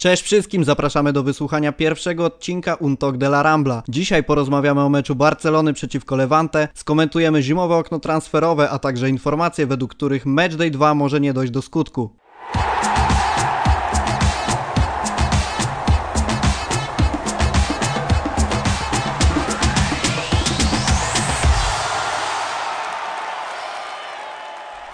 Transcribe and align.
Cześć 0.00 0.22
wszystkim, 0.22 0.64
zapraszamy 0.64 1.12
do 1.12 1.22
wysłuchania 1.22 1.72
pierwszego 1.72 2.24
odcinka 2.24 2.74
Untok 2.74 3.16
de 3.16 3.26
la 3.26 3.42
Rambla. 3.42 3.82
Dzisiaj 3.88 4.24
porozmawiamy 4.24 4.80
o 4.80 4.88
meczu 4.88 5.14
Barcelony 5.14 5.72
przeciwko 5.72 6.16
Levante, 6.16 6.68
skomentujemy 6.74 7.42
zimowe 7.42 7.76
okno 7.76 7.98
transferowe, 7.98 8.70
a 8.70 8.78
także 8.78 9.08
informacje, 9.08 9.66
według 9.66 9.94
których 9.94 10.26
Matchday 10.26 10.70
2 10.70 10.94
może 10.94 11.20
nie 11.20 11.32
dojść 11.32 11.52
do 11.52 11.62
skutku. 11.62 12.16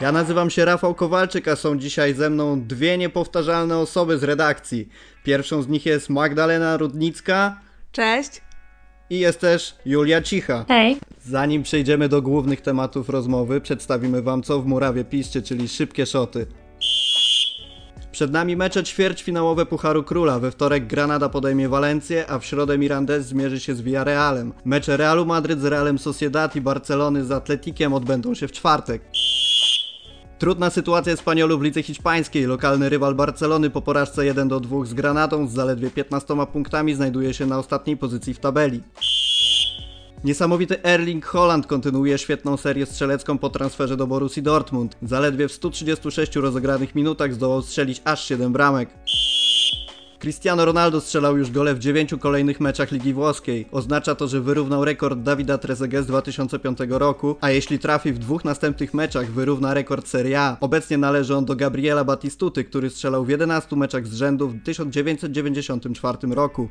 Ja 0.00 0.12
nazywam 0.12 0.50
się 0.50 0.64
Rafał 0.64 0.94
Kowalczyk, 0.94 1.48
a 1.48 1.56
są 1.56 1.78
dzisiaj 1.78 2.14
ze 2.14 2.30
mną 2.30 2.62
dwie 2.62 2.98
niepowtarzalne 2.98 3.78
osoby 3.78 4.18
z 4.18 4.22
redakcji. 4.24 4.88
Pierwszą 5.24 5.62
z 5.62 5.68
nich 5.68 5.86
jest 5.86 6.10
Magdalena 6.10 6.76
Rudnicka 6.76 7.60
Cześć. 7.92 8.40
i 9.10 9.18
jest 9.18 9.40
też 9.40 9.76
Julia 9.86 10.22
Cicha. 10.22 10.64
Hej. 10.68 10.96
Zanim 11.24 11.62
przejdziemy 11.62 12.08
do 12.08 12.22
głównych 12.22 12.60
tematów 12.60 13.08
rozmowy, 13.08 13.60
przedstawimy 13.60 14.22
wam 14.22 14.42
co 14.42 14.60
w 14.60 14.66
murawie 14.66 15.04
piszcie, 15.04 15.42
czyli 15.42 15.68
szybkie 15.68 16.06
szoty. 16.06 16.46
Przed 18.12 18.32
nami 18.32 18.56
mecze 18.56 18.84
ćwierćfinałowe 18.84 19.66
Pucharu 19.66 20.02
Króla. 20.02 20.40
We 20.40 20.50
wtorek 20.50 20.86
Granada 20.86 21.28
podejmie 21.28 21.68
Walencję, 21.68 22.30
a 22.30 22.38
w 22.38 22.44
środę 22.44 22.78
Mirandés 22.78 23.20
zmierzy 23.20 23.60
się 23.60 23.74
z 23.74 23.80
Villarrealem. 23.80 24.52
Mecze 24.64 24.96
Realu 24.96 25.26
Madryt 25.26 25.60
z 25.60 25.64
Realem 25.64 25.98
Sociedad 25.98 26.56
i 26.56 26.60
Barcelony 26.60 27.24
z 27.24 27.30
Atletikiem 27.30 27.94
odbędą 27.94 28.34
się 28.34 28.48
w 28.48 28.52
czwartek. 28.52 29.02
Trudna 30.38 30.70
sytuacja 30.70 31.12
Espaniolu 31.12 31.58
w 31.58 31.62
lidze 31.62 31.82
hiszpańskiej. 31.82 32.46
Lokalny 32.46 32.88
rywal 32.88 33.14
Barcelony 33.14 33.70
po 33.70 33.82
porażce 33.82 34.22
1-2 34.22 34.86
z 34.86 34.94
Granadą 34.94 35.48
z 35.48 35.52
zaledwie 35.52 35.90
15 35.90 36.34
punktami 36.52 36.94
znajduje 36.94 37.34
się 37.34 37.46
na 37.46 37.58
ostatniej 37.58 37.96
pozycji 37.96 38.34
w 38.34 38.38
tabeli. 38.38 38.82
Niesamowity 40.24 40.82
Erling 40.82 41.26
Holland 41.26 41.66
kontynuuje 41.66 42.18
świetną 42.18 42.56
serię 42.56 42.86
strzelecką 42.86 43.38
po 43.38 43.50
transferze 43.50 43.96
do 43.96 44.06
Borussii 44.06 44.42
Dortmund. 44.42 44.96
Zaledwie 45.02 45.48
w 45.48 45.52
136 45.52 46.36
rozegranych 46.36 46.94
minutach 46.94 47.34
zdołał 47.34 47.62
strzelić 47.62 48.02
aż 48.04 48.24
7 48.24 48.52
bramek. 48.52 48.88
Cristiano 50.18 50.64
Ronaldo 50.64 51.00
strzelał 51.00 51.38
już 51.38 51.50
gole 51.50 51.74
w 51.74 51.78
9 51.78 52.14
kolejnych 52.20 52.60
meczach 52.60 52.92
Ligi 52.92 53.12
Włoskiej. 53.12 53.66
Oznacza 53.72 54.14
to, 54.14 54.28
że 54.28 54.40
wyrównał 54.40 54.84
rekord 54.84 55.20
Davida 55.20 55.58
Trezeguet 55.58 56.04
z 56.04 56.06
2005 56.06 56.78
roku, 56.88 57.36
a 57.40 57.50
jeśli 57.50 57.78
trafi 57.78 58.12
w 58.12 58.18
dwóch 58.18 58.44
następnych 58.44 58.94
meczach, 58.94 59.30
wyrówna 59.30 59.74
rekord 59.74 60.08
Serie 60.08 60.40
A. 60.40 60.56
Obecnie 60.60 60.98
należy 60.98 61.36
on 61.36 61.44
do 61.44 61.56
Gabriela 61.56 62.04
Batistuty, 62.04 62.64
który 62.64 62.90
strzelał 62.90 63.24
w 63.24 63.28
11 63.28 63.76
meczach 63.76 64.06
z 64.06 64.14
rzędu 64.14 64.48
w 64.48 64.62
1994 64.62 66.18
roku. 66.34 66.68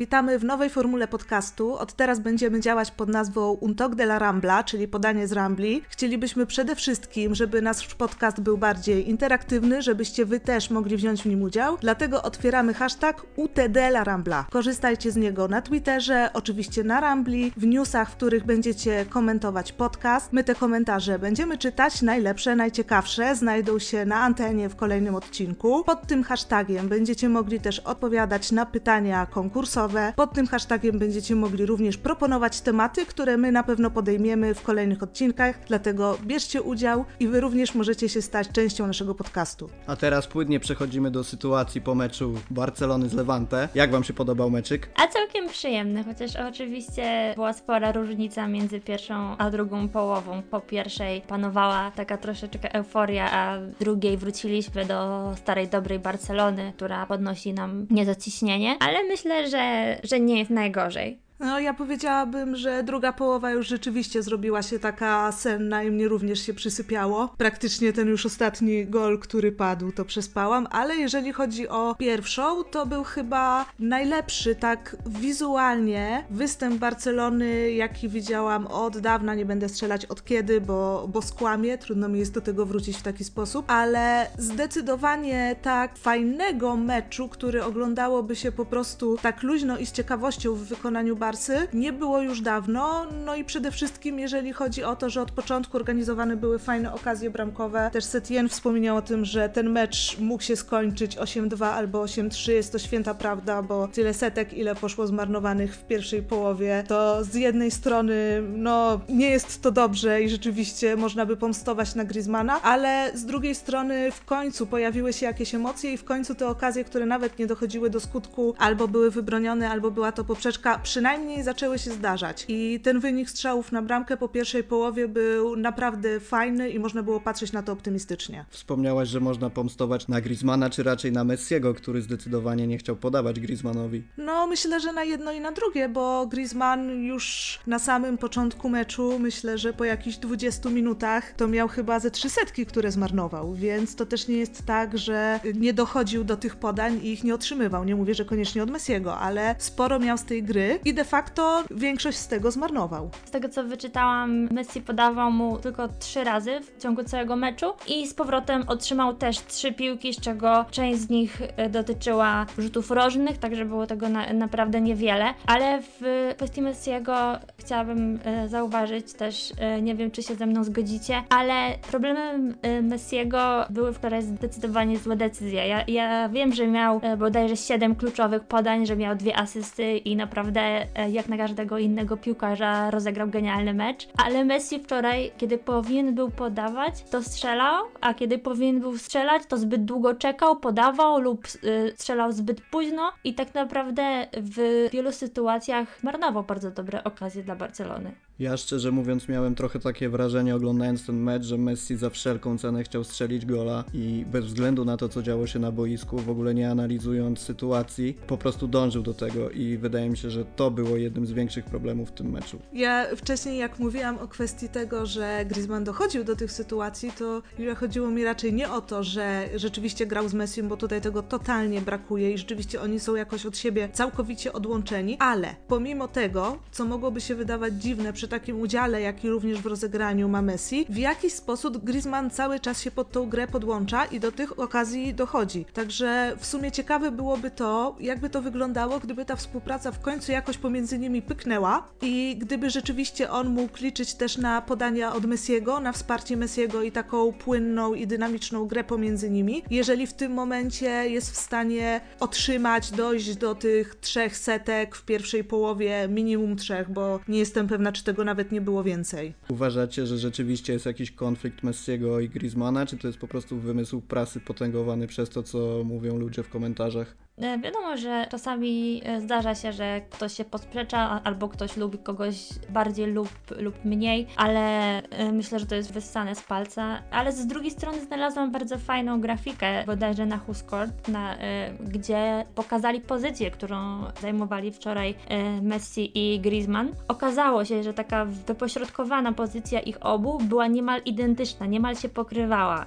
Witamy 0.00 0.38
w 0.38 0.44
nowej 0.44 0.70
formule 0.70 1.08
podcastu. 1.08 1.74
Od 1.74 1.92
teraz 1.92 2.20
będziemy 2.20 2.60
działać 2.60 2.90
pod 2.90 3.08
nazwą 3.08 3.50
Untok 3.50 3.94
de 3.94 4.04
la 4.04 4.18
Rambla, 4.18 4.64
czyli 4.64 4.88
podanie 4.88 5.26
z 5.26 5.32
Rambli. 5.32 5.82
Chcielibyśmy 5.88 6.46
przede 6.46 6.76
wszystkim, 6.76 7.34
żeby 7.34 7.62
nasz 7.62 7.94
podcast 7.94 8.40
był 8.40 8.58
bardziej 8.58 9.10
interaktywny, 9.10 9.82
żebyście 9.82 10.26
wy 10.26 10.40
też 10.40 10.70
mogli 10.70 10.96
wziąć 10.96 11.22
w 11.22 11.26
nim 11.26 11.42
udział. 11.42 11.76
Dlatego 11.80 12.22
otwieramy 12.22 12.74
hashtag 12.74 13.26
UTD 13.36 13.76
la 13.76 14.04
Rambla. 14.04 14.46
Korzystajcie 14.50 15.10
z 15.10 15.16
niego 15.16 15.48
na 15.48 15.62
Twitterze, 15.62 16.30
oczywiście 16.32 16.84
na 16.84 17.00
Rambli, 17.00 17.52
w 17.56 17.66
newsach, 17.66 18.10
w 18.10 18.16
których 18.16 18.44
będziecie 18.44 19.06
komentować 19.06 19.72
podcast. 19.72 20.32
My 20.32 20.44
te 20.44 20.54
komentarze 20.54 21.18
będziemy 21.18 21.58
czytać, 21.58 22.02
najlepsze, 22.02 22.56
najciekawsze 22.56 23.36
znajdą 23.36 23.78
się 23.78 24.04
na 24.04 24.16
antenie 24.16 24.68
w 24.68 24.76
kolejnym 24.76 25.14
odcinku. 25.14 25.84
Pod 25.84 26.06
tym 26.06 26.22
hashtagiem 26.22 26.88
będziecie 26.88 27.28
mogli 27.28 27.60
też 27.60 27.78
odpowiadać 27.78 28.52
na 28.52 28.66
pytania 28.66 29.26
konkursowe. 29.26 29.89
Pod 30.16 30.32
tym 30.32 30.46
hashtagiem 30.46 30.98
będziecie 30.98 31.34
mogli 31.34 31.66
również 31.66 31.96
proponować 31.96 32.60
tematy, 32.60 33.06
które 33.06 33.36
my 33.36 33.52
na 33.52 33.62
pewno 33.62 33.90
podejmiemy 33.90 34.54
w 34.54 34.62
kolejnych 34.62 35.02
odcinkach, 35.02 35.58
dlatego 35.68 36.18
bierzcie 36.24 36.62
udział 36.62 37.04
i 37.20 37.28
wy 37.28 37.40
również 37.40 37.74
możecie 37.74 38.08
się 38.08 38.22
stać 38.22 38.48
częścią 38.52 38.86
naszego 38.86 39.14
podcastu. 39.14 39.70
A 39.86 39.96
teraz 39.96 40.26
płynnie 40.26 40.60
przechodzimy 40.60 41.10
do 41.10 41.24
sytuacji 41.24 41.80
po 41.80 41.94
meczu 41.94 42.34
Barcelony 42.50 43.08
z 43.08 43.14
Levante. 43.14 43.68
Jak 43.74 43.90
wam 43.90 44.04
się 44.04 44.12
podobał 44.12 44.50
meczyk? 44.50 44.90
A 44.96 45.06
całkiem 45.06 45.48
przyjemny, 45.48 46.04
chociaż 46.04 46.36
oczywiście 46.36 47.32
była 47.34 47.52
spora 47.52 47.92
różnica 47.92 48.48
między 48.48 48.80
pierwszą 48.80 49.36
a 49.38 49.50
drugą 49.50 49.88
połową. 49.88 50.42
Po 50.50 50.60
pierwszej 50.60 51.20
panowała 51.20 51.90
taka 51.90 52.16
troszeczkę 52.16 52.74
euforia, 52.74 53.30
a 53.32 53.58
w 53.58 53.78
drugiej 53.78 54.16
wróciliśmy 54.16 54.84
do 54.84 55.32
starej, 55.36 55.68
dobrej 55.68 55.98
Barcelony, 55.98 56.72
która 56.76 57.06
podnosi 57.06 57.52
nam 57.52 57.86
niezaciśnienie, 57.90 58.76
ale 58.80 59.04
myślę, 59.04 59.48
że, 59.48 59.79
że 60.02 60.20
nie 60.20 60.38
jest 60.38 60.50
najgorzej. 60.50 61.18
No, 61.40 61.60
ja 61.60 61.74
powiedziałabym, 61.74 62.56
że 62.56 62.82
druga 62.82 63.12
połowa 63.12 63.50
już 63.50 63.68
rzeczywiście 63.68 64.22
zrobiła 64.22 64.62
się 64.62 64.78
taka 64.78 65.32
senna 65.32 65.82
i 65.82 65.90
mnie 65.90 66.08
również 66.08 66.40
się 66.40 66.54
przysypiało. 66.54 67.34
Praktycznie 67.38 67.92
ten 67.92 68.08
już 68.08 68.26
ostatni 68.26 68.86
gol, 68.86 69.18
który 69.18 69.52
padł, 69.52 69.92
to 69.92 70.04
przespałam, 70.04 70.66
ale 70.70 70.96
jeżeli 70.96 71.32
chodzi 71.32 71.68
o 71.68 71.94
pierwszą, 71.98 72.64
to 72.64 72.86
był 72.86 73.04
chyba 73.04 73.66
najlepszy, 73.78 74.54
tak 74.54 74.96
wizualnie, 75.06 76.24
występ 76.30 76.76
Barcelony, 76.76 77.72
jaki 77.72 78.08
widziałam 78.08 78.66
od 78.66 78.98
dawna. 78.98 79.34
Nie 79.34 79.46
będę 79.46 79.68
strzelać 79.68 80.06
od 80.06 80.24
kiedy, 80.24 80.60
bo, 80.60 81.08
bo 81.12 81.22
skłamię, 81.22 81.78
trudno 81.78 82.08
mi 82.08 82.18
jest 82.18 82.34
do 82.34 82.40
tego 82.40 82.66
wrócić 82.66 82.96
w 82.96 83.02
taki 83.02 83.24
sposób, 83.24 83.70
ale 83.70 84.26
zdecydowanie 84.38 85.56
tak 85.62 85.98
fajnego 85.98 86.76
meczu, 86.76 87.28
który 87.28 87.64
oglądałoby 87.64 88.36
się 88.36 88.52
po 88.52 88.66
prostu 88.66 89.16
tak 89.22 89.42
luźno 89.42 89.78
i 89.78 89.86
z 89.86 89.92
ciekawością 89.92 90.54
w 90.54 90.64
wykonaniu 90.64 91.16
Barsy, 91.30 91.68
nie 91.72 91.92
było 91.92 92.22
już 92.22 92.40
dawno. 92.40 93.06
No 93.24 93.36
i 93.36 93.44
przede 93.44 93.70
wszystkim, 93.70 94.18
jeżeli 94.18 94.52
chodzi 94.52 94.84
o 94.84 94.96
to, 94.96 95.10
że 95.10 95.22
od 95.22 95.30
początku 95.30 95.76
organizowane 95.76 96.36
były 96.36 96.58
fajne 96.58 96.94
okazje 96.94 97.30
bramkowe. 97.30 97.90
Też 97.92 98.04
Setien 98.04 98.48
wspomniał 98.48 98.96
o 98.96 99.02
tym, 99.02 99.24
że 99.24 99.48
ten 99.48 99.70
mecz 99.70 100.18
mógł 100.18 100.42
się 100.42 100.56
skończyć 100.56 101.16
8-2 101.16 101.64
albo 101.64 102.04
8-3. 102.04 102.52
Jest 102.52 102.72
to 102.72 102.78
święta 102.78 103.14
prawda, 103.14 103.62
bo 103.62 103.88
tyle 103.88 104.14
setek, 104.14 104.52
ile 104.54 104.74
poszło 104.74 105.06
zmarnowanych 105.06 105.76
w 105.76 105.84
pierwszej 105.84 106.22
połowie, 106.22 106.84
to 106.88 107.24
z 107.24 107.34
jednej 107.34 107.70
strony, 107.70 108.42
no, 108.48 109.00
nie 109.08 109.30
jest 109.30 109.62
to 109.62 109.70
dobrze 109.70 110.22
i 110.22 110.28
rzeczywiście 110.28 110.96
można 110.96 111.26
by 111.26 111.36
pomstować 111.36 111.94
na 111.94 112.04
Griezmana, 112.04 112.62
ale 112.62 113.10
z 113.14 113.24
drugiej 113.24 113.54
strony 113.54 114.10
w 114.12 114.24
końcu 114.24 114.66
pojawiły 114.66 115.12
się 115.12 115.26
jakieś 115.26 115.54
emocje 115.54 115.92
i 115.92 115.96
w 115.96 116.04
końcu 116.04 116.34
te 116.34 116.46
okazje, 116.46 116.84
które 116.84 117.06
nawet 117.06 117.38
nie 117.38 117.46
dochodziły 117.46 117.90
do 117.90 118.00
skutku, 118.00 118.54
albo 118.58 118.88
były 118.88 119.10
wybronione, 119.10 119.70
albo 119.70 119.90
była 119.90 120.12
to 120.12 120.24
poprzeczka, 120.24 120.78
przynajmniej 120.78 121.19
zaczęły 121.42 121.78
się 121.78 121.90
zdarzać. 121.90 122.44
I 122.48 122.80
ten 122.82 123.00
wynik 123.00 123.30
strzałów 123.30 123.72
na 123.72 123.82
bramkę 123.82 124.16
po 124.16 124.28
pierwszej 124.28 124.64
połowie 124.64 125.08
był 125.08 125.56
naprawdę 125.56 126.20
fajny 126.20 126.70
i 126.70 126.78
można 126.78 127.02
było 127.02 127.20
patrzeć 127.20 127.52
na 127.52 127.62
to 127.62 127.72
optymistycznie. 127.72 128.44
Wspomniałaś, 128.50 129.08
że 129.08 129.20
można 129.20 129.50
pomstować 129.50 130.08
na 130.08 130.20
Griezmana, 130.20 130.70
czy 130.70 130.82
raczej 130.82 131.12
na 131.12 131.24
Messiego, 131.24 131.74
który 131.74 132.02
zdecydowanie 132.02 132.66
nie 132.66 132.78
chciał 132.78 132.96
podawać 132.96 133.40
Griezmanowi. 133.40 134.02
No, 134.16 134.46
myślę, 134.46 134.80
że 134.80 134.92
na 134.92 135.04
jedno 135.04 135.32
i 135.32 135.40
na 135.40 135.52
drugie, 135.52 135.88
bo 135.88 136.26
Griezmann 136.26 137.04
już 137.04 137.58
na 137.66 137.78
samym 137.78 138.18
początku 138.18 138.68
meczu, 138.68 139.18
myślę, 139.18 139.58
że 139.58 139.72
po 139.72 139.84
jakichś 139.84 140.16
20 140.16 140.70
minutach, 140.70 141.32
to 141.32 141.48
miał 141.48 141.68
chyba 141.68 142.00
ze 142.00 142.10
trzy 142.10 142.30
setki, 142.30 142.66
które 142.66 142.90
zmarnował, 142.90 143.54
więc 143.54 143.96
to 143.96 144.06
też 144.06 144.28
nie 144.28 144.36
jest 144.36 144.66
tak, 144.66 144.98
że 144.98 145.40
nie 145.54 145.74
dochodził 145.74 146.24
do 146.24 146.36
tych 146.36 146.56
podań 146.56 147.00
i 147.02 147.12
ich 147.12 147.24
nie 147.24 147.34
otrzymywał. 147.34 147.84
Nie 147.84 147.96
mówię, 147.96 148.14
że 148.14 148.24
koniecznie 148.24 148.62
od 148.62 148.70
Messiego, 148.70 149.18
ale 149.18 149.54
sporo 149.58 149.98
miał 149.98 150.18
z 150.18 150.24
tej 150.24 150.42
gry 150.42 150.78
i 150.84 150.94
de 150.94 151.04
facto 151.10 151.64
większość 151.70 152.18
z 152.18 152.28
tego 152.28 152.50
zmarnował. 152.50 153.10
Z 153.24 153.30
tego 153.30 153.48
co 153.48 153.64
wyczytałam, 153.64 154.48
Messi 154.50 154.80
podawał 154.80 155.30
mu 155.30 155.58
tylko 155.58 155.88
trzy 155.98 156.24
razy 156.24 156.60
w 156.60 156.82
ciągu 156.82 157.04
całego 157.04 157.36
meczu 157.36 157.72
i 157.88 158.06
z 158.06 158.14
powrotem 158.14 158.64
otrzymał 158.66 159.14
też 159.14 159.38
trzy 159.40 159.72
piłki, 159.72 160.14
z 160.14 160.20
czego 160.20 160.64
część 160.70 161.00
z 161.00 161.10
nich 161.10 161.42
e, 161.56 161.68
dotyczyła 161.68 162.46
rzutów 162.58 162.90
rożnych, 162.90 163.38
także 163.38 163.64
było 163.64 163.86
tego 163.86 164.08
na, 164.08 164.32
naprawdę 164.32 164.80
niewiele. 164.80 165.34
Ale 165.46 165.82
w 165.82 166.32
kwestii 166.36 166.62
Messiego 166.62 167.38
chciałabym 167.58 168.18
e, 168.24 168.48
zauważyć 168.48 169.12
też, 169.12 169.52
e, 169.58 169.82
nie 169.82 169.94
wiem 169.94 170.10
czy 170.10 170.22
się 170.22 170.34
ze 170.34 170.46
mną 170.46 170.64
zgodzicie, 170.64 171.22
ale 171.28 171.78
problemem 171.90 172.54
Messiego 172.82 173.64
były 173.70 173.92
wczoraj 173.92 174.22
zdecydowanie 174.22 174.98
złe 174.98 175.16
decyzje. 175.16 175.68
Ja, 175.68 175.84
ja 175.88 176.28
wiem, 176.28 176.52
że 176.52 176.66
miał 176.66 177.00
bodajże 177.18 177.56
7 177.56 177.94
kluczowych 177.94 178.44
podań, 178.44 178.86
że 178.86 178.96
miał 178.96 179.16
dwie 179.16 179.36
asysty 179.36 179.96
i 179.96 180.16
naprawdę 180.16 180.86
jak 181.08 181.28
na 181.28 181.36
każdego 181.36 181.78
innego 181.78 182.16
piłkarza 182.16 182.90
rozegrał 182.90 183.28
genialny 183.28 183.74
mecz, 183.74 184.08
ale 184.16 184.44
Messi 184.44 184.78
wczoraj, 184.78 185.32
kiedy 185.38 185.58
powinien 185.58 186.14
był 186.14 186.30
podawać, 186.30 187.02
to 187.10 187.22
strzelał, 187.22 187.84
a 188.00 188.14
kiedy 188.14 188.38
powinien 188.38 188.80
był 188.80 188.98
strzelać, 188.98 189.42
to 189.48 189.56
zbyt 189.56 189.84
długo 189.84 190.14
czekał, 190.14 190.56
podawał 190.56 191.20
lub 191.20 191.46
y, 191.64 191.92
strzelał 191.96 192.32
zbyt 192.32 192.60
późno 192.60 193.12
i 193.24 193.34
tak 193.34 193.54
naprawdę 193.54 194.26
w 194.32 194.88
wielu 194.92 195.12
sytuacjach 195.12 196.02
marnował 196.02 196.42
bardzo 196.42 196.70
dobre 196.70 197.04
okazje 197.04 197.42
dla 197.42 197.56
Barcelony. 197.56 198.29
Ja 198.40 198.56
szczerze 198.56 198.90
mówiąc 198.90 199.28
miałem 199.28 199.54
trochę 199.54 199.78
takie 199.78 200.08
wrażenie 200.08 200.56
oglądając 200.56 201.06
ten 201.06 201.16
mecz, 201.22 201.44
że 201.44 201.58
Messi 201.58 201.96
za 201.96 202.10
wszelką 202.10 202.58
cenę 202.58 202.84
chciał 202.84 203.04
strzelić 203.04 203.46
gola 203.46 203.84
i 203.94 204.24
bez 204.32 204.44
względu 204.44 204.84
na 204.84 204.96
to, 204.96 205.08
co 205.08 205.22
działo 205.22 205.46
się 205.46 205.58
na 205.58 205.72
boisku, 205.72 206.18
w 206.18 206.30
ogóle 206.30 206.54
nie 206.54 206.70
analizując 206.70 207.38
sytuacji, 207.38 208.16
po 208.26 208.38
prostu 208.38 208.68
dążył 208.68 209.02
do 209.02 209.14
tego 209.14 209.50
i 209.50 209.78
wydaje 209.78 210.10
mi 210.10 210.16
się, 210.16 210.30
że 210.30 210.44
to 210.44 210.70
było 210.70 210.96
jednym 210.96 211.26
z 211.26 211.32
większych 211.32 211.64
problemów 211.64 212.08
w 212.08 212.12
tym 212.12 212.30
meczu. 212.30 212.58
Ja 212.72 213.06
wcześniej, 213.16 213.58
jak 213.58 213.78
mówiłam 213.78 214.18
o 214.18 214.28
kwestii 214.28 214.68
tego, 214.68 215.06
że 215.06 215.44
Griezmann 215.48 215.84
dochodził 215.84 216.24
do 216.24 216.36
tych 216.36 216.52
sytuacji, 216.52 217.12
to 217.18 217.42
chodziło 217.76 218.10
mi 218.10 218.24
raczej 218.24 218.52
nie 218.52 218.70
o 218.70 218.80
to, 218.80 219.02
że 219.04 219.48
rzeczywiście 219.54 220.06
grał 220.06 220.28
z 220.28 220.34
Messim, 220.34 220.68
bo 220.68 220.76
tutaj 220.76 221.00
tego 221.00 221.22
totalnie 221.22 221.80
brakuje 221.80 222.32
i 222.32 222.38
rzeczywiście 222.38 222.80
oni 222.80 223.00
są 223.00 223.14
jakoś 223.14 223.46
od 223.46 223.58
siebie 223.58 223.88
całkowicie 223.92 224.52
odłączeni, 224.52 225.16
ale 225.18 225.54
pomimo 225.68 226.08
tego, 226.08 226.58
co 226.70 226.84
mogłoby 226.84 227.20
się 227.20 227.34
wydawać 227.34 227.74
dziwne 227.74 228.12
przy 228.12 228.29
takim 228.30 228.60
udziale, 228.60 229.00
jak 229.00 229.24
i 229.24 229.30
również 229.30 229.58
w 229.58 229.66
rozegraniu 229.66 230.28
ma 230.28 230.42
Messi, 230.42 230.86
w 230.88 230.96
jakiś 230.96 231.32
sposób 231.32 231.84
Griezmann 231.84 232.30
cały 232.30 232.60
czas 232.60 232.82
się 232.82 232.90
pod 232.90 233.10
tą 233.10 233.28
grę 233.28 233.46
podłącza 233.46 234.04
i 234.04 234.20
do 234.20 234.32
tych 234.32 234.58
okazji 234.58 235.14
dochodzi. 235.14 235.64
Także 235.72 236.36
w 236.38 236.46
sumie 236.46 236.72
ciekawe 236.72 237.10
byłoby 237.10 237.50
to, 237.50 237.96
jakby 238.00 238.30
to 238.30 238.42
wyglądało, 238.42 239.00
gdyby 239.00 239.24
ta 239.24 239.36
współpraca 239.36 239.92
w 239.92 240.00
końcu 240.00 240.32
jakoś 240.32 240.58
pomiędzy 240.58 240.98
nimi 240.98 241.22
pyknęła 241.22 241.88
i 242.02 242.36
gdyby 242.38 242.70
rzeczywiście 242.70 243.30
on 243.30 243.48
mógł 243.48 243.78
liczyć 243.82 244.14
też 244.14 244.38
na 244.38 244.62
podania 244.62 245.12
od 245.12 245.24
Messiego, 245.26 245.80
na 245.80 245.92
wsparcie 245.92 246.36
Messiego 246.36 246.82
i 246.82 246.92
taką 246.92 247.32
płynną 247.32 247.94
i 247.94 248.06
dynamiczną 248.06 248.66
grę 248.66 248.84
pomiędzy 248.84 249.30
nimi. 249.30 249.62
Jeżeli 249.70 250.06
w 250.06 250.12
tym 250.12 250.32
momencie 250.32 250.88
jest 250.88 251.30
w 251.32 251.36
stanie 251.36 252.00
otrzymać, 252.20 252.90
dojść 252.90 253.36
do 253.36 253.54
tych 253.54 253.94
trzech 253.94 254.36
setek 254.36 254.96
w 254.96 255.04
pierwszej 255.04 255.44
połowie, 255.44 256.08
minimum 256.08 256.56
trzech, 256.56 256.90
bo 256.90 257.20
nie 257.28 257.38
jestem 257.38 257.68
pewna, 257.68 257.92
czy 257.92 258.04
tego 258.04 258.19
nawet 258.24 258.52
nie 258.52 258.60
było 258.60 258.84
więcej. 258.84 259.34
Uważacie, 259.48 260.06
że 260.06 260.18
rzeczywiście 260.18 260.72
jest 260.72 260.86
jakiś 260.86 261.10
konflikt 261.10 261.62
Messiego 261.62 262.20
i 262.20 262.28
Griezmana, 262.28 262.86
czy 262.86 262.96
to 262.96 263.06
jest 263.06 263.18
po 263.18 263.28
prostu 263.28 263.58
wymysł 263.58 264.00
prasy 264.00 264.40
potęgowany 264.40 265.06
przez 265.06 265.30
to, 265.30 265.42
co 265.42 265.82
mówią 265.84 266.18
ludzie 266.18 266.42
w 266.42 266.48
komentarzach? 266.48 267.16
E, 267.40 267.58
wiadomo, 267.58 267.96
że 267.96 268.26
czasami 268.30 269.02
e, 269.04 269.20
zdarza 269.20 269.54
się, 269.54 269.72
że 269.72 270.00
ktoś 270.10 270.32
się 270.32 270.44
posprzecza 270.44 271.20
albo 271.24 271.48
ktoś 271.48 271.76
lubi 271.76 271.98
kogoś 271.98 272.36
bardziej 272.68 273.06
lub, 273.06 273.28
lub 273.58 273.84
mniej, 273.84 274.26
ale 274.36 274.60
e, 275.02 275.32
myślę, 275.32 275.58
że 275.58 275.66
to 275.66 275.74
jest 275.74 275.92
wyssane 275.92 276.34
z 276.34 276.42
palca. 276.42 277.02
Ale 277.10 277.32
z 277.32 277.46
drugiej 277.46 277.70
strony 277.70 278.04
znalazłam 278.04 278.52
bardzo 278.52 278.78
fajną 278.78 279.20
grafikę, 279.20 279.84
bodajże 279.86 280.26
na 280.26 280.38
Huskort, 280.38 281.08
na, 281.08 281.36
gdzie 281.80 282.46
pokazali 282.54 283.00
pozycję, 283.00 283.50
którą 283.50 284.04
zajmowali 284.20 284.72
wczoraj 284.72 285.14
Messi 285.62 286.34
i 286.34 286.40
Griezmann. 286.40 286.88
Okazało 287.08 287.64
się, 287.64 287.82
że 287.82 287.94
taka 287.94 288.24
wypośrodkowana 288.24 289.32
pozycja 289.32 289.80
ich 289.80 290.06
obu 290.06 290.38
była 290.38 290.66
niemal 290.66 291.00
identyczna, 291.04 291.66
niemal 291.66 291.96
się 291.96 292.08
pokrywała. 292.08 292.86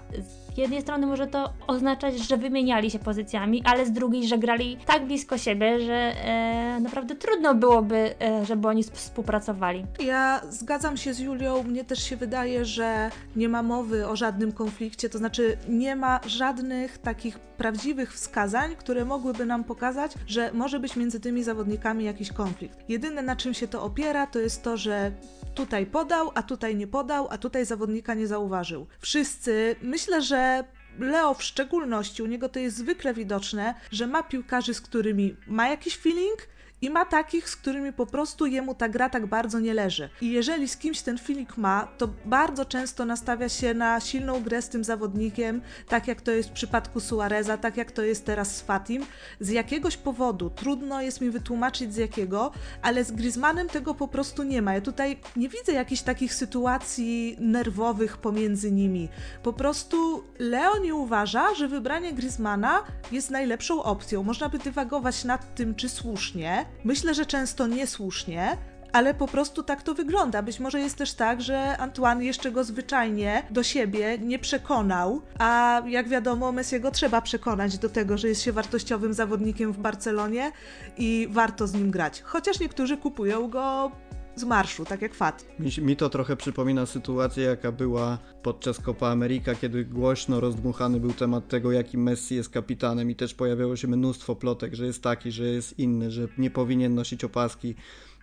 Z 0.54 0.58
jednej 0.58 0.82
strony 0.82 1.08
może 1.08 1.28
to 1.28 1.54
oznaczać, 1.68 2.18
że 2.18 2.38
wymieniali 2.38 2.92
się 2.92 3.00
pozycjami, 3.00 3.62
ale 3.66 3.86
z 3.86 3.92
drugiej, 3.92 4.28
że 4.28 4.38
grali 4.38 4.78
tak 4.86 5.06
blisko 5.06 5.38
siebie, 5.38 5.80
że 5.80 5.94
e, 5.94 6.80
naprawdę 6.80 7.16
trudno 7.16 7.56
byłoby, 7.56 8.16
e, 8.22 8.46
żeby 8.46 8.68
oni 8.68 8.84
współpracowali. 8.84 9.86
Ja 10.00 10.42
zgadzam 10.50 10.98
się 10.98 11.14
z 11.14 11.20
Julią, 11.20 11.64
mnie 11.64 11.84
też 11.84 12.04
się 12.04 12.18
wydaje, 12.18 12.66
że 12.66 13.12
nie 13.36 13.50
ma 13.50 13.64
mowy 13.64 14.08
o 14.08 14.16
żadnym 14.16 14.52
konflikcie, 14.52 15.10
to 15.10 15.18
znaczy 15.18 15.58
nie 15.70 15.96
ma 15.96 16.20
żadnych 16.28 16.98
takich 16.98 17.40
prawdziwych 17.40 18.14
wskazań, 18.14 18.76
które 18.76 19.06
mogłyby 19.06 19.46
nam 19.46 19.64
pokazać, 19.64 20.12
że 20.28 20.52
może 20.54 20.80
być 20.80 20.96
między 20.96 21.20
tymi 21.20 21.44
zawodnikami 21.44 22.06
jakiś 22.06 22.32
konflikt. 22.32 22.80
Jedyne 22.90 23.22
na 23.22 23.36
czym 23.36 23.54
się 23.54 23.68
to 23.68 23.84
opiera, 23.84 24.28
to 24.28 24.40
jest 24.40 24.64
to, 24.64 24.78
że 24.78 25.12
tutaj 25.56 25.86
podał, 25.86 26.32
a 26.36 26.44
tutaj 26.44 26.76
nie 26.76 26.88
podał, 26.88 27.28
a 27.30 27.38
tutaj 27.38 27.66
zawodnika 27.66 28.14
nie 28.14 28.28
zauważył. 28.28 28.88
Wszyscy, 29.00 29.76
myślę, 29.82 30.22
że 30.22 30.43
Leo 31.00 31.34
w 31.34 31.44
szczególności, 31.44 32.24
u 32.24 32.26
niego 32.26 32.50
to 32.50 32.60
jest 32.60 32.78
zwykle 32.78 33.14
widoczne, 33.14 33.76
że 33.92 34.08
ma 34.08 34.24
piłkarzy, 34.24 34.74
z 34.74 34.82
którymi 34.82 35.36
ma 35.48 35.68
jakiś 35.68 35.98
feeling, 35.98 36.48
i 36.84 36.90
ma 36.90 37.06
takich, 37.06 37.50
z 37.50 37.56
którymi 37.56 37.94
po 37.94 38.06
prostu 38.06 38.46
jemu 38.46 38.76
ta 38.76 38.90
gra 38.90 39.10
tak 39.10 39.26
bardzo 39.26 39.60
nie 39.60 39.74
leży. 39.74 40.10
I 40.22 40.32
jeżeli 40.32 40.68
z 40.68 40.78
kimś 40.78 41.02
ten 41.02 41.18
feeling 41.18 41.58
ma, 41.58 41.88
to 41.98 42.10
bardzo 42.26 42.66
często 42.66 43.06
nastawia 43.06 43.50
się 43.50 43.74
na 43.74 44.00
silną 44.00 44.44
grę 44.44 44.62
z 44.62 44.70
tym 44.70 44.84
zawodnikiem, 44.84 45.62
tak 45.88 46.08
jak 46.08 46.22
to 46.22 46.32
jest 46.32 46.50
w 46.50 46.52
przypadku 46.52 47.00
Suareza, 47.00 47.58
tak 47.58 47.78
jak 47.78 47.92
to 47.92 48.02
jest 48.02 48.26
teraz 48.26 48.56
z 48.56 48.62
Fatim. 48.62 49.06
Z 49.40 49.50
jakiegoś 49.50 49.98
powodu, 49.98 50.50
trudno 50.50 51.02
jest 51.02 51.22
mi 51.22 51.30
wytłumaczyć 51.30 51.94
z 51.94 51.98
jakiego, 51.98 52.52
ale 52.82 53.04
z 53.04 53.12
Griezmannem 53.12 53.70
tego 53.70 53.94
po 53.96 54.08
prostu 54.08 54.44
nie 54.44 54.62
ma. 54.62 54.74
Ja 54.74 54.82
tutaj 54.82 55.20
nie 55.36 55.50
widzę 55.50 55.72
jakichś 55.72 56.02
takich 56.02 56.34
sytuacji 56.34 57.38
nerwowych 57.40 58.18
pomiędzy 58.18 58.72
nimi. 58.72 59.10
Po 59.44 59.54
prostu 59.54 60.24
Leo 60.40 60.78
nie 60.78 60.96
uważa, 60.96 61.56
że 61.56 61.68
wybranie 61.68 62.14
Griezmana 62.14 62.84
jest 63.12 63.32
najlepszą 63.32 63.84
opcją. 63.84 64.24
Można 64.24 64.50
by 64.50 64.60
dywagować 64.60 65.24
nad 65.24 65.56
tym, 65.56 65.76
czy 65.76 65.90
słusznie, 65.90 66.66
Myślę, 66.84 67.14
że 67.14 67.26
często 67.26 67.68
niesłusznie, 67.68 68.58
ale 68.94 69.14
po 69.14 69.28
prostu 69.28 69.64
tak 69.64 69.84
to 69.84 69.94
wygląda. 69.94 70.42
Być 70.42 70.60
może 70.60 70.80
jest 70.80 70.98
też 70.98 71.14
tak, 71.14 71.42
że 71.42 71.78
Antoine 71.78 72.24
jeszcze 72.24 72.52
go 72.52 72.64
zwyczajnie 72.64 73.44
do 73.50 73.64
siebie 73.64 74.18
nie 74.18 74.40
przekonał, 74.40 75.22
a 75.40 75.82
jak 75.88 76.10
wiadomo, 76.10 76.52
Messiego 76.52 76.92
trzeba 76.92 77.22
przekonać 77.22 77.78
do 77.78 77.90
tego, 77.90 78.18
że 78.18 78.28
jest 78.28 78.42
się 78.42 78.52
wartościowym 78.52 79.14
zawodnikiem 79.14 79.72
w 79.72 79.78
Barcelonie 79.78 80.52
i 80.98 81.28
warto 81.32 81.68
z 81.68 81.74
nim 81.74 81.92
grać. 81.92 82.22
Chociaż 82.22 82.60
niektórzy 82.60 82.98
kupują 82.98 83.50
go 83.50 83.92
z 84.36 84.44
marszu, 84.44 84.86
tak 84.86 85.02
jak 85.02 85.14
Fat. 85.14 85.46
Mi, 85.60 85.86
mi, 85.86 85.96
to 85.96 86.10
trochę 86.10 86.36
przypomina 86.36 86.86
sytuację, 86.86 87.44
jaka 87.44 87.72
była 87.72 88.18
podczas 88.44 88.80
Copa 88.80 89.08
America, 89.08 89.56
kiedy 89.56 89.86
głośno 89.86 90.40
rozdmuchany 90.40 91.00
był 91.00 91.14
temat 91.14 91.48
tego, 91.48 91.72
jaki 91.72 91.98
Messi 91.98 92.36
jest 92.36 92.50
kapitanem 92.50 93.12
i 93.12 93.16
też 93.16 93.34
pojawiało 93.34 93.76
się 93.76 93.88
mnóstwo 93.88 94.36
plotek, 94.36 94.74
że 94.74 94.86
jest 94.86 95.04
taki, 95.04 95.32
że 95.32 95.44
jest 95.44 95.80
inny, 95.80 96.12
że 96.12 96.28
nie 96.38 96.50
powinien 96.50 96.96
nosić 96.96 97.24
opaski. 97.24 97.76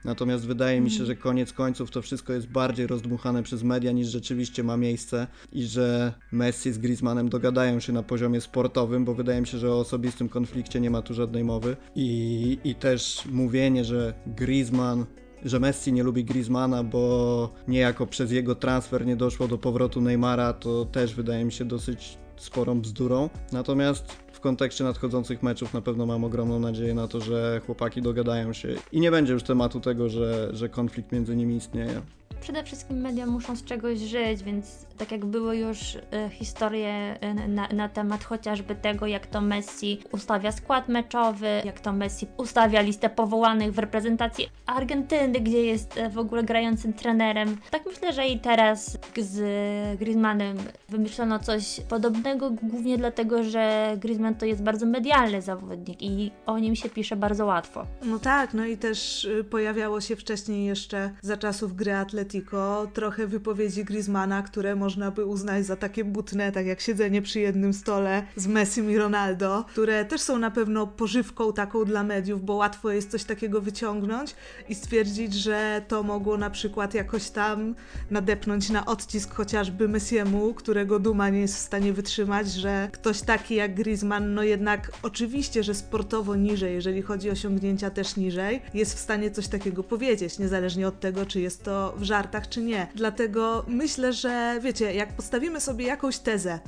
Natomiast 0.05 0.47
wydaje 0.47 0.81
mi 0.81 0.91
się, 0.91 1.05
że 1.05 1.17
koniec 1.17 1.53
końców 1.53 1.91
to 1.91 2.03
wszystko 2.03 2.33
jest 2.33 2.47
bardziej 2.47 2.87
rozdmuchane 2.87 3.43
przez 3.43 3.63
media 3.63 3.93
niż 3.93 4.09
rzeczywiście 4.09 4.65
ma 4.65 4.77
miejsce 4.77 5.27
i 5.53 5.63
że 5.63 6.13
Messi 6.33 6.73
z 6.73 6.79
Griezmannem 6.79 7.29
dogadają 7.29 7.81
się 7.81 7.93
na 7.93 8.03
poziomie 8.03 8.41
sportowym, 8.41 9.05
bo 9.05 9.15
wydaje 9.15 9.41
mi 9.41 9.47
się, 9.47 9.59
że 9.59 9.73
o 9.73 9.79
osobistym 9.81 10.29
konflikcie 10.29 10.81
nie 10.81 10.91
ma 10.91 11.03
tu 11.03 11.15
żadnej 11.15 11.45
mowy. 11.45 11.77
I, 11.95 12.59
i 12.65 12.75
też 12.75 13.25
mówienie, 13.33 13.85
że 13.85 14.15
Griezmann 14.27 15.07
że 15.45 15.61
Messi 15.61 15.93
nie 15.93 16.03
lubi 16.03 16.25
Griezmana, 16.25 16.85
bo 16.85 17.51
niejako 17.69 18.07
przez 18.07 18.33
jego 18.33 18.55
transfer 18.55 19.07
nie 19.07 19.17
doszło 19.17 19.49
do 19.49 19.59
powrotu 19.59 20.01
Neymara, 20.01 20.53
to 20.53 20.85
też 20.85 21.15
wydaje 21.15 21.45
mi 21.45 21.53
się 21.53 21.65
dosyć 21.65 22.19
sporą 22.37 22.81
bzdurą. 22.81 23.31
Natomiast 23.53 24.13
w 24.33 24.41
kontekście 24.41 24.85
nadchodzących 24.85 25.43
meczów 25.43 25.75
na 25.75 25.81
pewno 25.81 26.07
mam 26.07 26.25
ogromną 26.25 26.61
nadzieję 26.61 26.95
na 26.95 27.09
to, 27.09 27.21
że 27.21 27.61
chłopaki 27.67 28.03
dogadają 28.03 28.53
się 28.53 28.75
i 28.93 29.01
nie 29.01 29.11
będzie 29.11 29.33
już 29.33 29.43
tematu 29.43 29.81
tego, 29.81 30.09
że, 30.09 30.51
że 30.53 30.69
konflikt 30.69 31.13
między 31.13 31.37
nimi 31.37 31.57
istnieje. 31.57 32.03
Przede 32.41 32.65
wszystkim 32.65 33.01
media 33.01 33.27
muszą 33.27 33.57
z 33.57 33.65
czegoś 33.65 33.99
żyć, 33.99 34.43
więc 34.43 34.87
tak 34.99 35.13
jak 35.13 35.25
były 35.25 35.57
już 35.57 35.97
e, 35.97 36.31
historie 36.31 37.21
e, 37.21 37.35
na, 37.49 37.69
na, 37.69 37.89
temat 37.89 38.25
chociażby 38.25 38.75
tego, 38.75 39.07
jak 39.07 39.27
to 39.27 39.41
Messi 39.41 40.01
ustawia 40.13 40.53
skład 40.53 40.89
meczowy, 40.89 41.63
jak 41.65 41.81
to 41.81 41.93
Messi 41.93 42.27
ustawia 42.37 42.81
listę 42.81 43.11
powołanych 43.11 43.73
w 43.73 43.79
reprezentacji 43.79 44.49
Argentyny, 44.67 45.41
gdzie 45.41 45.63
jest 45.63 45.99
e, 45.99 46.11
w 46.11 46.19
ogóle 46.19 46.43
grającym 46.43 46.93
trenerem. 46.93 47.57
Tak 47.71 47.83
myślę, 47.87 48.13
że 48.13 48.27
i 48.27 48.39
teraz 48.39 48.99
z 49.17 49.99
Griezmannem 49.99 50.57
wymyślono 50.89 51.39
coś 51.39 51.81
podobnego, 51.89 52.51
głównie 52.63 52.99
dlatego, 52.99 53.45
że 53.45 53.95
Griezmann 54.01 54.35
to 54.35 54.47
jest 54.47 54.63
bardzo 54.63 54.87
medialny 54.87 55.43
zawodnik 55.43 56.03
i 56.03 56.31
o 56.47 56.59
nim 56.59 56.77
się 56.77 56.89
pisze 56.89 57.17
bardzo 57.17 57.47
łatwo. 57.47 57.87
No 58.03 58.19
tak, 58.19 58.55
no 58.55 58.67
i 58.67 58.77
też 58.77 59.25
y, 59.25 59.45
pojawiało 59.45 60.01
się 60.01 60.17
wcześniej 60.17 60.67
jeszcze 60.67 61.11
za 61.23 61.37
czasów 61.37 61.77
gry 61.77 61.95
Atletico 62.31 62.87
trochę 62.95 63.27
wypowiedzi 63.27 63.85
Griezmana, 63.85 64.43
które 64.43 64.77
można 64.77 65.11
by 65.11 65.25
uznać 65.25 65.67
za 65.67 65.77
takie 65.77 66.05
butne, 66.05 66.53
tak 66.53 66.67
jak 66.67 66.81
siedzenie 66.81 67.23
przy 67.23 67.41
jednym 67.41 67.75
stole 67.75 68.23
z 68.37 68.47
Messim 68.47 68.91
i 68.91 68.99
Ronaldo, 68.99 69.65
które 69.69 70.05
też 70.05 70.21
są 70.21 70.39
na 70.39 70.51
pewno 70.51 70.87
pożywką 70.87 71.53
taką 71.53 71.85
dla 71.85 72.03
mediów, 72.03 72.45
bo 72.45 72.55
łatwo 72.55 72.91
jest 72.91 73.11
coś 73.11 73.25
takiego 73.25 73.61
wyciągnąć 73.61 74.35
i 74.69 74.75
stwierdzić, 74.75 75.35
że 75.35 75.83
to 75.89 76.03
mogło 76.03 76.37
na 76.37 76.51
przykład 76.51 76.95
jakoś 76.95 77.31
tam 77.31 77.75
nadepnąć 78.11 78.71
na 78.71 78.87
odcisk 78.87 79.35
chociażby 79.35 79.89
Messiemu, 79.89 80.55
którego 80.55 80.99
duma 80.99 81.29
nie 81.29 81.41
jest 81.41 81.57
w 81.57 81.59
stanie 81.59 81.93
wytrzymać, 81.93 82.53
że 82.53 82.89
ktoś 82.93 83.21
taki 83.21 83.55
jak 83.55 83.75
Griezmann, 83.75 84.35
no 84.35 84.43
jednak 84.43 84.93
oczywiście, 85.03 85.63
że 85.63 85.75
sportowo 85.75 86.37
niżej, 86.37 86.75
jeżeli 86.75 87.03
chodzi 87.03 87.29
o 87.29 87.33
osiągnięcia 87.33 87.91
też 87.91 88.17
niżej, 88.17 88.63
jest 88.75 88.95
w 88.95 88.99
stanie 88.99 89.31
coś 89.31 89.49
takiego 89.49 89.85
powiedzieć, 89.85 90.39
niezależnie 90.39 90.89
od 90.89 91.01
tego, 91.01 91.27
czy 91.27 91.41
jest 91.41 91.65
to 91.65 91.95
w 91.97 92.03
żartach, 92.21 92.49
czy 92.49 92.63
nie. 92.63 92.87
Dlatego 92.95 93.65
myślę, 93.69 94.13
że 94.13 94.59
wiecie, 94.63 94.95
jak 94.95 95.13
postawimy 95.13 95.61
sobie 95.61 95.87
jakąś 95.87 96.19
tezę 96.19 96.59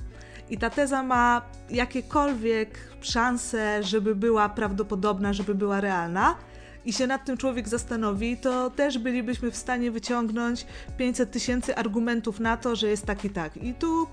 i 0.51 0.59
ta 0.59 0.71
teza 0.71 1.03
ma 1.03 1.43
jakiekolwiek 1.71 2.79
szanse, 3.01 3.83
żeby 3.83 4.15
była 4.15 4.49
prawdopodobna, 4.49 5.33
żeby 5.33 5.55
była 5.55 5.81
realna, 5.81 6.37
i 6.85 6.93
się 6.93 7.07
nad 7.07 7.25
tym 7.25 7.37
człowiek 7.37 7.69
zastanowi, 7.69 8.37
to 8.37 8.71
też 8.71 8.99
bylibyśmy 8.99 9.51
w 9.51 9.57
stanie 9.57 9.91
wyciągnąć 9.91 10.67
500 10.97 11.31
tysięcy 11.31 11.77
argumentów 11.77 12.41
na 12.41 12.57
to, 12.57 12.77
że 12.77 12.89
jest 12.89 13.07
tak 13.07 13.25
i 13.25 13.31
tak. 13.31 13.57
I 13.57 13.75
tu 13.75 14.07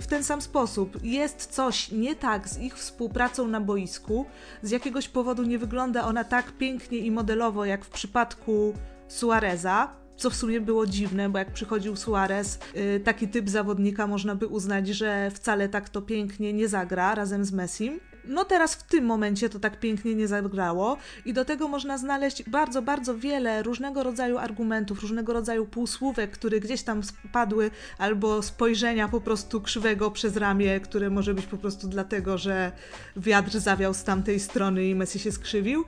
w 0.00 0.06
ten 0.06 0.24
sam 0.24 0.42
sposób 0.42 1.04
jest 1.04 1.46
coś 1.46 1.90
nie 1.90 2.14
tak 2.14 2.48
z 2.48 2.58
ich 2.58 2.76
współpracą 2.76 3.48
na 3.48 3.60
boisku, 3.60 4.26
z 4.62 4.70
jakiegoś 4.70 5.08
powodu 5.08 5.42
nie 5.42 5.58
wygląda 5.58 6.04
ona 6.04 6.24
tak 6.24 6.52
pięknie 6.52 6.98
i 6.98 7.10
modelowo 7.10 7.64
jak 7.64 7.84
w 7.84 7.90
przypadku 7.90 8.74
Suareza, 9.08 10.01
co 10.22 10.30
w 10.30 10.36
sumie 10.36 10.60
było 10.60 10.86
dziwne, 10.86 11.28
bo 11.28 11.38
jak 11.38 11.52
przychodził 11.52 11.96
Suarez, 11.96 12.58
y, 12.76 13.00
taki 13.04 13.28
typ 13.28 13.50
zawodnika 13.50 14.06
można 14.06 14.34
by 14.34 14.46
uznać, 14.46 14.88
że 14.88 15.30
wcale 15.34 15.68
tak 15.68 15.88
to 15.88 16.02
pięknie 16.02 16.52
nie 16.52 16.68
zagra 16.68 17.14
razem 17.14 17.44
z 17.44 17.52
Messim. 17.52 18.00
No 18.24 18.44
teraz 18.44 18.74
w 18.74 18.82
tym 18.82 19.04
momencie 19.04 19.48
to 19.48 19.58
tak 19.58 19.80
pięknie 19.80 20.14
nie 20.14 20.28
zagrało 20.28 20.96
i 21.24 21.32
do 21.32 21.44
tego 21.44 21.68
można 21.68 21.98
znaleźć 21.98 22.42
bardzo, 22.42 22.82
bardzo 22.82 23.18
wiele 23.18 23.62
różnego 23.62 24.02
rodzaju 24.02 24.38
argumentów, 24.38 25.02
różnego 25.02 25.32
rodzaju 25.32 25.66
półsłówek, 25.66 26.30
które 26.30 26.60
gdzieś 26.60 26.82
tam 26.82 27.02
spadły, 27.02 27.70
albo 27.98 28.42
spojrzenia 28.42 29.08
po 29.08 29.20
prostu 29.20 29.60
krzywego 29.60 30.10
przez 30.10 30.36
ramię, 30.36 30.80
które 30.80 31.10
może 31.10 31.34
być 31.34 31.46
po 31.46 31.56
prostu 31.56 31.88
dlatego, 31.88 32.38
że 32.38 32.72
wiatr 33.16 33.58
zawiał 33.58 33.94
z 33.94 34.04
tamtej 34.04 34.40
strony 34.40 34.86
i 34.86 34.94
Messi 34.94 35.18
się 35.18 35.32
skrzywił. 35.32 35.84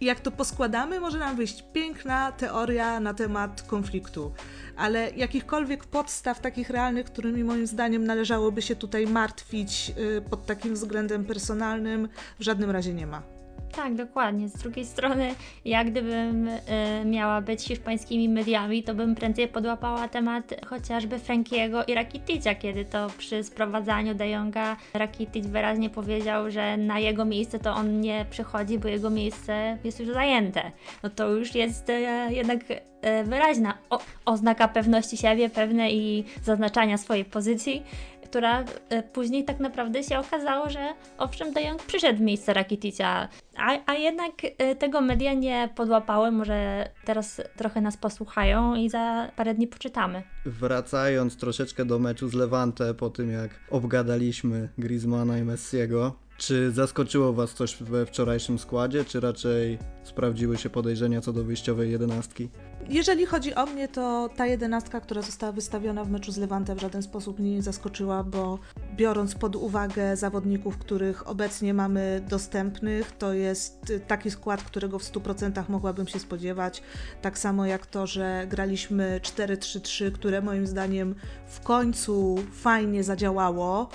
I 0.00 0.04
jak 0.04 0.20
to 0.20 0.30
poskładamy, 0.30 1.00
może 1.00 1.18
nam 1.18 1.36
wyjść 1.36 1.64
piękna 1.72 2.32
teoria 2.32 3.00
na 3.00 3.14
temat 3.14 3.62
konfliktu. 3.62 4.32
Ale 4.76 5.10
jakichkolwiek 5.10 5.84
podstaw 5.84 6.40
takich 6.40 6.70
realnych, 6.70 7.06
którymi 7.06 7.44
moim 7.44 7.66
zdaniem 7.66 8.04
należałoby 8.04 8.62
się 8.62 8.76
tutaj 8.76 9.06
martwić 9.06 9.88
yy, 9.88 10.22
pod 10.30 10.46
takim 10.46 10.74
względem 10.74 11.24
personalnym, 11.24 12.08
w 12.38 12.42
żadnym 12.42 12.70
razie 12.70 12.94
nie 12.94 13.06
ma. 13.06 13.37
Tak, 13.72 13.94
dokładnie. 13.94 14.48
Z 14.48 14.52
drugiej 14.52 14.86
strony, 14.86 15.34
ja 15.64 15.84
gdybym 15.84 16.48
y, 16.48 16.58
miała 17.04 17.40
być 17.40 17.62
hiszpańskimi 17.64 18.28
mediami, 18.28 18.82
to 18.82 18.94
bym 18.94 19.14
prędzej 19.14 19.48
podłapała 19.48 20.08
temat 20.08 20.54
chociażby 20.66 21.18
Frankiego 21.18 21.84
i 21.84 21.94
Rakitica, 21.94 22.54
kiedy 22.54 22.84
to 22.84 23.06
przy 23.18 23.44
sprowadzaniu 23.44 24.14
De 24.14 24.28
Jonga 24.28 24.76
Rakitic 24.94 25.46
wyraźnie 25.46 25.90
powiedział, 25.90 26.50
że 26.50 26.76
na 26.76 26.98
jego 26.98 27.24
miejsce 27.24 27.58
to 27.58 27.74
on 27.74 28.00
nie 28.00 28.26
przychodzi, 28.30 28.78
bo 28.78 28.88
jego 28.88 29.10
miejsce 29.10 29.78
jest 29.84 30.00
już 30.00 30.08
zajęte. 30.08 30.72
No 31.02 31.10
to 31.10 31.28
już 31.28 31.54
jest 31.54 31.90
y, 31.90 32.02
jednak 32.30 32.70
y, 32.70 33.24
wyraźna 33.24 33.78
o, 33.90 33.98
oznaka 34.24 34.68
pewności 34.68 35.16
siebie, 35.16 35.50
pewnej 35.50 35.96
i 35.96 36.24
zaznaczania 36.42 36.98
swojej 36.98 37.24
pozycji 37.24 37.82
która 38.30 38.64
e, 38.88 39.02
później 39.02 39.44
tak 39.44 39.60
naprawdę 39.60 40.02
się 40.02 40.18
okazało, 40.18 40.70
że 40.70 40.94
owszem, 41.18 41.52
De 41.52 41.62
Jong 41.62 41.82
przyszedł 41.82 42.18
w 42.18 42.22
miejsce 42.22 42.54
Rakitica, 42.54 43.28
a, 43.56 43.78
a 43.86 43.94
jednak 43.94 44.32
e, 44.58 44.76
tego 44.76 45.00
media 45.00 45.32
nie 45.32 45.68
podłapały, 45.76 46.30
może 46.30 46.88
teraz 47.04 47.40
trochę 47.56 47.80
nas 47.80 47.96
posłuchają 47.96 48.74
i 48.74 48.90
za 48.90 49.30
parę 49.36 49.54
dni 49.54 49.66
poczytamy. 49.66 50.22
Wracając 50.46 51.36
troszeczkę 51.36 51.84
do 51.84 51.98
meczu 51.98 52.28
z 52.28 52.34
Levante, 52.34 52.94
po 52.94 53.10
tym 53.10 53.30
jak 53.30 53.50
obgadaliśmy 53.70 54.68
Griezmana 54.78 55.38
i 55.38 55.42
Messiego, 55.42 56.14
czy 56.38 56.70
zaskoczyło 56.70 57.32
Was 57.32 57.54
coś 57.54 57.82
we 57.82 58.06
wczorajszym 58.06 58.58
składzie, 58.58 59.04
czy 59.04 59.20
raczej 59.20 59.78
sprawdziły 60.02 60.56
się 60.56 60.70
podejrzenia 60.70 61.20
co 61.20 61.32
do 61.32 61.44
wyjściowej 61.44 61.90
jedenastki? 61.90 62.48
Jeżeli 62.90 63.26
chodzi 63.26 63.54
o 63.54 63.66
mnie, 63.66 63.88
to 63.88 64.30
ta 64.36 64.46
jedenastka, 64.46 65.00
która 65.00 65.22
została 65.22 65.52
wystawiona 65.52 66.04
w 66.04 66.10
meczu 66.10 66.32
z 66.32 66.36
Lewantem 66.36 66.78
w 66.78 66.80
żaden 66.80 67.02
sposób 67.02 67.38
mnie 67.38 67.54
nie 67.54 67.62
zaskoczyła, 67.62 68.24
bo 68.24 68.58
biorąc 68.96 69.34
pod 69.34 69.56
uwagę 69.56 70.16
zawodników, 70.16 70.78
których 70.78 71.28
obecnie 71.28 71.74
mamy 71.74 72.22
dostępnych, 72.28 73.12
to 73.12 73.32
jest 73.32 73.92
taki 74.06 74.30
skład, 74.30 74.62
którego 74.62 74.98
w 74.98 75.02
100% 75.02 75.68
mogłabym 75.68 76.06
się 76.06 76.18
spodziewać. 76.18 76.82
Tak 77.22 77.38
samo 77.38 77.66
jak 77.66 77.86
to, 77.86 78.06
że 78.06 78.46
graliśmy 78.48 79.20
4-3-3, 79.22 80.12
które 80.12 80.42
moim 80.42 80.66
zdaniem 80.66 81.14
w 81.46 81.60
końcu 81.60 82.36
fajnie 82.52 83.04
zadziałało 83.04 83.88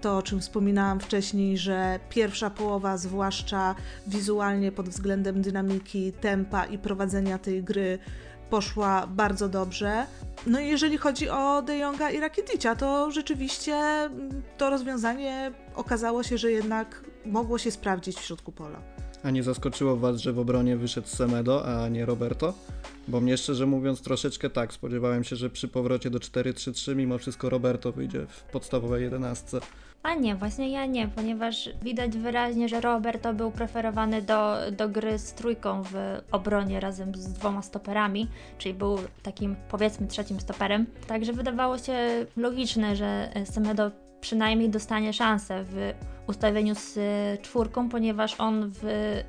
to, 0.00 0.16
o 0.16 0.22
czym 0.22 0.40
wspominałam 0.40 1.00
wcześniej, 1.00 1.58
że 1.58 2.00
pierwsza 2.08 2.50
połowa, 2.50 2.96
zwłaszcza 2.96 3.74
wizualnie 4.06 4.72
pod 4.72 4.88
względem 4.88 5.42
dynamiki, 5.42 6.12
tempa 6.12 6.64
i 6.64 6.78
prowadzenia 6.78 7.38
tej 7.38 7.62
gry, 7.62 7.98
poszła 8.52 9.06
bardzo 9.06 9.48
dobrze. 9.48 10.06
No 10.46 10.60
i 10.60 10.68
jeżeli 10.68 10.98
chodzi 10.98 11.28
o 11.28 11.62
De 11.62 11.76
Jonga 11.76 12.10
i 12.10 12.20
Rakitica, 12.20 12.76
to 12.76 13.10
rzeczywiście 13.10 13.74
to 14.58 14.70
rozwiązanie 14.70 15.52
okazało 15.74 16.22
się, 16.22 16.38
że 16.38 16.52
jednak 16.52 17.04
mogło 17.26 17.58
się 17.58 17.70
sprawdzić 17.70 18.16
w 18.16 18.22
środku 18.22 18.52
pola. 18.52 18.82
A 19.22 19.30
nie 19.30 19.42
zaskoczyło 19.42 19.96
Was, 19.96 20.16
że 20.16 20.32
w 20.32 20.38
obronie 20.38 20.76
wyszedł 20.76 21.08
Semedo, 21.08 21.66
a 21.66 21.88
nie 21.88 22.06
Roberto? 22.06 22.54
Bo 23.08 23.20
mnie 23.20 23.36
szczerze 23.36 23.66
mówiąc 23.66 24.02
troszeczkę 24.02 24.50
tak, 24.50 24.72
spodziewałem 24.72 25.24
się, 25.24 25.36
że 25.36 25.50
przy 25.50 25.68
powrocie 25.68 26.10
do 26.10 26.18
4-3-3 26.18 26.96
mimo 26.96 27.18
wszystko 27.18 27.50
Roberto 27.50 27.92
wyjdzie 27.92 28.26
w 28.26 28.42
podstawowej 28.42 29.02
jedenastce. 29.02 29.60
A 30.02 30.14
nie, 30.14 30.34
właśnie 30.34 30.68
ja 30.68 30.86
nie, 30.86 31.08
ponieważ 31.08 31.70
widać 31.82 32.16
wyraźnie, 32.16 32.68
że 32.68 32.80
Roberto 32.80 33.34
był 33.34 33.50
preferowany 33.50 34.22
do, 34.22 34.56
do 34.72 34.88
gry 34.88 35.18
z 35.18 35.32
trójką 35.32 35.82
w 35.82 35.94
obronie 36.32 36.80
razem 36.80 37.14
z 37.14 37.32
dwoma 37.32 37.62
stoperami, 37.62 38.28
czyli 38.58 38.74
był 38.74 38.98
takim 39.22 39.56
powiedzmy 39.68 40.06
trzecim 40.06 40.40
stoperem. 40.40 40.86
Także 41.06 41.32
wydawało 41.32 41.78
się 41.78 42.26
logiczne, 42.36 42.96
że 42.96 43.32
Semedo 43.44 43.90
przynajmniej 44.20 44.70
dostanie 44.70 45.12
szansę 45.12 45.64
w 45.64 45.92
ustawieniu 46.26 46.74
z 46.74 46.98
czwórką, 47.42 47.88
ponieważ 47.88 48.40
on 48.40 48.70
w 48.82 48.82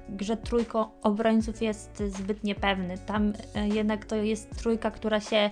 grze 0.10 0.38
trójką 0.38 0.86
obrońców 1.02 1.62
jest 1.62 2.04
zbyt 2.08 2.44
niepewny. 2.44 2.98
Tam 3.06 3.34
e, 3.56 3.68
jednak 3.68 4.06
to 4.06 4.16
jest 4.16 4.60
trójka, 4.60 4.92
która 4.92 5.20
się 5.20 5.50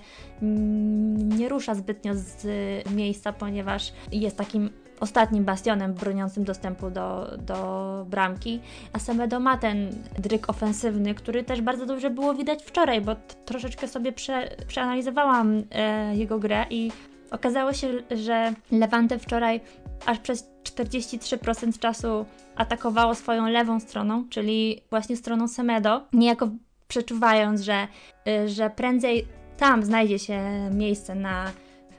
nie 1.16 1.48
rusza 1.48 1.74
zbytnio 1.74 2.12
z 2.14 2.46
miejsca, 2.90 3.32
ponieważ 3.32 3.92
jest 4.12 4.36
takim 4.36 4.70
ostatnim 5.02 5.44
bastionem 5.44 5.94
broniącym 5.94 6.44
dostępu 6.44 6.90
do, 6.90 7.36
do 7.38 8.06
bramki, 8.10 8.60
a 8.92 8.98
Semedo 8.98 9.40
ma 9.40 9.58
ten 9.58 9.90
dryk 10.18 10.50
ofensywny, 10.50 11.14
który 11.14 11.44
też 11.44 11.60
bardzo 11.60 11.86
dobrze 11.86 12.10
było 12.10 12.34
widać 12.34 12.62
wczoraj, 12.62 13.00
bo 13.00 13.16
troszeczkę 13.44 13.88
sobie 13.88 14.12
prze, 14.12 14.56
przeanalizowałam 14.66 15.62
e, 15.70 16.16
jego 16.16 16.38
grę 16.38 16.66
i 16.70 16.92
okazało 17.30 17.72
się, 17.72 17.88
że 18.10 18.52
Levante 18.70 19.18
wczoraj 19.18 19.60
aż 20.06 20.18
przez 20.18 20.50
43% 20.64 21.78
czasu 21.78 22.26
atakowało 22.56 23.14
swoją 23.14 23.48
lewą 23.48 23.80
stroną, 23.80 24.28
czyli 24.28 24.82
właśnie 24.90 25.16
stroną 25.16 25.48
Semedo, 25.48 26.06
niejako 26.12 26.48
przeczuwając, 26.88 27.60
że, 27.60 27.88
y, 28.28 28.48
że 28.48 28.70
prędzej 28.70 29.26
tam 29.56 29.82
znajdzie 29.82 30.18
się 30.18 30.40
miejsce 30.74 31.14
na 31.14 31.52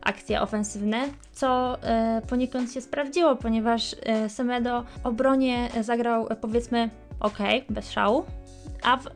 akcje 0.03 0.41
ofensywne, 0.41 1.09
co 1.33 1.77
e, 1.83 2.21
poniekąd 2.29 2.71
się 2.71 2.81
sprawdziło, 2.81 3.35
ponieważ 3.35 3.95
e, 4.01 4.29
Semedo 4.29 4.83
obronie 5.03 5.69
zagrał 5.81 6.27
e, 6.29 6.35
powiedzmy 6.35 6.89
ok, 7.19 7.37
bez 7.69 7.91
szału, 7.91 8.23
a 8.83 8.97
w 8.97 9.07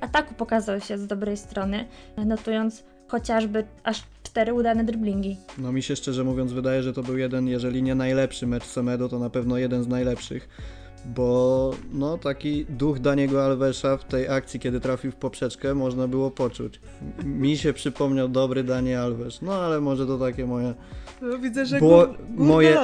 ataku 0.00 0.34
pokazał 0.34 0.80
się 0.80 0.98
z 0.98 1.06
dobrej 1.06 1.36
strony, 1.36 1.84
notując 2.26 2.84
chociażby 3.08 3.64
aż 3.84 4.02
cztery 4.22 4.54
udane 4.54 4.84
driblingi. 4.84 5.36
No 5.58 5.72
mi 5.72 5.82
się 5.82 5.96
szczerze 5.96 6.24
mówiąc 6.24 6.52
wydaje, 6.52 6.82
że 6.82 6.92
to 6.92 7.02
był 7.02 7.18
jeden, 7.18 7.48
jeżeli 7.48 7.82
nie 7.82 7.94
najlepszy 7.94 8.46
mecz 8.46 8.64
Semedo, 8.64 9.08
to 9.08 9.18
na 9.18 9.30
pewno 9.30 9.58
jeden 9.58 9.82
z 9.82 9.88
najlepszych 9.88 10.48
bo 11.14 11.70
no 11.92 12.18
taki 12.18 12.66
duch 12.68 12.98
Daniego 12.98 13.44
Alvesa 13.44 13.96
w 13.96 14.04
tej 14.04 14.28
akcji, 14.28 14.60
kiedy 14.60 14.80
trafił 14.80 15.12
w 15.12 15.16
poprzeczkę, 15.16 15.74
można 15.74 16.08
było 16.08 16.30
poczuć. 16.30 16.80
Mi 17.24 17.56
się 17.56 17.72
przypomniał 17.72 18.28
dobry 18.28 18.64
Dani 18.64 18.94
Alves, 18.94 19.42
no 19.42 19.54
ale 19.54 19.80
może 19.80 20.06
to 20.06 20.18
takie 20.18 20.46
moje... 20.46 20.74
No, 21.22 21.38
widzę, 21.38 21.66
że 21.66 21.78
Bło- 21.78 22.14
moje, 22.36 22.78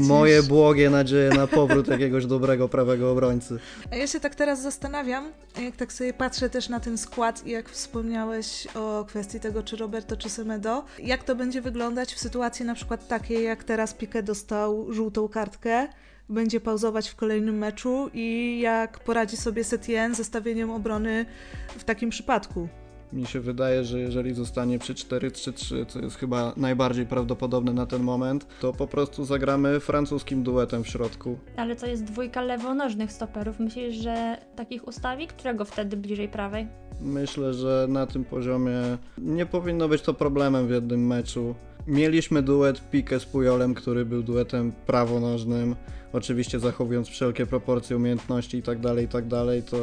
moje 0.00 0.42
błogie 0.42 0.90
nadzieje 0.90 1.30
na 1.30 1.46
powrót 1.46 1.88
jakiegoś 1.88 2.26
dobrego 2.26 2.68
prawego 2.68 3.12
obrońcy. 3.12 3.58
A 3.92 3.96
ja 3.96 4.06
się 4.06 4.20
tak 4.20 4.34
teraz 4.34 4.62
zastanawiam, 4.62 5.32
jak 5.62 5.76
tak 5.76 5.92
sobie 5.92 6.12
patrzę 6.12 6.50
też 6.50 6.68
na 6.68 6.80
ten 6.80 6.98
skład 6.98 7.46
i 7.46 7.50
jak 7.50 7.68
wspomniałeś 7.68 8.68
o 8.74 9.04
kwestii 9.08 9.40
tego, 9.40 9.62
czy 9.62 9.76
Roberto, 9.76 10.16
czy 10.16 10.30
Semedo, 10.30 10.84
jak 11.02 11.24
to 11.24 11.36
będzie 11.36 11.62
wyglądać 11.62 12.14
w 12.14 12.18
sytuacji 12.18 12.64
na 12.64 12.74
przykład 12.74 13.08
takiej, 13.08 13.44
jak 13.44 13.64
teraz 13.64 13.98
Piqué 13.98 14.22
dostał 14.22 14.92
żółtą 14.92 15.28
kartkę, 15.28 15.88
będzie 16.28 16.60
pauzować 16.60 17.08
w 17.08 17.16
kolejnym 17.16 17.58
meczu 17.58 18.10
i 18.14 18.58
jak 18.60 19.00
poradzi 19.00 19.36
sobie 19.36 19.64
Setien 19.64 20.14
ze 20.14 20.24
stawieniem 20.24 20.70
obrony 20.70 21.26
w 21.68 21.84
takim 21.84 22.10
przypadku. 22.10 22.68
Mi 23.12 23.26
się 23.26 23.40
wydaje, 23.40 23.84
że 23.84 24.00
jeżeli 24.00 24.34
zostanie 24.34 24.78
przy 24.78 24.94
4-3-3, 24.94 25.86
co 25.86 26.00
jest 26.00 26.16
chyba 26.16 26.52
najbardziej 26.56 27.06
prawdopodobne 27.06 27.72
na 27.72 27.86
ten 27.86 28.02
moment, 28.02 28.46
to 28.60 28.72
po 28.72 28.86
prostu 28.86 29.24
zagramy 29.24 29.80
francuskim 29.80 30.42
duetem 30.42 30.84
w 30.84 30.88
środku. 30.88 31.38
Ale 31.56 31.76
to 31.76 31.86
jest 31.86 32.04
dwójka 32.04 32.40
lewonożnych 32.40 33.12
stoperów. 33.12 33.60
Myślisz, 33.60 33.94
że 33.94 34.38
takich 34.56 34.88
ustawi? 34.88 35.26
Którego 35.26 35.64
wtedy 35.64 35.96
bliżej 35.96 36.28
prawej? 36.28 36.66
Myślę, 37.00 37.54
że 37.54 37.86
na 37.88 38.06
tym 38.06 38.24
poziomie 38.24 38.80
nie 39.18 39.46
powinno 39.46 39.88
być 39.88 40.02
to 40.02 40.14
problemem 40.14 40.66
w 40.66 40.70
jednym 40.70 41.06
meczu. 41.06 41.54
Mieliśmy 41.86 42.42
duet 42.42 42.90
Pique 42.90 43.20
z 43.20 43.24
Pujolem, 43.24 43.74
który 43.74 44.04
był 44.04 44.22
duetem 44.22 44.72
prawonożnym 44.86 45.76
oczywiście 46.12 46.60
zachowując 46.60 47.08
wszelkie 47.08 47.46
proporcje 47.46 47.96
umiejętności 47.96 48.56
i 48.56 48.62
tak 48.62 48.80
dalej, 48.80 49.08
tak 49.08 49.28
dalej, 49.28 49.62
to 49.62 49.76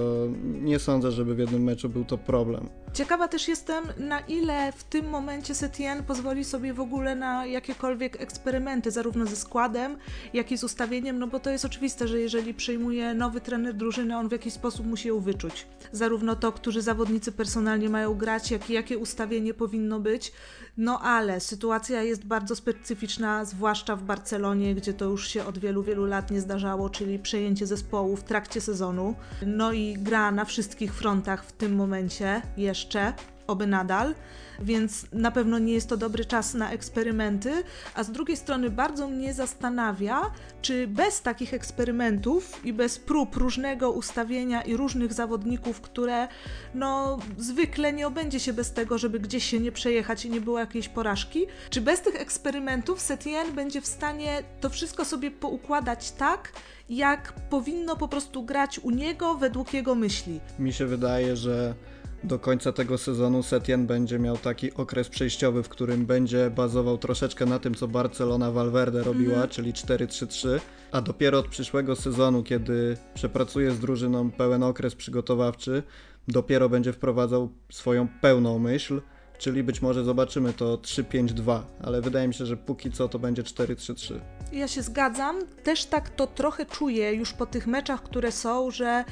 nie 0.44 0.80
sądzę, 0.80 1.12
żeby 1.12 1.36
w 1.36 1.40
jednym 1.40 1.64
meczu 1.64 1.90
był 1.90 2.06
to 2.06 2.18
problem. 2.18 2.70
Ciekawa 2.94 3.28
też 3.28 3.48
jestem, 3.48 3.84
na 3.98 4.20
ile 4.20 4.72
w 4.72 4.84
tym 4.84 5.10
momencie 5.10 5.56
Setien 5.56 6.04
pozwoli 6.04 6.44
sobie 6.44 6.74
w 6.74 6.80
ogóle 6.80 7.16
na 7.16 7.46
jakiekolwiek 7.46 8.22
eksperymenty, 8.22 8.92
zarówno 8.92 9.26
ze 9.26 9.36
składem, 9.36 9.98
jak 10.34 10.52
i 10.52 10.58
z 10.58 10.64
ustawieniem, 10.64 11.20
no 11.20 11.28
bo 11.28 11.40
to 11.40 11.50
jest 11.50 11.66
oczywiste, 11.66 12.08
że 12.08 12.20
jeżeli 12.20 12.54
przyjmuje 12.54 13.14
nowy 13.14 13.42
trener 13.42 13.74
drużyny, 13.74 14.18
on 14.18 14.30
w 14.30 14.32
jakiś 14.32 14.54
sposób 14.54 14.86
musi 14.86 15.08
ją 15.08 15.20
wyczuć. 15.20 15.68
Zarówno 15.92 16.36
to, 16.36 16.52
którzy 16.52 16.82
zawodnicy 16.82 17.32
personalnie 17.32 17.90
mają 17.90 18.16
grać, 18.16 18.52
jak 18.52 18.70
i 18.70 18.74
jakie 18.74 18.98
ustawienie 18.98 19.54
powinno 19.54 20.00
być. 20.00 20.32
No 20.78 21.00
ale 21.00 21.40
sytuacja 21.40 22.04
jest 22.04 22.26
bardzo 22.26 22.56
specyficzna, 22.56 23.46
zwłaszcza 23.46 23.96
w 23.96 24.04
Barcelonie, 24.04 24.76
gdzie 24.76 24.94
to 24.94 25.06
już 25.06 25.28
się 25.28 25.46
od 25.46 25.58
wielu, 25.58 25.84
wielu 25.84 26.06
lat 26.06 26.13
nie 26.22 26.42
zdarzało, 26.42 26.90
czyli 26.90 27.20
przejęcie 27.20 27.68
zespołu 27.68 28.16
w 28.16 28.24
trakcie 28.24 28.62
sezonu. 28.62 29.16
No 29.46 29.72
i 29.72 29.94
gra 30.00 30.32
na 30.32 30.46
wszystkich 30.46 30.94
frontach 30.94 31.46
w 31.46 31.52
tym 31.52 31.76
momencie 31.76 32.42
jeszcze, 32.58 33.14
oby 33.48 33.68
nadal 33.68 34.16
więc 34.60 35.06
na 35.12 35.32
pewno 35.32 35.60
nie 35.60 35.74
jest 35.74 35.90
to 35.90 35.98
dobry 35.98 36.26
czas 36.26 36.54
na 36.54 36.72
eksperymenty, 36.72 37.64
a 37.96 38.04
z 38.04 38.12
drugiej 38.12 38.38
strony 38.38 38.70
bardzo 38.70 39.08
mnie 39.08 39.34
zastanawia, 39.34 40.22
czy 40.62 40.88
bez 40.88 41.22
takich 41.22 41.54
eksperymentów 41.54 42.66
i 42.66 42.74
bez 42.74 43.00
prób 43.00 43.36
różnego 43.36 43.92
ustawienia 43.92 44.62
i 44.62 44.76
różnych 44.76 45.14
zawodników, 45.14 45.82
które 45.82 46.28
no 46.74 47.20
zwykle 47.38 47.94
nie 47.94 48.08
obędzie 48.08 48.40
się 48.40 48.54
bez 48.54 48.74
tego, 48.74 48.98
żeby 48.98 49.20
gdzieś 49.20 49.44
się 49.44 49.60
nie 49.60 49.72
przejechać 49.72 50.26
i 50.26 50.30
nie 50.30 50.42
było 50.42 50.60
jakiejś 50.60 50.90
porażki, 50.90 51.46
czy 51.70 51.82
bez 51.82 52.02
tych 52.02 52.22
eksperymentów 52.22 53.02
Setien 53.02 53.54
będzie 53.56 53.82
w 53.82 53.88
stanie 53.88 54.44
to 54.62 54.70
wszystko 54.70 55.06
sobie 55.06 55.32
poukładać 55.32 56.12
tak, 56.12 56.52
jak 56.90 57.34
powinno 57.34 57.96
po 57.96 58.08
prostu 58.08 58.44
grać 58.44 58.80
u 58.80 58.92
niego 58.92 59.36
według 59.36 59.74
jego 59.74 59.96
myśli. 59.96 60.40
Mi 60.60 60.74
się 60.74 60.86
wydaje, 60.86 61.36
że 61.36 61.76
do 62.24 62.40
końca 62.40 62.72
tego 62.72 62.98
sezonu 62.98 63.44
Setien 63.44 63.88
będzie 63.88 64.20
miał 64.20 64.38
taki 64.38 64.74
okres 64.74 65.10
przejściowy, 65.10 65.64
w 65.64 65.70
którym 65.70 66.06
będzie 66.06 66.50
bazował 66.50 66.98
troszeczkę 66.98 67.46
na 67.46 67.60
tym, 67.60 67.76
co 67.76 67.88
Barcelona 67.88 68.52
Valverde 68.52 69.04
robiła, 69.04 69.36
mm. 69.36 69.50
czyli 69.50 69.74
4-3-3, 69.74 70.60
a 70.92 71.02
dopiero 71.02 71.40
od 71.40 71.48
przyszłego 71.48 71.96
sezonu, 71.96 72.44
kiedy 72.44 72.98
przepracuje 73.14 73.72
z 73.72 73.80
drużyną 73.80 74.32
pełen 74.32 74.64
okres 74.64 74.96
przygotowawczy, 74.96 75.84
dopiero 76.28 76.70
będzie 76.70 76.94
wprowadzał 76.94 77.50
swoją 77.72 78.08
pełną 78.22 78.60
myśl, 78.60 79.02
czyli 79.38 79.64
być 79.64 79.82
może 79.82 80.04
zobaczymy 80.04 80.54
to 80.54 80.78
3-5-2, 80.78 81.62
ale 81.84 82.02
wydaje 82.02 82.28
mi 82.28 82.34
się, 82.34 82.46
że 82.46 82.58
póki 82.58 82.92
co 82.92 83.10
to 83.10 83.20
będzie 83.20 83.44
4-3-3. 83.44 84.20
Ja 84.52 84.68
się 84.68 84.82
zgadzam, 84.82 85.40
też 85.64 85.86
tak 85.86 86.10
to 86.10 86.28
trochę 86.28 86.66
czuję 86.66 87.14
już 87.14 87.34
po 87.34 87.46
tych 87.46 87.68
meczach, 87.68 88.04
które 88.04 88.32
są, 88.32 88.72
że 88.72 89.06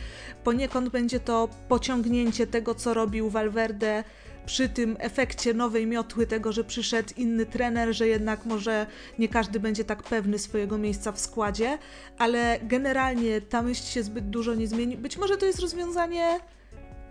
poniekąd 0.43 0.89
będzie 0.89 1.19
to 1.19 1.49
pociągnięcie 1.67 2.47
tego, 2.47 2.75
co 2.75 2.93
robił 2.93 3.29
Valverde 3.29 4.03
przy 4.45 4.69
tym 4.69 4.97
efekcie 4.99 5.53
nowej 5.53 5.87
miotły, 5.87 6.27
tego, 6.27 6.51
że 6.51 6.63
przyszedł 6.63 7.09
inny 7.17 7.45
trener, 7.45 7.93
że 7.93 8.07
jednak 8.07 8.45
może 8.45 8.85
nie 9.19 9.29
każdy 9.29 9.59
będzie 9.59 9.83
tak 9.83 10.03
pewny 10.03 10.39
swojego 10.39 10.77
miejsca 10.77 11.11
w 11.11 11.19
składzie, 11.19 11.77
ale 12.17 12.59
generalnie 12.63 13.41
ta 13.41 13.61
myśl 13.61 13.83
się 13.83 14.03
zbyt 14.03 14.29
dużo 14.29 14.55
nie 14.55 14.67
zmieni. 14.67 14.97
Być 14.97 15.17
może 15.17 15.37
to 15.37 15.45
jest 15.45 15.59
rozwiązanie 15.59 16.39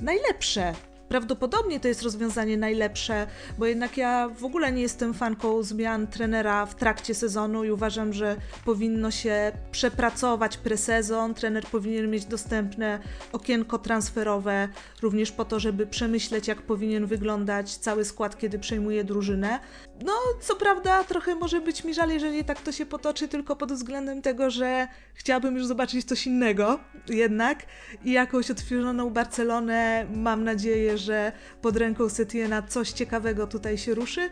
najlepsze 0.01 0.75
Prawdopodobnie 1.11 1.81
to 1.81 1.89
jest 1.89 2.03
rozwiązanie 2.03 2.57
najlepsze, 2.57 3.27
bo 3.59 3.67
jednak 3.67 3.97
ja 3.97 4.29
w 4.29 4.45
ogóle 4.45 4.73
nie 4.73 4.83
jestem 4.83 5.15
fanką 5.15 5.63
zmian 5.63 6.07
trenera 6.07 6.67
w 6.67 6.75
trakcie 6.75 7.15
sezonu 7.15 7.65
i 7.65 7.71
uważam, 7.71 8.13
że 8.13 8.37
powinno 8.65 9.11
się 9.11 9.53
przepracować 9.71 10.57
presezon. 10.57 11.35
Trener 11.35 11.65
powinien 11.65 12.11
mieć 12.11 12.25
dostępne 12.25 12.99
okienko 13.33 13.79
transferowe, 13.79 14.69
również 15.03 15.33
po 15.33 15.45
to, 15.45 15.61
żeby 15.61 15.87
przemyśleć, 15.87 16.49
jak 16.49 16.63
powinien 16.63 17.07
wyglądać 17.07 17.77
cały 17.77 18.05
skład, 18.05 18.39
kiedy 18.39 18.59
przejmuje 18.59 19.05
drużynę. 19.05 19.61
No, 20.05 20.13
co 20.41 20.57
prawda, 20.57 21.05
trochę 21.05 21.35
może 21.35 21.61
być 21.61 21.85
mi 21.85 21.95
żal, 21.95 22.11
jeżeli 22.11 22.45
tak 22.45 22.61
to 22.61 22.73
się 22.73 22.87
potoczy, 22.87 23.29
tylko 23.29 23.57
pod 23.57 23.73
względem 23.73 24.23
tego, 24.23 24.51
że 24.51 24.89
chciałabym 25.15 25.57
już 25.57 25.67
zobaczyć 25.67 26.05
coś 26.05 26.27
innego 26.27 26.81
jednak 27.09 27.67
i 28.05 28.13
jakąś 28.13 28.51
odświeżoną 28.51 29.11
Barcelonę. 29.11 30.07
Mam 30.15 30.45
nadzieję, 30.45 30.99
że 31.01 31.33
pod 31.63 31.77
ręką 31.77 32.09
Setiena 32.09 32.63
coś 32.63 32.91
ciekawego 32.93 33.47
tutaj 33.47 33.79
się 33.79 33.95
ruszy, 33.95 34.31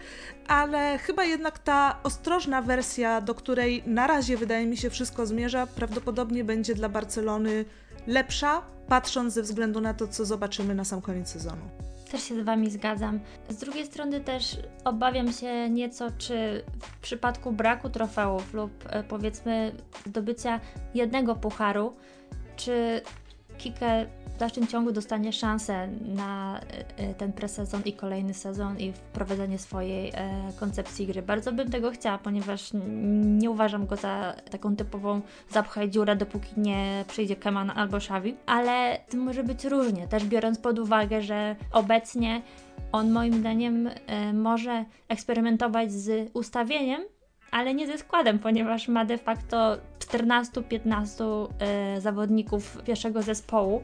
ale 0.48 0.98
chyba 0.98 1.24
jednak 1.24 1.59
ta 1.59 1.98
ostrożna 2.02 2.62
wersja, 2.62 3.20
do 3.20 3.35
której 3.35 3.83
na 3.87 4.07
razie 4.07 4.37
wydaje 4.37 4.66
mi 4.66 4.76
się 4.76 4.90
wszystko 4.90 5.26
zmierza, 5.26 5.66
prawdopodobnie 5.66 6.44
będzie 6.44 6.74
dla 6.74 6.88
Barcelony 6.88 7.64
lepsza, 8.07 8.62
patrząc 8.88 9.35
ze 9.35 9.42
względu 9.42 9.81
na 9.81 9.94
to, 9.94 10.09
co 10.09 10.24
zobaczymy 10.24 10.74
na 10.74 10.85
sam 10.85 11.00
koniec 11.00 11.28
sezonu. 11.28 11.62
Też 12.11 12.22
się 12.22 12.42
z 12.42 12.44
Wami 12.44 12.70
zgadzam. 12.70 13.20
Z 13.48 13.57
drugiej 13.57 13.87
strony 13.87 14.20
też 14.20 14.57
obawiam 14.85 15.33
się 15.33 15.70
nieco, 15.70 16.11
czy 16.18 16.64
w 16.81 17.00
przypadku 17.00 17.52
braku 17.52 17.90
trofeów 17.90 18.54
lub 18.54 18.70
e, 18.87 19.02
powiedzmy 19.02 19.72
zdobycia 20.07 20.61
jednego 20.94 21.37
pucharu, 21.37 21.96
czy 22.57 23.00
Kike 23.59 24.07
w 24.38 24.40
dalszym 24.40 24.66
ciągu 24.66 24.92
dostanie 24.92 25.33
szansę 25.33 25.88
na 26.16 26.61
e, 26.61 26.85
e, 26.96 27.14
ten 27.14 27.33
presezon 27.33 27.83
i 27.85 27.92
kolejny 27.92 28.35
sezon 28.35 28.79
i 28.79 28.92
wprowadzenie 28.92 29.59
swojej 29.59 30.09
e, 30.09 30.12
koncepcji 30.61 31.07
gry. 31.07 31.22
Bardzo 31.22 31.53
bym 31.53 31.70
tego 31.70 31.90
chciała, 31.90 32.18
ponieważ 32.18 32.70
nie 33.22 33.51
uważam 33.51 33.87
go 33.87 33.96
za 33.96 34.35
taką 34.51 34.77
typową 34.77 35.20
zapchaj 35.51 35.90
dziurę, 35.90 36.16
dopóki 36.16 36.48
nie 36.57 37.05
przyjdzie 37.09 37.37
Keman 37.37 37.70
albo 37.70 37.96
Xavi, 37.96 38.37
ale 38.46 38.98
to 39.11 39.16
może 39.16 39.44
być 39.44 39.64
różnie, 39.64 40.09
też 40.09 40.24
biorąc 40.24 40.59
pod 40.59 40.79
uwagę, 40.79 41.22
że 41.22 41.57
obecnie 41.72 42.42
on 42.92 43.11
moim 43.11 43.35
zdaniem 43.35 43.90
może 44.33 44.85
eksperymentować 45.09 45.92
z 45.92 46.31
ustawieniem, 46.33 47.03
ale 47.51 47.74
nie 47.74 47.87
ze 47.87 47.98
składem, 47.98 48.38
ponieważ 48.38 48.88
ma 48.88 49.05
de 49.05 49.18
facto 49.18 49.77
14-15 49.98 51.48
e, 51.59 52.01
zawodników 52.01 52.83
pierwszego 52.83 53.22
zespołu. 53.22 53.83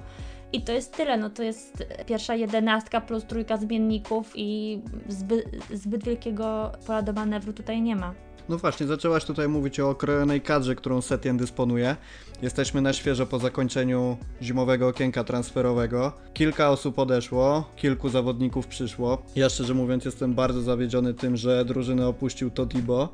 I 0.55 0.61
to 0.61 0.73
jest 0.73 0.97
tyle, 0.97 1.17
no 1.17 1.31
to 1.31 1.43
jest 1.43 1.85
pierwsza 2.07 2.35
jedenastka 2.35 3.01
plus 3.01 3.25
trójka 3.25 3.57
zmienników 3.57 4.33
i 4.35 4.81
zbyt, 5.09 5.45
zbyt 5.75 6.05
wielkiego 6.05 6.73
pola 6.87 7.03
do 7.03 7.13
manewru 7.13 7.53
tutaj 7.53 7.83
nie 7.83 7.97
ma. 7.97 8.15
No 8.49 8.59
właśnie, 8.59 8.87
zaczęłaś 8.87 9.25
tutaj 9.25 9.49
mówić 9.49 9.81
o 9.81 9.91
okrojonej 9.91 10.41
kadrze, 10.41 10.75
którą 10.75 11.01
Setien 11.01 11.37
dysponuje. 11.37 11.97
Jesteśmy 12.43 12.81
na 12.81 12.93
świeżo 12.93 13.27
po 13.27 13.39
zakończeniu 13.39 14.17
zimowego 14.43 14.89
okienka 14.89 15.25
transferowego. 15.25 16.13
Kilka 16.35 16.71
osób 16.71 16.99
odeszło, 16.99 17.71
kilku 17.77 18.09
zawodników 18.09 18.67
przyszło. 18.67 19.23
Ja 19.37 19.49
szczerze 19.49 19.75
mówiąc 19.75 20.05
jestem 20.05 20.35
bardzo 20.35 20.63
zawiedziony 20.63 21.15
tym, 21.15 21.37
że 21.37 21.65
drużynę 21.65 22.07
opuścił 22.07 22.51
Todibo. 22.51 23.09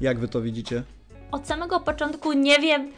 Jak 0.00 0.18
wy 0.18 0.28
to 0.28 0.40
widzicie? 0.40 0.82
Od 1.32 1.46
samego 1.46 1.80
początku 1.80 2.32
nie 2.32 2.58
wiem, 2.58 2.92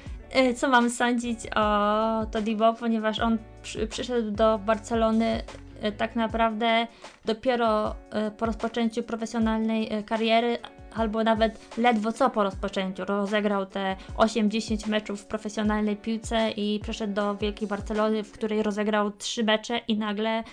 co 0.56 0.68
mam 0.68 0.90
sądzić 0.90 1.38
o 1.56 2.26
Todibo, 2.26 2.74
ponieważ 2.74 3.18
on 3.18 3.38
przy, 3.62 3.86
przyszedł 3.86 4.30
do 4.30 4.58
Barcelony 4.58 5.42
y, 5.84 5.92
tak 5.92 6.16
naprawdę 6.16 6.86
dopiero 7.24 7.90
y, 7.90 7.94
po 8.30 8.46
rozpoczęciu 8.46 9.02
profesjonalnej 9.02 10.04
kariery, 10.06 10.58
albo 10.94 11.24
nawet 11.24 11.76
ledwo 11.78 12.12
co 12.12 12.30
po 12.30 12.42
rozpoczęciu. 12.42 13.04
Rozegrał 13.04 13.66
te 13.66 13.96
8-10 14.16 14.88
meczów 14.88 15.20
w 15.20 15.26
profesjonalnej 15.26 15.96
piłce 15.96 16.50
i 16.50 16.80
przeszedł 16.82 17.14
do 17.14 17.36
Wielkiej 17.36 17.68
Barcelony, 17.68 18.24
w 18.24 18.32
której 18.32 18.62
rozegrał 18.62 19.10
3 19.10 19.44
mecze 19.44 19.78
i 19.88 19.98
nagle 19.98 20.44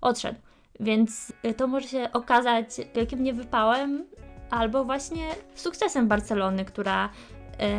odszedł. 0.00 0.38
Więc 0.80 1.32
to 1.56 1.66
może 1.66 1.88
się 1.88 2.08
okazać 2.12 2.66
wielkim 2.94 3.22
niewypałem, 3.22 4.04
albo 4.50 4.84
właśnie 4.84 5.28
sukcesem 5.54 6.08
Barcelony, 6.08 6.64
która 6.64 7.04
e, 7.04 7.10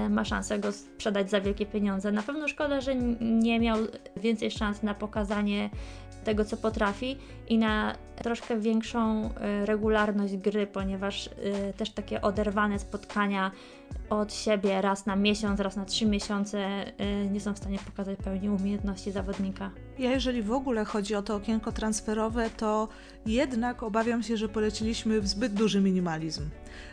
ma 0.09 0.25
szansę 0.25 0.59
go 0.59 0.71
sprzedać 0.71 1.29
za 1.29 1.41
wielkie 1.41 1.65
pieniądze. 1.65 2.11
Na 2.11 2.23
pewno 2.23 2.47
szkoda, 2.47 2.81
że 2.81 2.95
nie 3.21 3.59
miał 3.59 3.77
więcej 4.17 4.51
szans 4.51 4.83
na 4.83 4.93
pokazanie 4.93 5.69
tego, 6.23 6.45
co 6.45 6.57
potrafi 6.57 7.17
i 7.47 7.57
na 7.57 7.95
troszkę 8.15 8.59
większą 8.59 9.29
e, 9.35 9.65
regularność 9.65 10.37
gry, 10.37 10.67
ponieważ 10.67 11.27
e, 11.27 11.73
też 11.73 11.91
takie 11.91 12.21
oderwane 12.21 12.79
spotkania 12.79 13.51
od 14.09 14.33
siebie 14.33 14.81
raz 14.81 15.05
na 15.05 15.15
miesiąc, 15.15 15.59
raz 15.59 15.75
na 15.75 15.85
trzy 15.85 16.05
miesiące 16.05 16.85
nie 17.31 17.39
są 17.39 17.53
w 17.53 17.57
stanie 17.57 17.79
pokazać 17.85 18.19
pełni 18.23 18.49
umiejętności 18.49 19.11
zawodnika. 19.11 19.71
Ja, 19.99 20.11
jeżeli 20.11 20.41
w 20.41 20.51
ogóle 20.51 20.85
chodzi 20.85 21.15
o 21.15 21.21
to 21.21 21.35
okienko 21.35 21.71
transferowe, 21.71 22.49
to 22.49 22.87
jednak 23.25 23.83
obawiam 23.83 24.23
się, 24.23 24.37
że 24.37 24.49
poleciliśmy 24.49 25.21
w 25.21 25.27
zbyt 25.27 25.53
duży 25.53 25.81
minimalizm 25.81 26.49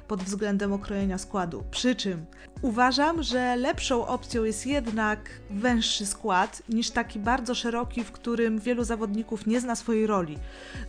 pod 0.09 0.23
względem 0.23 0.73
okrojenia 0.73 1.19
składu. 1.19 1.65
Przy 1.71 1.95
czym 1.95 2.27
uważam, 2.63 3.23
że 3.23 3.57
lepszą 3.57 4.07
opcją 4.07 4.45
jest 4.45 4.67
jednak 4.67 5.31
węższy 5.51 6.07
skład 6.07 6.63
niż 6.69 6.91
taki 6.91 7.19
bardzo 7.19 7.55
szeroki, 7.55 8.05
w 8.05 8.13
którym 8.13 8.59
wielu 8.59 8.85
zawodników 8.85 9.47
nie 9.47 9.61
zna 9.61 9.77
swojej 9.77 10.07
roli. 10.07 10.39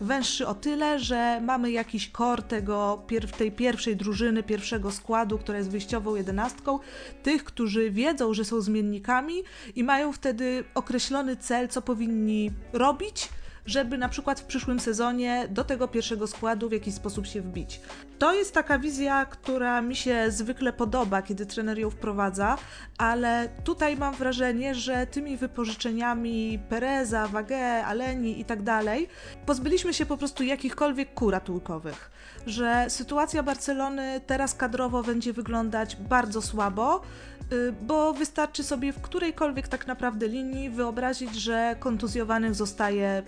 Węższy 0.02 0.48
o 0.48 0.56
tyle, 0.56 1.00
że 1.00 1.42
mamy 1.42 1.72
jakiś 1.72 2.10
kor 2.10 2.44
tego, 2.44 3.04
tej 3.38 3.52
pierwszej 3.52 3.96
drużyny, 3.96 4.44
pierwszego 4.44 4.92
składu, 4.92 5.38
która 5.38 5.58
jest 5.58 5.70
wyjściową 5.70 6.16
jedenastką, 6.16 6.80
tych, 7.24 7.44
którzy 7.44 7.92
wiedzą, 7.92 8.34
że 8.34 8.46
są 8.46 8.62
zmiennikami 8.62 9.44
i 9.76 9.84
mają 9.84 10.12
wtedy 10.12 10.64
określony 10.76 11.38
cel, 11.38 11.68
co 11.68 11.82
powinni 11.82 12.52
robić 12.74 13.30
żeby 13.66 13.98
na 13.98 14.10
przykład 14.10 14.40
w 14.40 14.46
przyszłym 14.46 14.80
sezonie 14.80 15.48
do 15.50 15.64
tego 15.64 15.88
pierwszego 15.88 16.28
składu 16.28 16.70
w 16.70 16.72
jakiś 16.72 16.94
sposób 16.96 17.28
się 17.28 17.42
wbić. 17.42 17.82
To 18.20 18.34
jest 18.34 18.54
taka 18.54 18.80
wizja, 18.80 19.26
która 19.26 19.82
mi 19.82 19.96
się 19.96 20.32
zwykle 20.32 20.74
podoba, 20.74 21.22
kiedy 21.22 21.46
trener 21.46 21.80
ją 21.80 21.90
wprowadza, 21.90 22.58
ale 22.98 23.50
tutaj 23.64 23.98
mam 23.98 24.16
wrażenie, 24.16 24.76
że 24.76 25.08
tymi 25.08 25.38
wypożyczeniami 25.38 26.60
Pereza, 26.70 27.28
Wagę, 27.28 27.86
Aleni 27.86 28.40
i 28.40 28.46
tak 28.46 28.62
dalej, 28.62 29.08
pozbyliśmy 29.46 29.94
się 29.94 30.06
po 30.06 30.18
prostu 30.18 30.44
jakichkolwiek 30.44 31.14
kół 31.14 31.32
ratunkowych. 31.32 32.12
Że 32.46 32.86
sytuacja 32.90 33.44
Barcelony 33.44 34.22
teraz 34.26 34.56
kadrowo 34.56 35.04
będzie 35.04 35.34
wyglądać 35.34 35.96
bardzo 35.96 36.42
słabo, 36.42 37.02
y, 37.54 37.74
bo 37.82 38.14
wystarczy 38.14 38.64
sobie 38.64 38.94
w 38.94 39.02
którejkolwiek 39.02 39.68
tak 39.68 39.88
naprawdę 39.88 40.28
linii 40.28 40.70
wyobrazić, 40.70 41.36
że 41.36 41.76
kontuzjowanych 41.80 42.56
zostaje 42.56 43.24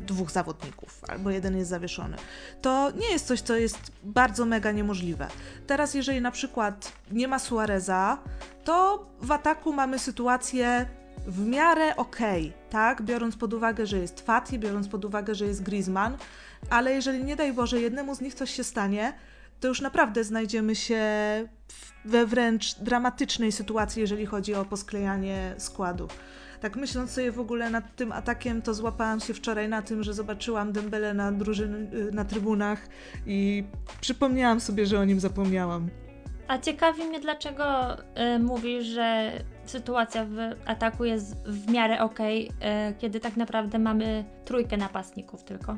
dwóch 0.00 0.30
zawodników, 0.30 1.00
albo 1.08 1.30
jeden 1.30 1.56
jest 1.56 1.70
zawieszony. 1.70 2.16
To 2.62 2.90
nie 2.90 3.10
jest 3.10 3.26
coś, 3.26 3.40
co 3.40 3.56
jest 3.56 3.78
bardzo 4.02 4.46
mega 4.46 4.72
niemożliwe. 4.72 5.28
Teraz, 5.66 5.94
jeżeli 5.94 6.20
na 6.20 6.30
przykład 6.30 6.92
nie 7.10 7.28
ma 7.28 7.38
Suareza, 7.38 8.18
to 8.64 9.06
w 9.20 9.32
ataku 9.32 9.72
mamy 9.72 9.98
sytuację 9.98 10.86
w 11.26 11.46
miarę 11.46 11.96
okej, 11.96 12.48
okay, 12.48 12.70
tak? 12.70 13.02
Biorąc 13.02 13.36
pod 13.36 13.54
uwagę, 13.54 13.86
że 13.86 13.98
jest 13.98 14.20
Fati, 14.20 14.58
biorąc 14.58 14.88
pod 14.88 15.04
uwagę, 15.04 15.34
że 15.34 15.46
jest 15.46 15.62
Griezmann, 15.62 16.16
ale 16.70 16.94
jeżeli 16.94 17.24
nie 17.24 17.36
daj 17.36 17.52
Boże 17.52 17.80
jednemu 17.80 18.14
z 18.14 18.20
nich 18.20 18.34
coś 18.34 18.50
się 18.50 18.64
stanie, 18.64 19.12
to 19.60 19.68
już 19.68 19.80
naprawdę 19.80 20.24
znajdziemy 20.24 20.74
się 20.74 21.02
we 22.04 22.26
wręcz 22.26 22.74
dramatycznej 22.74 23.52
sytuacji, 23.52 24.00
jeżeli 24.00 24.26
chodzi 24.26 24.54
o 24.54 24.64
posklejanie 24.64 25.54
składu. 25.58 26.08
Tak 26.60 26.76
myśląc 26.76 27.10
sobie 27.10 27.32
w 27.32 27.40
ogóle 27.40 27.70
nad 27.70 27.96
tym 27.96 28.12
atakiem, 28.12 28.62
to 28.62 28.74
złapałam 28.74 29.20
się 29.20 29.34
wczoraj 29.34 29.68
na 29.68 29.82
tym, 29.82 30.02
że 30.02 30.14
zobaczyłam 30.14 30.72
Dembele 30.72 31.14
na, 31.14 31.32
drużyn, 31.32 31.90
na 32.12 32.24
trybunach 32.24 32.88
i 33.26 33.64
przypomniałam 34.00 34.60
sobie, 34.60 34.86
że 34.86 35.00
o 35.00 35.04
nim 35.04 35.20
zapomniałam. 35.20 35.88
A 36.48 36.58
ciekawi 36.58 37.04
mnie, 37.04 37.20
dlaczego 37.20 37.94
y, 37.94 38.38
mówisz, 38.38 38.86
że 38.86 39.32
sytuacja 39.64 40.24
w 40.24 40.36
ataku 40.66 41.04
jest 41.04 41.36
w 41.46 41.72
miarę 41.72 42.00
okej, 42.00 42.50
okay, 42.58 42.90
y, 42.90 42.94
kiedy 42.98 43.20
tak 43.20 43.36
naprawdę 43.36 43.78
mamy 43.78 44.24
trójkę 44.44 44.76
napastników 44.76 45.44
tylko. 45.44 45.76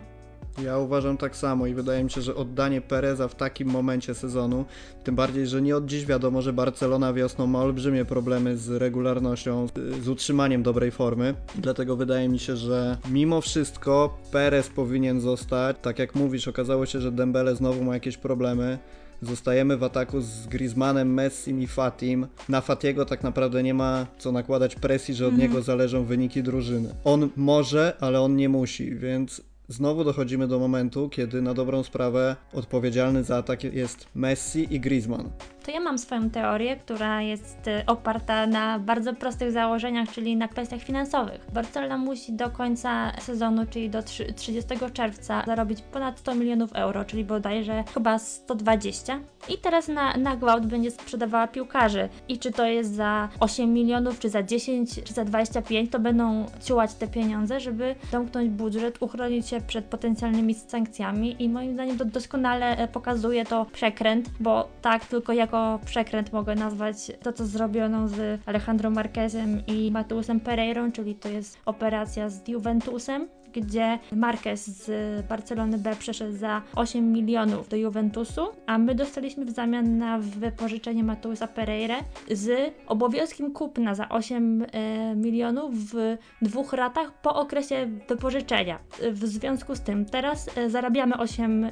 Ja 0.64 0.78
uważam 0.78 1.16
tak 1.16 1.36
samo 1.36 1.66
i 1.66 1.74
wydaje 1.74 2.04
mi 2.04 2.10
się, 2.10 2.22
że 2.22 2.34
oddanie 2.34 2.80
Pereza 2.80 3.28
w 3.28 3.34
takim 3.34 3.68
momencie 3.68 4.14
sezonu, 4.14 4.64
tym 5.04 5.14
bardziej, 5.14 5.46
że 5.46 5.62
nie 5.62 5.76
od 5.76 5.86
dziś 5.86 6.06
wiadomo, 6.06 6.42
że 6.42 6.52
Barcelona 6.52 7.12
wiosną 7.12 7.46
ma 7.46 7.62
olbrzymie 7.62 8.04
problemy 8.04 8.56
z 8.56 8.70
regularnością, 8.70 9.66
z 10.02 10.08
utrzymaniem 10.08 10.62
dobrej 10.62 10.90
formy. 10.90 11.34
Dlatego 11.54 11.96
wydaje 11.96 12.28
mi 12.28 12.38
się, 12.38 12.56
że 12.56 12.96
mimo 13.10 13.40
wszystko 13.40 14.18
Perez 14.32 14.68
powinien 14.68 15.20
zostać. 15.20 15.76
Tak 15.82 15.98
jak 15.98 16.14
mówisz, 16.14 16.48
okazało 16.48 16.86
się, 16.86 17.00
że 17.00 17.12
Dembele 17.12 17.56
znowu 17.56 17.84
ma 17.84 17.94
jakieś 17.94 18.16
problemy. 18.16 18.78
Zostajemy 19.22 19.76
w 19.76 19.82
ataku 19.82 20.20
z 20.20 20.46
Griezmannem, 20.46 21.14
Messim 21.14 21.60
i 21.60 21.66
Fatim. 21.66 22.26
Na 22.48 22.60
Fatiego 22.60 23.04
tak 23.04 23.22
naprawdę 23.22 23.62
nie 23.62 23.74
ma 23.74 24.06
co 24.18 24.32
nakładać 24.32 24.74
presji, 24.74 25.14
że 25.14 25.26
od 25.26 25.34
mm. 25.34 25.40
niego 25.40 25.62
zależą 25.62 26.04
wyniki 26.04 26.42
drużyny. 26.42 26.94
On 27.04 27.28
może, 27.36 27.96
ale 28.00 28.20
on 28.20 28.36
nie 28.36 28.48
musi, 28.48 28.94
więc 28.94 29.42
Znowu 29.70 30.04
dochodzimy 30.04 30.48
do 30.48 30.58
momentu, 30.58 31.08
kiedy 31.08 31.42
na 31.42 31.54
dobrą 31.54 31.82
sprawę 31.82 32.36
odpowiedzialny 32.52 33.24
za 33.24 33.36
atak 33.36 33.64
jest 33.64 34.06
Messi 34.14 34.74
i 34.74 34.80
Griezmann 34.80 35.30
to 35.64 35.70
ja 35.70 35.80
mam 35.80 35.98
swoją 35.98 36.30
teorię, 36.30 36.76
która 36.76 37.22
jest 37.22 37.68
e, 37.68 37.82
oparta 37.86 38.46
na 38.46 38.78
bardzo 38.78 39.14
prostych 39.14 39.52
założeniach, 39.52 40.08
czyli 40.08 40.36
na 40.36 40.48
kwestiach 40.48 40.80
finansowych. 40.80 41.46
Barcelona 41.52 41.98
musi 41.98 42.32
do 42.32 42.50
końca 42.50 43.12
sezonu, 43.20 43.66
czyli 43.70 43.90
do 43.90 44.02
30 44.02 44.62
czerwca, 44.92 45.42
zarobić 45.46 45.82
ponad 45.82 46.18
100 46.18 46.34
milionów 46.34 46.72
euro, 46.72 47.04
czyli 47.04 47.24
bodajże 47.24 47.84
chyba 47.94 48.18
120. 48.18 49.20
I 49.48 49.58
teraz 49.58 49.88
na, 49.88 50.16
na 50.16 50.36
gwałt 50.36 50.66
będzie 50.66 50.90
sprzedawała 50.90 51.46
piłkarzy. 51.46 52.08
I 52.28 52.38
czy 52.38 52.52
to 52.52 52.66
jest 52.66 52.94
za 52.94 53.28
8 53.40 53.72
milionów, 53.72 54.18
czy 54.18 54.28
za 54.28 54.42
10, 54.42 55.02
czy 55.04 55.14
za 55.14 55.24
25, 55.24 55.90
to 55.90 55.98
będą 55.98 56.46
ciułać 56.64 56.94
te 56.94 57.08
pieniądze, 57.08 57.60
żeby 57.60 57.94
domknąć 58.12 58.50
budżet, 58.50 59.02
uchronić 59.02 59.48
się 59.48 59.60
przed 59.60 59.84
potencjalnymi 59.84 60.54
sankcjami. 60.54 61.42
I 61.42 61.48
moim 61.48 61.74
zdaniem 61.74 61.98
to 61.98 62.04
doskonale 62.04 62.76
e, 62.76 62.88
pokazuje 62.88 63.44
to 63.44 63.66
przekręt, 63.72 64.30
bo 64.40 64.68
tak, 64.82 65.06
tylko 65.06 65.32
jako 65.32 65.57
jako 65.58 65.86
przekręt 65.86 66.32
mogę 66.32 66.54
nazwać 66.54 66.96
to, 67.22 67.32
co 67.32 67.46
zrobiono 67.46 68.08
z 68.08 68.40
Alejandro 68.46 68.90
Marquezem 68.90 69.62
i 69.66 69.90
Mateusem 69.90 70.40
Pereirą, 70.40 70.92
czyli 70.92 71.14
to 71.14 71.28
jest 71.28 71.58
operacja 71.66 72.30
z 72.30 72.48
Juventusem, 72.48 73.28
gdzie 73.52 73.98
Marquez 74.12 74.66
z 74.66 75.26
Barcelony 75.26 75.78
B 75.78 75.96
przeszedł 75.98 76.36
za 76.36 76.62
8 76.74 77.12
milionów 77.12 77.68
do 77.68 77.76
Juventusu, 77.76 78.48
a 78.66 78.78
my 78.78 78.94
dostaliśmy 78.94 79.44
w 79.44 79.50
zamian 79.50 79.98
na 79.98 80.18
wypożyczenie 80.18 81.04
Mateusa 81.04 81.46
Pereira 81.46 81.96
z 82.30 82.74
obowiązkiem 82.86 83.52
kupna 83.52 83.94
za 83.94 84.08
8 84.08 84.66
e, 84.72 85.16
milionów 85.16 85.74
w 85.74 86.16
dwóch 86.42 86.72
ratach 86.72 87.12
po 87.12 87.34
okresie 87.34 87.88
wypożyczenia. 88.08 88.78
W 89.12 89.26
związku 89.26 89.74
z 89.76 89.80
tym 89.80 90.04
teraz 90.04 90.58
e, 90.58 90.70
zarabiamy 90.70 91.16
8 91.16 91.64
e, 91.64 91.70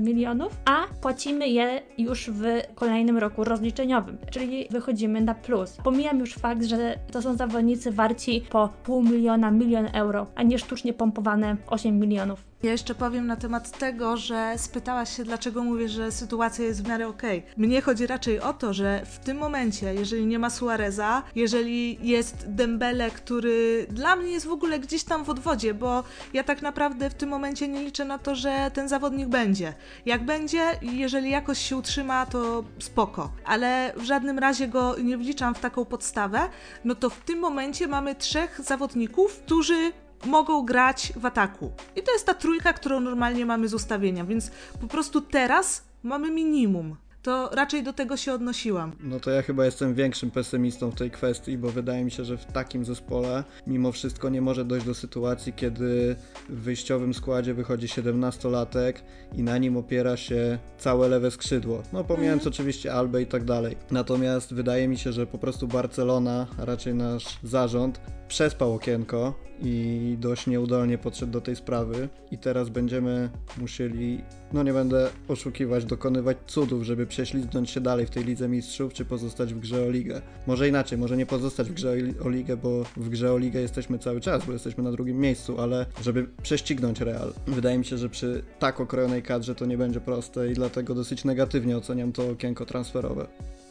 milionów, 0.00 0.56
a 0.64 0.84
płacimy 1.00 1.48
je 1.48 1.82
już 1.98 2.30
w 2.30 2.44
kolejnym 2.74 3.18
roku 3.18 3.44
rozliczeniowym, 3.44 4.18
czyli 4.30 4.66
wychodzimy 4.70 5.20
na 5.20 5.34
plus. 5.34 5.76
Pomijam 5.84 6.18
już 6.18 6.34
fakt, 6.34 6.64
że 6.64 6.98
to 7.12 7.22
są 7.22 7.36
zawodnicy 7.36 7.92
warci 7.92 8.42
po 8.50 8.68
pół 8.84 9.02
miliona, 9.02 9.50
milion 9.50 9.88
euro, 9.92 10.26
a 10.34 10.42
nie 10.42 10.58
sztucznie 10.58 10.92
pompowane 11.04 11.56
8 11.66 11.98
milionów. 11.98 12.44
Ja 12.62 12.72
jeszcze 12.72 12.94
powiem 12.94 13.26
na 13.26 13.36
temat 13.36 13.78
tego, 13.78 14.16
że 14.16 14.54
spytałaś 14.56 15.16
się, 15.16 15.24
dlaczego 15.24 15.64
mówię, 15.64 15.88
że 15.88 16.12
sytuacja 16.12 16.64
jest 16.64 16.84
w 16.84 16.88
miarę 16.88 17.08
okej. 17.08 17.38
Okay. 17.38 17.52
Mnie 17.56 17.80
chodzi 17.80 18.06
raczej 18.06 18.40
o 18.40 18.52
to, 18.52 18.72
że 18.72 19.06
w 19.06 19.18
tym 19.18 19.36
momencie, 19.36 19.94
jeżeli 19.94 20.26
nie 20.26 20.38
ma 20.38 20.50
Suareza, 20.50 21.22
jeżeli 21.34 22.08
jest 22.08 22.44
Dembele, 22.48 23.10
który 23.10 23.86
dla 23.90 24.16
mnie 24.16 24.30
jest 24.30 24.46
w 24.46 24.52
ogóle 24.52 24.78
gdzieś 24.78 25.04
tam 25.04 25.24
w 25.24 25.30
odwodzie, 25.30 25.74
bo 25.74 26.04
ja 26.32 26.44
tak 26.44 26.62
naprawdę 26.62 27.10
w 27.10 27.14
tym 27.14 27.28
momencie 27.28 27.68
nie 27.68 27.84
liczę 27.84 28.04
na 28.04 28.18
to, 28.18 28.34
że 28.34 28.70
ten 28.74 28.88
zawodnik 28.88 29.28
będzie. 29.28 29.74
Jak 30.06 30.24
będzie, 30.24 30.62
jeżeli 30.82 31.30
jakoś 31.30 31.58
się 31.58 31.76
utrzyma, 31.76 32.26
to 32.26 32.64
spoko. 32.78 33.32
Ale 33.44 33.92
w 33.96 34.02
żadnym 34.04 34.38
razie 34.38 34.68
go 34.68 34.96
nie 34.98 35.18
wliczam 35.18 35.54
w 35.54 35.60
taką 35.60 35.84
podstawę, 35.84 36.40
no 36.84 36.94
to 36.94 37.10
w 37.10 37.20
tym 37.20 37.38
momencie 37.38 37.86
mamy 37.86 38.14
trzech 38.14 38.60
zawodników, 38.60 39.38
którzy 39.38 39.92
mogą 40.24 40.64
grać 40.64 41.12
w 41.16 41.26
ataku. 41.26 41.72
I 41.96 42.02
to 42.02 42.12
jest 42.12 42.26
ta 42.26 42.34
trójka, 42.34 42.72
którą 42.72 43.00
normalnie 43.00 43.46
mamy 43.46 43.68
z 43.68 43.74
ustawienia, 43.74 44.24
więc 44.24 44.50
po 44.80 44.86
prostu 44.86 45.20
teraz 45.20 45.84
mamy 46.02 46.30
minimum 46.30 46.96
to 47.24 47.50
raczej 47.52 47.82
do 47.82 47.92
tego 47.92 48.16
się 48.16 48.32
odnosiłam. 48.32 48.92
No 49.00 49.20
to 49.20 49.30
ja 49.30 49.42
chyba 49.42 49.64
jestem 49.64 49.94
większym 49.94 50.30
pesymistą 50.30 50.90
w 50.90 50.94
tej 50.94 51.10
kwestii, 51.10 51.58
bo 51.58 51.68
wydaje 51.68 52.04
mi 52.04 52.10
się, 52.10 52.24
że 52.24 52.36
w 52.36 52.44
takim 52.44 52.84
zespole 52.84 53.44
mimo 53.66 53.92
wszystko 53.92 54.28
nie 54.28 54.40
może 54.40 54.64
dojść 54.64 54.86
do 54.86 54.94
sytuacji, 54.94 55.52
kiedy 55.52 56.16
w 56.48 56.60
wyjściowym 56.60 57.14
składzie 57.14 57.54
wychodzi 57.54 57.86
17-latek 57.86 58.92
i 59.32 59.42
na 59.42 59.58
nim 59.58 59.76
opiera 59.76 60.16
się 60.16 60.58
całe 60.78 61.08
lewe 61.08 61.30
skrzydło. 61.30 61.82
No 61.92 62.04
pomijając 62.04 62.40
mhm. 62.40 62.54
oczywiście 62.54 62.94
Albę 62.94 63.22
i 63.22 63.26
tak 63.26 63.44
dalej. 63.44 63.76
Natomiast 63.90 64.54
wydaje 64.54 64.88
mi 64.88 64.98
się, 64.98 65.12
że 65.12 65.26
po 65.26 65.38
prostu 65.38 65.68
Barcelona, 65.68 66.46
a 66.58 66.64
raczej 66.64 66.94
nasz 66.94 67.38
zarząd, 67.42 68.00
przespał 68.28 68.74
okienko 68.74 69.34
i 69.64 70.16
dość 70.20 70.46
nieudolnie 70.46 70.98
podszedł 70.98 71.32
do 71.32 71.40
tej 71.40 71.56
sprawy 71.56 72.08
i 72.30 72.38
teraz 72.38 72.68
będziemy 72.68 73.30
musieli, 73.58 74.20
no 74.52 74.62
nie 74.62 74.72
będę 74.72 75.10
oszukiwać, 75.28 75.84
dokonywać 75.84 76.36
cudów, 76.46 76.82
żeby 76.82 77.06
prześlizgnąć 77.06 77.70
się 77.70 77.80
dalej 77.80 78.06
w 78.06 78.10
tej 78.10 78.24
Lidze 78.24 78.48
Mistrzów, 78.48 78.92
czy 78.92 79.04
pozostać 79.04 79.54
w 79.54 79.60
grze 79.60 79.86
o 79.86 79.90
ligę. 79.90 80.22
Może 80.46 80.68
inaczej, 80.68 80.98
może 80.98 81.16
nie 81.16 81.26
pozostać 81.26 81.70
w 81.70 81.74
grze 81.74 81.94
o 82.24 82.28
ligę, 82.28 82.56
bo 82.56 82.84
w 82.96 83.08
grze 83.08 83.32
o 83.32 83.38
ligę 83.38 83.60
jesteśmy 83.60 83.98
cały 83.98 84.20
czas, 84.20 84.46
bo 84.46 84.52
jesteśmy 84.52 84.84
na 84.84 84.92
drugim 84.92 85.18
miejscu, 85.18 85.60
ale 85.60 85.86
żeby 86.02 86.26
prześcignąć 86.42 87.00
Real. 87.00 87.32
Wydaje 87.46 87.78
mi 87.78 87.84
się, 87.84 87.98
że 87.98 88.08
przy 88.08 88.42
tak 88.58 88.80
okrojonej 88.80 89.22
kadrze 89.22 89.54
to 89.54 89.66
nie 89.66 89.78
będzie 89.78 90.00
proste 90.00 90.50
i 90.50 90.54
dlatego 90.54 90.94
dosyć 90.94 91.24
negatywnie 91.24 91.76
oceniam 91.76 92.12
to 92.12 92.30
okienko 92.30 92.66
transferowe. 92.66 93.26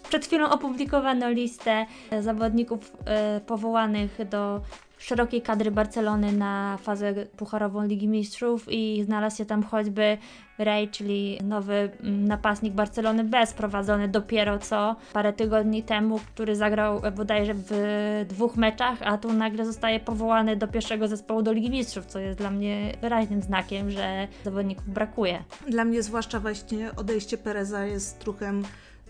Przed 0.09 0.25
chwilą 0.25 0.49
opublikowano 0.49 1.29
listę 1.29 1.85
zawodników 2.21 2.97
e, 3.05 3.41
powołanych 3.45 4.17
do 4.29 4.61
szerokiej 5.03 5.41
kadry 5.41 5.71
Barcelony 5.71 6.31
na 6.31 6.77
fazę 6.81 7.13
pucharową 7.37 7.83
Ligi 7.83 8.07
Mistrzów 8.07 8.65
i 8.71 9.03
znalazł 9.05 9.37
się 9.37 9.45
tam 9.45 9.63
choćby 9.63 10.17
Ray, 10.57 10.87
czyli 10.87 11.39
nowy 11.43 11.73
mm, 11.73 12.27
napastnik 12.27 12.73
Barcelony 12.73 13.23
B, 13.23 13.47
sprowadzony 13.47 14.07
dopiero 14.07 14.59
co 14.59 14.95
parę 15.13 15.33
tygodni 15.33 15.83
temu, 15.83 16.19
który 16.19 16.55
zagrał 16.55 17.01
bodajże 17.15 17.53
w 17.55 17.71
dwóch 18.29 18.55
meczach, 18.55 18.97
a 19.01 19.17
tu 19.17 19.33
nagle 19.33 19.65
zostaje 19.65 19.99
powołany 19.99 20.55
do 20.55 20.67
pierwszego 20.67 21.07
zespołu 21.07 21.41
do 21.41 21.51
Ligi 21.51 21.69
Mistrzów, 21.69 22.05
co 22.05 22.19
jest 22.19 22.37
dla 22.37 22.51
mnie 22.51 22.93
wyraźnym 23.01 23.41
znakiem, 23.41 23.91
że 23.91 24.27
zawodników 24.43 24.89
brakuje. 24.89 25.43
Dla 25.67 25.85
mnie 25.85 26.03
zwłaszcza 26.03 26.39
właśnie 26.39 26.95
odejście 26.95 27.37
Pereza 27.37 27.85
jest 27.85 28.23
ruchem 28.23 28.63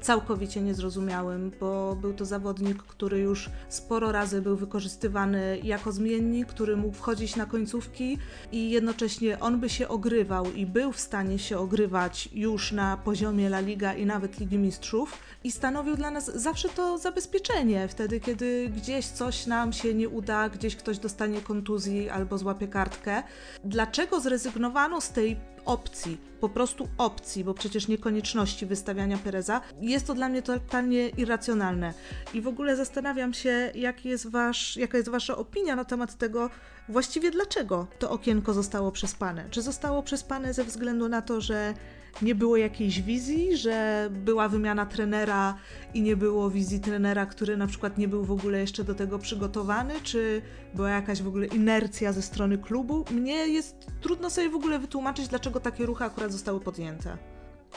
całkowicie 0.03 0.61
niezrozumiałym, 0.61 1.51
bo 1.59 1.95
był 1.95 2.13
to 2.13 2.25
zawodnik, 2.25 2.83
który 2.83 3.19
już 3.19 3.49
sporo 3.69 4.11
razy 4.11 4.41
był 4.41 4.55
wykorzystywany 4.55 5.59
jako 5.63 5.91
zmiennik, 5.91 6.47
który 6.47 6.77
mógł 6.77 6.95
wchodzić 6.95 7.35
na 7.35 7.45
końcówki 7.45 8.17
i 8.51 8.69
jednocześnie 8.69 9.39
on 9.39 9.59
by 9.59 9.69
się 9.69 9.87
ogrywał 9.87 10.51
i 10.51 10.65
był 10.65 10.91
w 10.91 10.99
stanie 10.99 11.39
się 11.39 11.57
ogrywać 11.57 12.29
już 12.33 12.71
na 12.71 12.97
poziomie 12.97 13.47
La 13.47 13.59
Liga 13.59 13.93
i 13.93 14.05
nawet 14.05 14.39
Ligi 14.39 14.57
Mistrzów 14.57 15.17
i 15.43 15.51
stanowił 15.51 15.95
dla 15.95 16.11
nas 16.11 16.25
zawsze 16.35 16.69
to 16.69 16.97
zabezpieczenie, 16.97 17.87
wtedy 17.87 18.19
kiedy 18.19 18.69
gdzieś 18.75 19.05
coś 19.05 19.47
nam 19.47 19.73
się 19.73 19.93
nie 19.93 20.09
uda, 20.09 20.49
gdzieś 20.49 20.75
ktoś 20.75 20.99
dostanie 20.99 21.41
kontuzji 21.41 22.09
albo 22.09 22.37
złapie 22.37 22.67
kartkę. 22.67 23.23
Dlaczego 23.63 24.19
zrezygnowano 24.19 25.01
z 25.01 25.09
tej 25.09 25.52
opcji, 25.65 26.17
po 26.39 26.49
prostu 26.49 26.87
opcji, 26.97 27.43
bo 27.43 27.53
przecież 27.53 27.87
nie 27.87 27.97
konieczności 27.97 28.65
wystawiania 28.65 29.17
Pereza, 29.17 29.61
jest 29.81 30.07
to 30.07 30.13
dla 30.13 30.29
mnie 30.29 30.41
totalnie 30.41 31.09
irracjonalne. 31.09 31.93
I 32.33 32.41
w 32.41 32.47
ogóle 32.47 32.75
zastanawiam 32.75 33.33
się, 33.33 33.71
jest 34.05 34.31
wasz, 34.31 34.77
jaka 34.77 34.97
jest 34.97 35.09
Wasza 35.09 35.37
opinia 35.37 35.75
na 35.75 35.85
temat 35.85 36.17
tego, 36.17 36.49
właściwie 36.89 37.31
dlaczego 37.31 37.87
to 37.99 38.09
okienko 38.09 38.53
zostało 38.53 38.91
przespane. 38.91 39.45
Czy 39.49 39.61
zostało 39.61 40.03
przespane 40.03 40.53
ze 40.53 40.63
względu 40.63 41.09
na 41.09 41.21
to, 41.21 41.41
że 41.41 41.73
nie 42.21 42.35
było 42.35 42.57
jakiejś 42.57 43.01
wizji, 43.01 43.57
że 43.57 44.07
była 44.11 44.49
wymiana 44.49 44.85
trenera 44.85 45.55
i 45.93 46.01
nie 46.01 46.15
było 46.17 46.49
wizji 46.49 46.79
trenera, 46.79 47.25
który 47.25 47.57
na 47.57 47.67
przykład 47.67 47.97
nie 47.97 48.07
był 48.07 48.25
w 48.25 48.31
ogóle 48.31 48.59
jeszcze 48.59 48.83
do 48.83 48.95
tego 48.95 49.19
przygotowany, 49.19 49.93
czy 50.03 50.41
była 50.73 50.89
jakaś 50.89 51.21
w 51.21 51.27
ogóle 51.27 51.45
inercja 51.45 52.13
ze 52.13 52.21
strony 52.21 52.57
klubu. 52.57 53.05
Mnie 53.11 53.47
jest 53.47 53.87
trudno 54.01 54.29
sobie 54.29 54.49
w 54.49 54.55
ogóle 54.55 54.79
wytłumaczyć, 54.79 55.27
dlaczego 55.27 55.59
takie 55.59 55.85
ruchy 55.85 56.03
akurat 56.03 56.31
zostały 56.31 56.59
podjęte. 56.59 57.17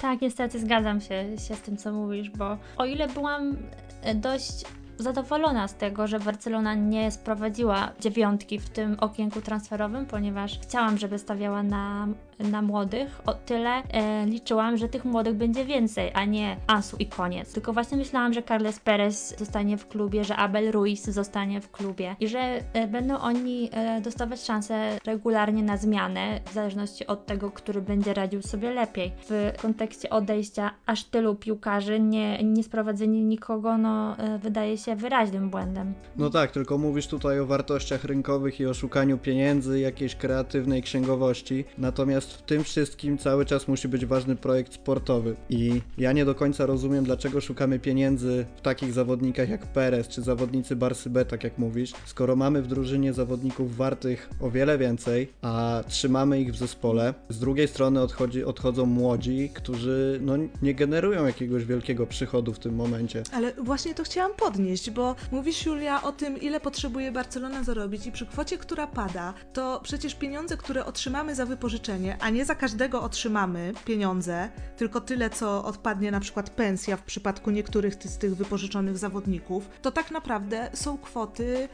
Tak, 0.01 0.21
niestety 0.21 0.61
zgadzam 0.61 1.01
się, 1.01 1.39
się 1.49 1.55
z 1.55 1.61
tym, 1.61 1.77
co 1.77 1.93
mówisz, 1.93 2.31
bo 2.31 2.59
o 2.77 2.85
ile 2.85 3.09
byłam 3.09 3.57
e, 4.03 4.15
dość 4.15 4.65
zadowolona 4.99 5.69
z 5.69 5.75
tego, 5.75 6.07
że 6.07 6.21
Barcelona 6.21 6.75
nie 6.75 7.11
sprowadziła 7.11 7.93
dziewiątki 8.01 8.59
w 8.59 8.69
tym 8.69 8.97
okienku 9.01 9.41
transferowym, 9.41 10.07
ponieważ 10.07 10.59
chciałam, 10.59 10.99
żeby 10.99 11.19
stawiała 11.19 11.63
na 11.63 12.09
na 12.39 12.63
młodych, 12.63 13.21
o 13.27 13.35
tyle 13.35 13.71
e, 13.71 14.27
liczyłam, 14.27 14.77
że 14.77 14.89
tych 14.89 15.05
młodych 15.05 15.35
będzie 15.35 15.65
więcej, 15.65 16.11
a 16.15 16.25
nie 16.25 16.57
Ansu 16.67 16.97
i 16.97 17.07
koniec. 17.07 17.53
Tylko 17.53 17.73
właśnie 17.73 17.97
myślałam, 17.97 18.33
że 18.33 18.43
Carles 18.43 18.81
Perez 18.81 19.39
zostanie 19.39 19.79
w 19.79 19.89
klubie, 19.89 20.25
że 20.25 20.37
Abel 20.37 20.73
Ruiz 20.73 21.05
zostanie 21.05 21.61
w 21.61 21.71
klubie 21.71 22.17
i 22.21 22.29
że 22.29 22.39
e, 22.39 22.89
będą 22.89 23.19
oni 23.19 23.71
e, 23.73 24.01
dostawać 24.01 24.41
szansę 24.41 24.99
regularnie 25.05 25.63
na 25.63 25.77
zmianę, 25.77 26.41
w 26.51 26.53
zależności 26.53 27.07
od 27.07 27.27
tego, 27.27 27.51
który 27.51 27.83
będzie 27.83 28.15
radził 28.15 28.43
sobie 28.43 28.71
lepiej. 28.71 29.13
W 29.29 29.53
kontekście 29.63 30.11
odejścia 30.11 30.71
aż 30.87 31.05
tylu 31.05 31.35
piłkarzy, 31.35 32.01
nie, 32.01 32.45
nie 32.45 32.63
sprowadzenie 32.63 33.25
nikogo, 33.25 33.79
no 33.79 34.19
e, 34.19 34.39
wydaje 34.39 34.79
się 34.79 34.97
wyraźnym 34.97 35.51
błędem. 35.51 35.95
No 36.17 36.31
tak, 36.31 36.51
tylko 36.51 36.79
mówisz 36.79 37.07
tutaj 37.07 37.41
o 37.41 37.47
wartościach 37.47 38.05
rynkowych 38.05 38.61
i 38.61 38.67
o 38.67 38.75
szukaniu 38.75 39.19
pieniędzy, 39.19 39.81
jakiejś 39.81 40.15
kreatywnej 40.15 40.83
księgowości, 40.83 41.65
natomiast 41.79 42.26
Natomiast 42.27 42.43
w 42.43 42.43
tym 42.43 42.65
wszystkim 42.65 43.19
cały 43.19 43.45
czas 43.45 43.69
musi 43.69 43.89
być 43.89 44.07
ważny 44.07 44.37
projekt 44.37 44.75
sportowy. 44.75 45.37
I 45.51 45.83
ja 45.99 46.13
nie 46.13 46.25
do 46.25 46.35
końca 46.35 46.67
rozumiem, 46.67 47.05
dlaczego 47.05 47.41
szukamy 47.41 47.79
pieniędzy 47.79 48.47
w 48.57 48.61
takich 48.61 48.93
zawodnikach 48.93 49.49
jak 49.49 49.67
Perez 49.67 50.09
czy 50.09 50.23
zawodnicy 50.23 50.77
Barsy 50.77 51.11
B, 51.11 51.25
tak 51.25 51.45
jak 51.45 51.59
mówisz, 51.59 51.93
skoro 52.07 52.37
mamy 52.37 52.63
w 52.63 52.67
drużynie 52.67 53.13
zawodników 53.13 53.77
wartych 53.77 54.31
o 54.41 54.51
wiele 54.51 54.79
więcej, 54.79 55.33
a 55.43 55.85
trzymamy 55.89 56.41
ich 56.41 56.53
w 56.53 56.57
zespole. 56.57 57.15
Z 57.29 57.39
drugiej 57.39 57.69
strony 57.69 58.01
odchodzi, 58.01 58.45
odchodzą 58.45 58.87
młodzi, 58.87 59.51
którzy 59.55 60.21
no, 60.23 60.35
nie 60.63 60.75
generują 60.75 61.27
jakiegoś 61.27 61.65
wielkiego 61.65 62.07
przychodu 62.07 62.53
w 62.53 62.59
tym 62.59 62.75
momencie. 62.75 63.23
Ale 63.33 63.53
właśnie 63.53 63.95
to 63.95 64.05
chciałam 64.05 64.33
podnieść, 64.35 64.91
bo 64.91 65.17
mówisz 65.33 65.67
Julia 65.67 66.03
o 66.03 66.13
tym, 66.13 66.41
ile 66.41 66.61
potrzebuje 66.61 67.13
Barcelona 67.13 67.65
zarobić 67.65 68.07
i 68.07 68.13
przy 68.13 68.27
kwocie, 68.27 68.59
która 68.59 68.87
pada, 68.87 69.35
to 69.53 69.81
przecież 69.83 70.15
pieniądze, 70.15 70.57
które 70.57 70.85
otrzymamy 70.85 71.35
za 71.35 71.47
wypożyczenie, 71.47 72.16
a 72.21 72.31
nie 72.31 72.45
za 72.45 72.55
każdego 72.55 73.03
otrzymamy 73.03 73.73
pieniądze, 73.85 74.49
tylko 74.77 75.01
tyle, 75.01 75.31
co 75.31 75.65
odpadnie 75.65 76.11
na 76.11 76.21
przykład 76.21 76.51
pensja 76.51 76.97
w 76.97 77.03
przypadku 77.03 77.51
niektórych 77.51 77.95
z 77.95 78.19
tych 78.19 78.37
wypożyczonych 78.37 78.99
zawodników, 78.99 79.69
to 79.83 79.91
tak 79.91 80.11
naprawdę 80.11 80.71
są 80.75 80.99
kwoty 80.99 81.69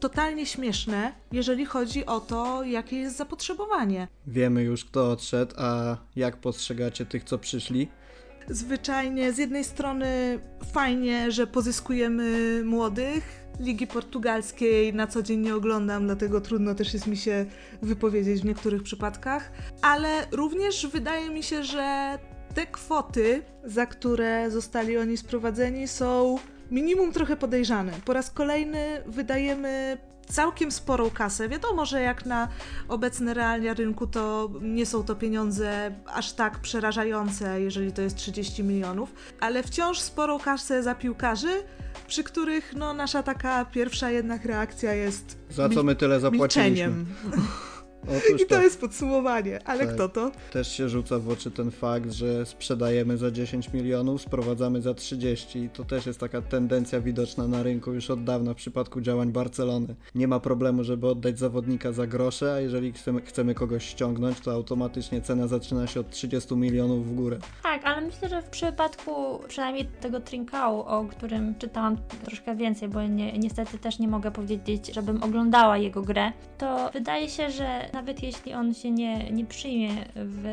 totalnie 0.00 0.46
śmieszne, 0.46 1.12
jeżeli 1.32 1.66
chodzi 1.66 2.06
o 2.06 2.20
to, 2.20 2.62
jakie 2.62 2.96
jest 2.96 3.16
zapotrzebowanie. 3.16 4.08
Wiemy 4.26 4.62
już, 4.62 4.84
kto 4.84 5.10
odszedł, 5.10 5.54
a 5.58 5.96
jak 6.16 6.36
postrzegacie 6.36 7.06
tych, 7.06 7.24
co 7.24 7.38
przyszli? 7.38 7.88
Zwyczajnie, 8.48 9.32
z 9.32 9.38
jednej 9.38 9.64
strony 9.64 10.38
fajnie, 10.72 11.32
że 11.32 11.46
pozyskujemy 11.46 12.60
młodych, 12.64 13.44
Ligi 13.60 13.86
Portugalskiej 13.86 14.94
na 14.94 15.06
co 15.06 15.22
dzień 15.22 15.40
nie 15.40 15.54
oglądam, 15.54 16.04
dlatego 16.04 16.40
trudno 16.40 16.74
też 16.74 16.94
jest 16.94 17.06
mi 17.06 17.16
się 17.16 17.46
wypowiedzieć 17.82 18.42
w 18.42 18.44
niektórych 18.44 18.82
przypadkach, 18.82 19.52
ale 19.82 20.08
również 20.32 20.86
wydaje 20.86 21.30
mi 21.30 21.42
się, 21.42 21.64
że 21.64 22.18
te 22.54 22.66
kwoty, 22.66 23.42
za 23.64 23.86
które 23.86 24.50
zostali 24.50 24.98
oni 24.98 25.16
sprowadzeni, 25.16 25.88
są 25.88 26.38
minimum 26.70 27.12
trochę 27.12 27.36
podejrzane. 27.36 27.92
Po 28.04 28.12
raz 28.12 28.30
kolejny 28.30 29.02
wydajemy 29.06 29.98
całkiem 30.24 30.72
sporą 30.72 31.10
kasę. 31.10 31.48
Wiadomo, 31.48 31.86
że 31.86 32.00
jak 32.00 32.26
na 32.26 32.48
obecne 32.88 33.34
realia 33.34 33.74
rynku, 33.74 34.06
to 34.06 34.50
nie 34.60 34.86
są 34.86 35.04
to 35.04 35.14
pieniądze 35.14 35.94
aż 36.06 36.32
tak 36.32 36.58
przerażające, 36.58 37.60
jeżeli 37.60 37.92
to 37.92 38.02
jest 38.02 38.16
30 38.16 38.64
milionów, 38.64 39.12
ale 39.40 39.62
wciąż 39.62 40.00
sporą 40.00 40.38
kasę 40.38 40.82
za 40.82 40.94
piłkarzy 40.94 41.62
przy 42.06 42.24
których 42.24 42.74
no, 42.76 42.94
nasza 42.94 43.22
taka 43.22 43.64
pierwsza 43.64 44.10
jednak 44.10 44.44
reakcja 44.44 44.92
jest. 44.94 45.38
Za 45.50 45.68
co 45.68 45.82
my 45.82 45.94
tyle 45.94 46.20
zapłaciliśmy? 46.20 46.88
Milczeniem. 46.88 47.06
Otóż 48.08 48.42
I 48.42 48.46
to, 48.46 48.54
to, 48.54 48.62
jest 48.62 48.80
podsumowanie, 48.80 49.60
ale 49.64 49.86
tak. 49.86 49.94
kto 49.94 50.08
to? 50.08 50.30
Też 50.52 50.72
się 50.72 50.88
rzuca 50.88 51.18
w 51.18 51.28
oczy 51.28 51.50
ten 51.50 51.70
fakt, 51.70 52.12
że 52.12 52.46
sprzedajemy 52.46 53.16
za 53.16 53.30
10 53.30 53.72
milionów, 53.72 54.22
sprowadzamy 54.22 54.82
za 54.82 54.94
30 54.94 55.58
i 55.58 55.68
to 55.68 55.84
też 55.84 56.06
jest 56.06 56.20
taka 56.20 56.42
tendencja 56.42 57.00
widoczna 57.00 57.48
na 57.48 57.62
rynku 57.62 57.92
już 57.92 58.10
od 58.10 58.24
dawna 58.24 58.52
w 58.52 58.56
przypadku 58.56 59.00
działań 59.00 59.32
Barcelony. 59.32 59.94
Nie 60.14 60.28
ma 60.28 60.40
problemu, 60.40 60.84
żeby 60.84 61.06
oddać 61.06 61.38
zawodnika 61.38 61.92
za 61.92 62.06
grosze, 62.06 62.52
a 62.52 62.60
jeżeli 62.60 62.92
chcemy, 62.92 63.20
chcemy 63.20 63.54
kogoś 63.54 63.84
ściągnąć, 63.84 64.40
to 64.40 64.52
automatycznie 64.52 65.20
cena 65.20 65.46
zaczyna 65.46 65.86
się 65.86 66.00
od 66.00 66.10
30 66.10 66.56
milionów 66.56 67.06
w 67.06 67.14
górę. 67.14 67.38
Tak, 67.62 67.84
ale 67.84 68.00
myślę, 68.00 68.28
że 68.28 68.42
w 68.42 68.48
przypadku 68.48 69.40
przynajmniej 69.48 69.84
tego 70.00 70.20
Trinkau, 70.20 70.80
o 70.80 71.04
którym 71.04 71.54
czytałam 71.58 71.96
troszkę 72.24 72.56
więcej, 72.56 72.88
bo 72.88 73.02
nie, 73.02 73.38
niestety 73.38 73.78
też 73.78 73.98
nie 73.98 74.08
mogę 74.08 74.30
powiedzieć, 74.30 74.94
żebym 74.94 75.22
oglądała 75.22 75.78
jego 75.78 76.02
grę, 76.02 76.32
to 76.58 76.90
wydaje 76.92 77.28
się, 77.28 77.50
że 77.50 77.88
nawet 77.94 78.22
jeśli 78.22 78.54
on 78.54 78.74
się 78.74 78.90
nie, 78.90 79.30
nie 79.30 79.44
przyjmie 79.44 79.90
w 80.16 80.44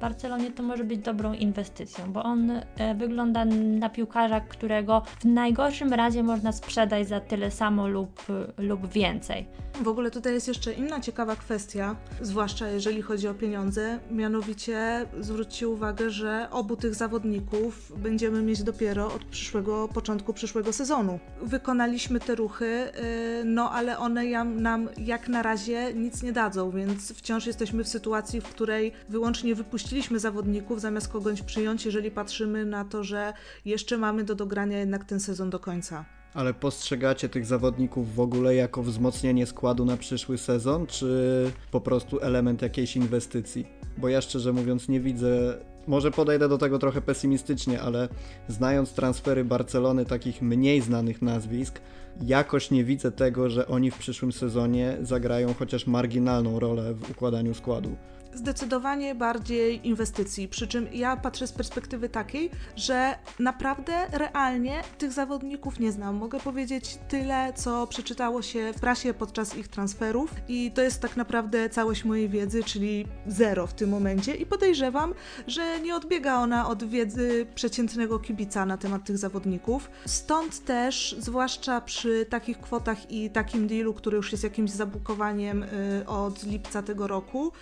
Barcelonie, 0.00 0.50
to 0.50 0.62
może 0.62 0.84
być 0.84 0.98
dobrą 0.98 1.32
inwestycją, 1.32 2.12
bo 2.12 2.22
on 2.22 2.50
e, 2.50 2.94
wygląda 2.94 3.44
na 3.44 3.90
piłkarza, 3.90 4.40
którego 4.40 5.02
w 5.20 5.24
najgorszym 5.24 5.92
razie 5.92 6.22
można 6.22 6.52
sprzedać 6.52 7.08
za 7.08 7.20
tyle 7.20 7.50
samo 7.50 7.88
lub, 7.88 8.22
lub 8.58 8.88
więcej. 8.92 9.46
W 9.82 9.88
ogóle 9.88 10.10
tutaj 10.10 10.34
jest 10.34 10.48
jeszcze 10.48 10.72
inna 10.72 11.00
ciekawa 11.00 11.36
kwestia, 11.36 11.96
zwłaszcza 12.20 12.68
jeżeli 12.68 13.02
chodzi 13.02 13.28
o 13.28 13.34
pieniądze, 13.34 13.98
mianowicie 14.10 15.06
zwróćcie 15.20 15.68
uwagę, 15.68 16.10
że 16.10 16.48
obu 16.50 16.76
tych 16.76 16.94
zawodników 16.94 17.92
będziemy 17.96 18.42
mieć 18.42 18.62
dopiero 18.62 19.14
od 19.14 19.24
przyszłego, 19.24 19.88
początku 19.88 20.32
przyszłego 20.32 20.72
sezonu. 20.72 21.18
Wykonaliśmy 21.42 22.20
te 22.20 22.34
ruchy, 22.34 22.92
y, 23.40 23.44
no 23.44 23.70
ale 23.70 23.98
one 23.98 24.44
nam 24.44 24.88
jak 24.98 25.28
na 25.28 25.42
razie 25.42 25.94
nic 25.94 26.22
nie 26.22 26.32
dadzą, 26.32 26.70
więc 26.78 27.12
wciąż 27.12 27.46
jesteśmy 27.46 27.84
w 27.84 27.88
sytuacji, 27.88 28.40
w 28.40 28.44
której 28.44 28.92
wyłącznie 29.08 29.54
wypuściliśmy 29.54 30.18
zawodników 30.18 30.80
zamiast 30.80 31.08
kogoś 31.08 31.42
przyjąć, 31.42 31.86
jeżeli 31.86 32.10
patrzymy 32.10 32.64
na 32.64 32.84
to, 32.84 33.04
że 33.04 33.32
jeszcze 33.64 33.98
mamy 33.98 34.24
do 34.24 34.34
dogrania 34.34 34.78
jednak 34.78 35.04
ten 35.04 35.20
sezon 35.20 35.50
do 35.50 35.58
końca. 35.58 36.04
Ale 36.34 36.54
postrzegacie 36.54 37.28
tych 37.28 37.46
zawodników 37.46 38.14
w 38.14 38.20
ogóle 38.20 38.54
jako 38.54 38.82
wzmocnienie 38.82 39.46
składu 39.46 39.84
na 39.84 39.96
przyszły 39.96 40.38
sezon, 40.38 40.86
czy 40.86 41.50
po 41.70 41.80
prostu 41.80 42.20
element 42.20 42.62
jakiejś 42.62 42.96
inwestycji? 42.96 43.66
Bo 43.98 44.08
ja 44.08 44.20
szczerze 44.20 44.52
mówiąc 44.52 44.88
nie 44.88 45.00
widzę 45.00 45.58
Może 45.88 46.10
podejdę 46.10 46.48
do 46.48 46.58
tego 46.58 46.78
trochę 46.78 47.00
pesymistycznie, 47.00 47.80
ale 47.80 48.08
znając 48.48 48.92
transfery 48.92 49.44
Barcelony 49.44 50.04
takich 50.04 50.42
mniej 50.42 50.80
znanych 50.80 51.22
nazwisk, 51.22 51.80
jakoś 52.26 52.70
nie 52.70 52.84
widzę 52.84 53.12
tego, 53.12 53.50
że 53.50 53.66
oni 53.66 53.90
w 53.90 53.98
przyszłym 53.98 54.32
sezonie 54.32 54.96
zagrają 55.02 55.54
chociaż 55.54 55.86
marginalną 55.86 56.60
rolę 56.60 56.94
w 56.94 57.10
układaniu 57.10 57.54
składu. 57.54 57.96
Zdecydowanie 58.34 59.14
bardziej 59.14 59.86
inwestycji. 59.88 60.48
Przy 60.48 60.68
czym 60.68 60.88
ja 60.92 61.16
patrzę 61.16 61.46
z 61.46 61.52
perspektywy 61.52 62.08
takiej, 62.08 62.50
że 62.76 63.14
naprawdę 63.38 64.06
realnie 64.12 64.82
tych 64.98 65.12
zawodników 65.12 65.80
nie 65.80 65.92
znam. 65.92 66.16
Mogę 66.16 66.40
powiedzieć 66.40 66.98
tyle, 67.08 67.52
co 67.56 67.86
przeczytało 67.86 68.42
się 68.42 68.72
w 68.76 68.80
prasie 68.80 69.14
podczas 69.14 69.56
ich 69.56 69.68
transferów, 69.68 70.34
i 70.48 70.72
to 70.72 70.82
jest 70.82 71.00
tak 71.00 71.16
naprawdę 71.16 71.70
całość 71.70 72.04
mojej 72.04 72.28
wiedzy, 72.28 72.64
czyli 72.64 73.06
zero 73.26 73.66
w 73.66 73.74
tym 73.74 73.90
momencie. 73.90 74.34
I 74.34 74.46
podejrzewam, 74.46 75.14
że 75.46 75.80
nie 75.80 75.96
odbiega 75.96 76.36
ona 76.36 76.68
od 76.68 76.84
wiedzy 76.84 77.46
przeciętnego 77.54 78.18
kibica 78.18 78.66
na 78.66 78.78
temat 78.78 79.04
tych 79.04 79.18
zawodników. 79.18 79.90
Stąd 80.06 80.64
też, 80.64 81.16
zwłaszcza 81.18 81.80
przy 81.80 82.26
takich 82.26 82.60
kwotach 82.60 83.10
i 83.10 83.30
takim 83.30 83.66
dealu, 83.66 83.94
który 83.94 84.16
już 84.16 84.32
jest 84.32 84.44
jakimś 84.44 84.70
zabukowaniem 84.70 85.62
y, 85.62 85.68
od 86.06 86.42
lipca 86.42 86.82
tego 86.82 87.06
roku, 87.06 87.52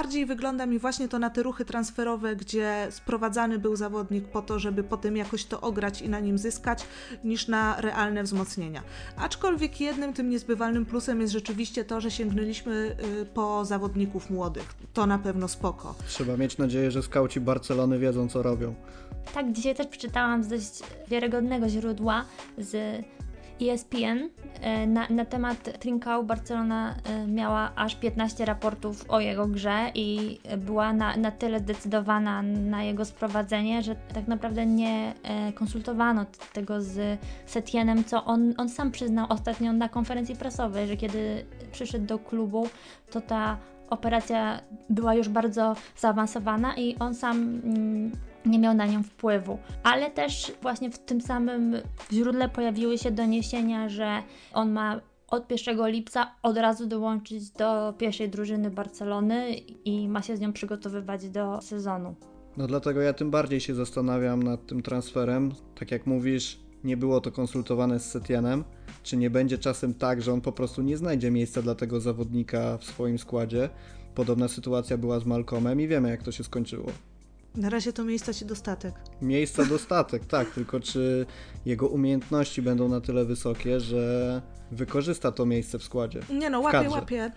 bardziej 0.00 0.26
wygląda 0.26 0.66
mi 0.66 0.78
właśnie 0.78 1.08
to 1.08 1.18
na 1.18 1.30
te 1.30 1.42
ruchy 1.42 1.64
transferowe, 1.64 2.36
gdzie 2.36 2.86
sprowadzany 2.90 3.58
był 3.58 3.76
zawodnik 3.76 4.24
po 4.24 4.42
to, 4.42 4.58
żeby 4.58 4.84
potem 4.84 5.16
jakoś 5.16 5.44
to 5.44 5.60
ograć 5.60 6.02
i 6.02 6.08
na 6.08 6.20
nim 6.20 6.38
zyskać, 6.38 6.84
niż 7.24 7.48
na 7.48 7.80
realne 7.80 8.22
wzmocnienia. 8.22 8.82
Aczkolwiek 9.16 9.80
jednym 9.80 10.12
tym 10.12 10.30
niezbywalnym 10.30 10.86
plusem 10.86 11.20
jest 11.20 11.32
rzeczywiście 11.32 11.84
to, 11.84 12.00
że 12.00 12.10
sięgnęliśmy 12.10 12.96
y, 13.22 13.26
po 13.26 13.64
zawodników 13.64 14.30
młodych. 14.30 14.74
To 14.92 15.06
na 15.06 15.18
pewno 15.18 15.48
spoko. 15.48 15.94
Trzeba 16.06 16.36
mieć 16.36 16.58
nadzieję, 16.58 16.90
że 16.90 17.02
skauci 17.02 17.40
Barcelony 17.40 17.98
wiedzą, 17.98 18.28
co 18.28 18.42
robią. 18.42 18.74
Tak, 19.34 19.52
dzisiaj 19.52 19.74
też 19.74 19.86
przeczytałam 19.86 20.44
z 20.44 20.48
dość 20.48 20.82
wiarygodnego 21.08 21.68
źródła 21.68 22.24
z 22.58 23.04
ESPN 23.62 24.28
e, 24.60 24.86
na, 24.86 25.06
na 25.10 25.24
temat 25.24 25.78
Trincao 25.80 26.22
Barcelona 26.22 26.94
e, 27.04 27.26
miała 27.26 27.72
aż 27.76 27.94
15 27.94 28.44
raportów 28.44 29.04
o 29.08 29.20
jego 29.20 29.46
grze 29.46 29.90
i 29.94 30.38
była 30.58 30.92
na, 30.92 31.16
na 31.16 31.30
tyle 31.30 31.60
zdecydowana 31.60 32.42
na 32.42 32.82
jego 32.82 33.04
sprowadzenie, 33.04 33.82
że 33.82 33.96
tak 34.14 34.28
naprawdę 34.28 34.66
nie 34.66 35.14
e, 35.22 35.52
konsultowano 35.52 36.26
tego 36.52 36.82
z 36.82 37.20
Setienem, 37.46 38.04
co 38.04 38.24
on, 38.24 38.54
on 38.56 38.68
sam 38.68 38.90
przyznał 38.90 39.26
ostatnio 39.28 39.72
na 39.72 39.88
konferencji 39.88 40.36
prasowej, 40.36 40.88
że 40.88 40.96
kiedy 40.96 41.44
przyszedł 41.72 42.06
do 42.06 42.18
klubu, 42.18 42.68
to 43.10 43.20
ta 43.20 43.56
operacja 43.90 44.60
była 44.90 45.14
już 45.14 45.28
bardzo 45.28 45.76
zaawansowana 45.96 46.76
i 46.76 46.96
on 46.98 47.14
sam 47.14 47.60
mm, 47.64 48.12
nie 48.46 48.58
miał 48.58 48.74
na 48.74 48.86
nią 48.86 49.02
wpływu. 49.02 49.58
Ale 49.82 50.10
też 50.10 50.52
właśnie 50.62 50.90
w 50.90 50.98
tym 50.98 51.20
samym 51.20 51.76
źródle 52.12 52.48
pojawiły 52.48 52.98
się 52.98 53.10
doniesienia, 53.10 53.88
że 53.88 54.22
on 54.52 54.72
ma 54.72 55.00
od 55.28 55.50
1 55.50 55.90
lipca 55.90 56.34
od 56.42 56.56
razu 56.56 56.86
dołączyć 56.86 57.50
do 57.50 57.94
pierwszej 57.98 58.28
drużyny 58.30 58.70
Barcelony 58.70 59.54
i 59.84 60.08
ma 60.08 60.22
się 60.22 60.36
z 60.36 60.40
nią 60.40 60.52
przygotowywać 60.52 61.30
do 61.30 61.60
sezonu. 61.60 62.14
No 62.56 62.66
dlatego 62.66 63.00
ja 63.00 63.12
tym 63.12 63.30
bardziej 63.30 63.60
się 63.60 63.74
zastanawiam 63.74 64.42
nad 64.42 64.66
tym 64.66 64.82
transferem. 64.82 65.52
Tak 65.74 65.90
jak 65.90 66.06
mówisz, 66.06 66.60
nie 66.84 66.96
było 66.96 67.20
to 67.20 67.32
konsultowane 67.32 68.00
z 68.00 68.10
Setienem. 68.10 68.64
Czy 69.02 69.16
nie 69.16 69.30
będzie 69.30 69.58
czasem 69.58 69.94
tak, 69.94 70.22
że 70.22 70.32
on 70.32 70.40
po 70.40 70.52
prostu 70.52 70.82
nie 70.82 70.96
znajdzie 70.96 71.30
miejsca 71.30 71.62
dla 71.62 71.74
tego 71.74 72.00
zawodnika 72.00 72.78
w 72.78 72.84
swoim 72.84 73.18
składzie? 73.18 73.70
Podobna 74.14 74.48
sytuacja 74.48 74.98
była 74.98 75.20
z 75.20 75.26
Malcolmem 75.26 75.80
i 75.80 75.88
wiemy 75.88 76.10
jak 76.10 76.22
to 76.22 76.32
się 76.32 76.44
skończyło. 76.44 76.86
Na 77.56 77.68
razie 77.70 77.92
to 77.92 78.04
miejsca 78.04 78.34
ci 78.34 78.44
dostatek. 78.44 78.94
Miejsca 79.22 79.64
dostatek, 79.64 80.26
tak, 80.26 80.50
tylko 80.50 80.80
czy 80.80 81.26
jego 81.66 81.88
umiejętności 81.88 82.62
będą 82.62 82.88
na 82.88 83.00
tyle 83.00 83.24
wysokie, 83.24 83.80
że 83.80 84.42
wykorzysta 84.72 85.32
to 85.32 85.46
miejsce 85.46 85.78
w 85.78 85.84
składzie. 85.84 86.20
Nie 86.30 86.50
no, 86.50 86.60
łapie, 86.60 86.90
łapie. 86.90 87.32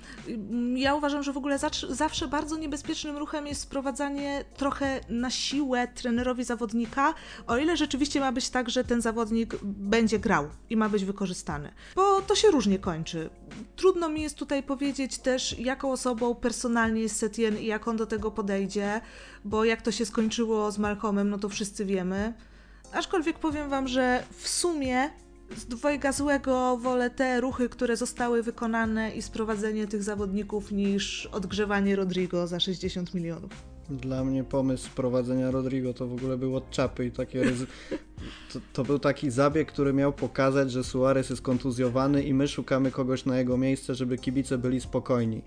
Ja 0.75 0.95
uważam, 0.95 1.23
że 1.23 1.33
w 1.33 1.37
ogóle 1.37 1.59
zawsze 1.89 2.27
bardzo 2.27 2.57
niebezpiecznym 2.57 3.17
ruchem 3.17 3.47
jest 3.47 3.61
sprowadzanie 3.61 4.45
trochę 4.57 4.99
na 5.09 5.29
siłę 5.29 5.87
trenerowi 5.87 6.43
zawodnika, 6.43 7.13
o 7.47 7.57
ile 7.57 7.77
rzeczywiście 7.77 8.19
ma 8.19 8.31
być 8.31 8.49
tak, 8.49 8.69
że 8.69 8.83
ten 8.83 9.01
zawodnik 9.01 9.55
będzie 9.63 10.19
grał 10.19 10.49
i 10.69 10.77
ma 10.77 10.89
być 10.89 11.05
wykorzystany. 11.05 11.71
Bo 11.95 12.21
to 12.21 12.35
się 12.35 12.47
różnie 12.47 12.79
kończy. 12.79 13.29
Trudno 13.75 14.09
mi 14.09 14.21
jest 14.21 14.35
tutaj 14.37 14.63
powiedzieć 14.63 15.17
też, 15.17 15.59
jaką 15.59 15.91
osobą 15.91 16.35
personalnie 16.35 17.01
jest 17.01 17.15
Setien 17.15 17.57
i 17.57 17.65
jak 17.65 17.87
on 17.87 17.97
do 17.97 18.05
tego 18.05 18.31
podejdzie, 18.31 19.01
bo 19.45 19.65
jak 19.65 19.81
to 19.81 19.91
się 19.91 20.05
skończyło 20.05 20.71
z 20.71 20.77
Malcolmem, 20.77 21.29
no 21.29 21.37
to 21.37 21.49
wszyscy 21.49 21.85
wiemy. 21.85 22.33
Aczkolwiek 22.93 23.39
powiem 23.39 23.69
wam, 23.69 23.87
że 23.87 24.23
w 24.37 24.47
sumie 24.47 25.09
z 25.57 25.65
dwojga 25.65 26.11
złego 26.11 26.77
wolę 26.77 27.09
te 27.09 27.41
ruchy, 27.41 27.69
które 27.69 27.97
zostały 27.97 28.43
wykonane 28.43 29.15
i 29.15 29.21
sprowadzenie 29.21 29.87
tych 29.87 30.03
zawodników 30.03 30.71
niż 30.71 31.25
odgrzewanie 31.25 31.95
Rodrigo 31.95 32.47
za 32.47 32.59
60 32.59 33.13
milionów. 33.13 33.51
Dla 33.89 34.23
mnie 34.23 34.43
pomysł 34.43 34.85
sprowadzenia 34.85 35.51
Rodrigo 35.51 35.93
to 35.93 36.07
w 36.07 36.13
ogóle 36.13 36.37
był 36.37 36.55
od 36.55 36.69
czapy 36.69 37.05
i 37.05 37.11
takie 37.11 37.43
ryzy... 37.43 37.67
to, 38.53 38.59
to 38.73 38.83
był 38.83 38.99
taki 38.99 39.31
zabieg, 39.31 39.71
który 39.71 39.93
miał 39.93 40.13
pokazać, 40.13 40.71
że 40.71 40.83
Suarez 40.83 41.29
jest 41.29 41.41
kontuzjowany 41.41 42.23
i 42.23 42.33
my 42.33 42.47
szukamy 42.47 42.91
kogoś 42.91 43.25
na 43.25 43.37
jego 43.37 43.57
miejsce, 43.57 43.95
żeby 43.95 44.17
kibice 44.17 44.57
byli 44.57 44.81
spokojni. 44.81 45.41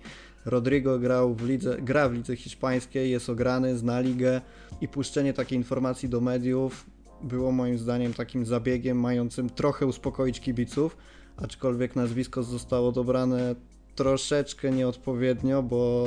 Rodrigo 0.45 0.99
grał 0.99 1.35
w 1.35 1.47
lidze, 1.47 1.77
gra 1.81 2.09
w 2.09 2.13
lidze 2.13 2.35
hiszpańskiej, 2.35 3.11
jest 3.11 3.29
ograny, 3.29 3.77
zna 3.77 3.99
ligę 3.99 4.41
i 4.81 4.87
puszczenie 4.87 5.33
takiej 5.33 5.57
informacji 5.57 6.09
do 6.09 6.21
mediów 6.21 6.85
było 7.21 7.51
moim 7.51 7.77
zdaniem 7.77 8.13
takim 8.13 8.45
zabiegiem 8.45 8.99
mającym 8.99 9.49
trochę 9.49 9.85
uspokoić 9.85 10.39
kibiców, 10.39 10.97
aczkolwiek 11.37 11.95
nazwisko 11.95 12.43
zostało 12.43 12.91
dobrane 12.91 13.55
troszeczkę 13.95 14.71
nieodpowiednio, 14.71 15.63
bo 15.63 16.05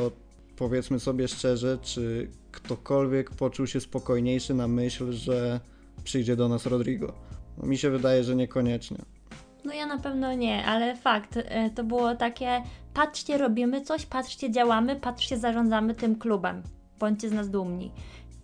powiedzmy 0.57 1.01
sobie 1.01 1.29
szczerze, 1.29 1.79
czy 1.83 2.31
ktokolwiek 2.53 3.31
poczuł 3.31 3.67
się 3.67 3.81
spokojniejszy 3.81 4.55
na 4.55 4.69
myśl, 4.69 5.13
że 5.13 5.61
przyjdzie 6.05 6.37
do 6.37 6.49
nas 6.49 6.67
Rodrigo? 6.67 7.13
No, 7.59 7.67
mi 7.67 7.79
się 7.79 7.91
wydaje, 7.91 8.25
że 8.25 8.37
niekoniecznie. 8.37 8.99
No 9.65 9.75
ja 9.75 9.87
na 9.87 9.99
pewno 9.99 10.35
nie, 10.35 10.65
ale 10.65 10.97
fakt, 10.97 11.37
e, 11.37 11.71
to 11.71 11.85
było 11.85 12.15
takie 12.15 12.63
patrzcie, 12.95 13.39
robimy 13.39 13.81
coś, 13.81 14.07
patrzcie, 14.07 14.51
działamy, 14.51 14.97
patrzcie, 14.97 15.39
zarządzamy 15.39 15.95
tym 15.95 16.17
klubem. 16.17 16.63
Bądźcie 16.99 17.29
z 17.29 17.33
nas 17.33 17.51
dumni. 17.51 17.93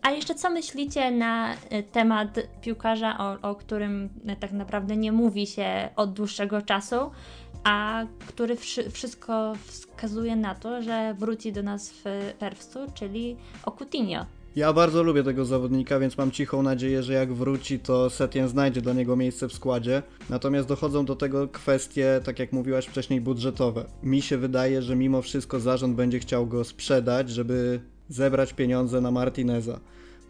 A 0.03 0.11
jeszcze 0.11 0.35
co 0.35 0.51
myślicie 0.51 1.11
na 1.11 1.55
e, 1.55 1.83
temat 1.83 2.39
piłkarza, 2.61 3.19
o, 3.19 3.51
o 3.51 3.55
którym 3.55 4.09
e, 4.27 4.37
tak 4.37 4.53
naprawdę 4.53 4.97
nie 4.97 5.13
mówi 5.13 5.47
się 5.47 5.89
od 5.97 6.13
dłuższego 6.13 6.63
czasu, 6.63 6.97
a 7.65 8.05
który 8.27 8.57
wszy, 8.57 8.91
wszystko 8.91 9.53
wskazuje 9.65 10.37
na 10.37 10.55
to, 10.55 10.83
że 10.83 11.15
wróci 11.19 11.53
do 11.53 11.63
nas 11.63 11.93
w 11.93 12.05
czerwcu, 12.39 12.79
czyli 12.95 13.37
o 13.65 13.73
Coutinho. 13.73 14.27
Ja 14.57 14.73
bardzo 14.73 15.03
lubię 15.03 15.23
tego 15.23 15.45
zawodnika, 15.45 15.99
więc 15.99 16.19
mam 16.19 16.31
cichą 16.31 16.63
nadzieję, 16.63 17.03
że 17.03 17.13
jak 17.13 17.33
wróci, 17.33 17.79
to 17.79 18.11
Setien 18.11 18.49
znajdzie 18.49 18.83
dla 18.83 18.93
niego 18.93 19.17
miejsce 19.17 19.49
w 19.49 19.53
składzie. 19.53 20.03
Natomiast 20.31 20.69
dochodzą 20.69 21.05
do 21.05 21.17
tego 21.17 21.49
kwestie, 21.49 22.21
tak 22.25 22.39
jak 22.39 22.53
mówiłaś 22.53 22.87
wcześniej, 22.87 23.21
budżetowe. 23.21 23.85
Mi 24.03 24.23
się 24.23 24.39
wydaje, 24.39 24.83
że 24.83 24.97
mimo 24.97 25.23
wszystko 25.23 25.61
zarząd 25.61 25.97
będzie 25.97 26.19
chciał 26.19 26.47
go 26.47 26.65
sprzedać, 26.65 27.31
żeby 27.31 27.81
zebrać 28.09 28.53
pieniądze 28.53 29.01
na 29.01 29.11
Martineza. 29.11 29.81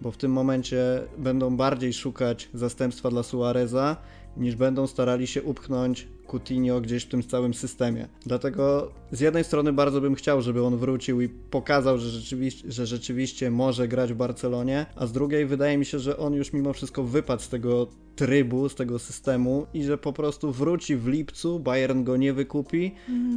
Bo 0.01 0.11
w 0.11 0.17
tym 0.17 0.33
momencie 0.33 1.03
będą 1.19 1.57
bardziej 1.57 1.93
szukać 1.93 2.49
zastępstwa 2.55 3.11
dla 3.11 3.23
Suareza, 3.23 3.97
niż 4.37 4.57
będą 4.57 4.87
starali 4.87 5.27
się 5.27 5.43
upchnąć 5.43 6.09
Coutinho 6.27 6.81
gdzieś 6.81 7.05
w 7.05 7.09
tym 7.09 7.23
całym 7.23 7.55
systemie. 7.55 8.09
Dlatego 8.27 8.93
z 9.13 9.21
jednej 9.21 9.45
strony 9.45 9.73
bardzo 9.73 10.01
bym 10.01 10.15
chciał, 10.15 10.43
żeby 10.43 10.65
on 10.65 10.77
wrócił 10.77 11.21
i 11.21 11.29
pokazał, 11.29 11.99
że 11.99 12.11
rzeczywiście, 12.11 12.73
że 12.73 12.87
rzeczywiście 12.87 13.51
może 13.51 13.89
grać 13.89 14.13
w 14.13 14.17
Barcelonie, 14.17 14.87
a 14.97 15.07
z 15.07 15.13
drugiej 15.13 15.47
wydaje 15.47 15.79
mi 15.79 15.85
się, 15.85 15.99
że 15.99 16.17
on 16.17 16.35
już 16.35 16.53
mimo 16.53 16.73
wszystko 16.73 17.03
wypadł 17.03 17.43
z 17.43 17.49
tego 17.49 17.87
trybu, 18.17 18.69
z 18.69 18.75
tego 18.75 18.99
systemu 18.99 19.67
i 19.75 19.85
że 19.85 19.99
po 19.99 20.13
prostu 20.13 20.53
wróci 20.53 20.97
w 20.97 21.07
lipcu, 21.09 21.61
Bayern 21.61 22.05
go 22.05 22.17
nie 22.17 22.33
wykupi, 22.33 22.95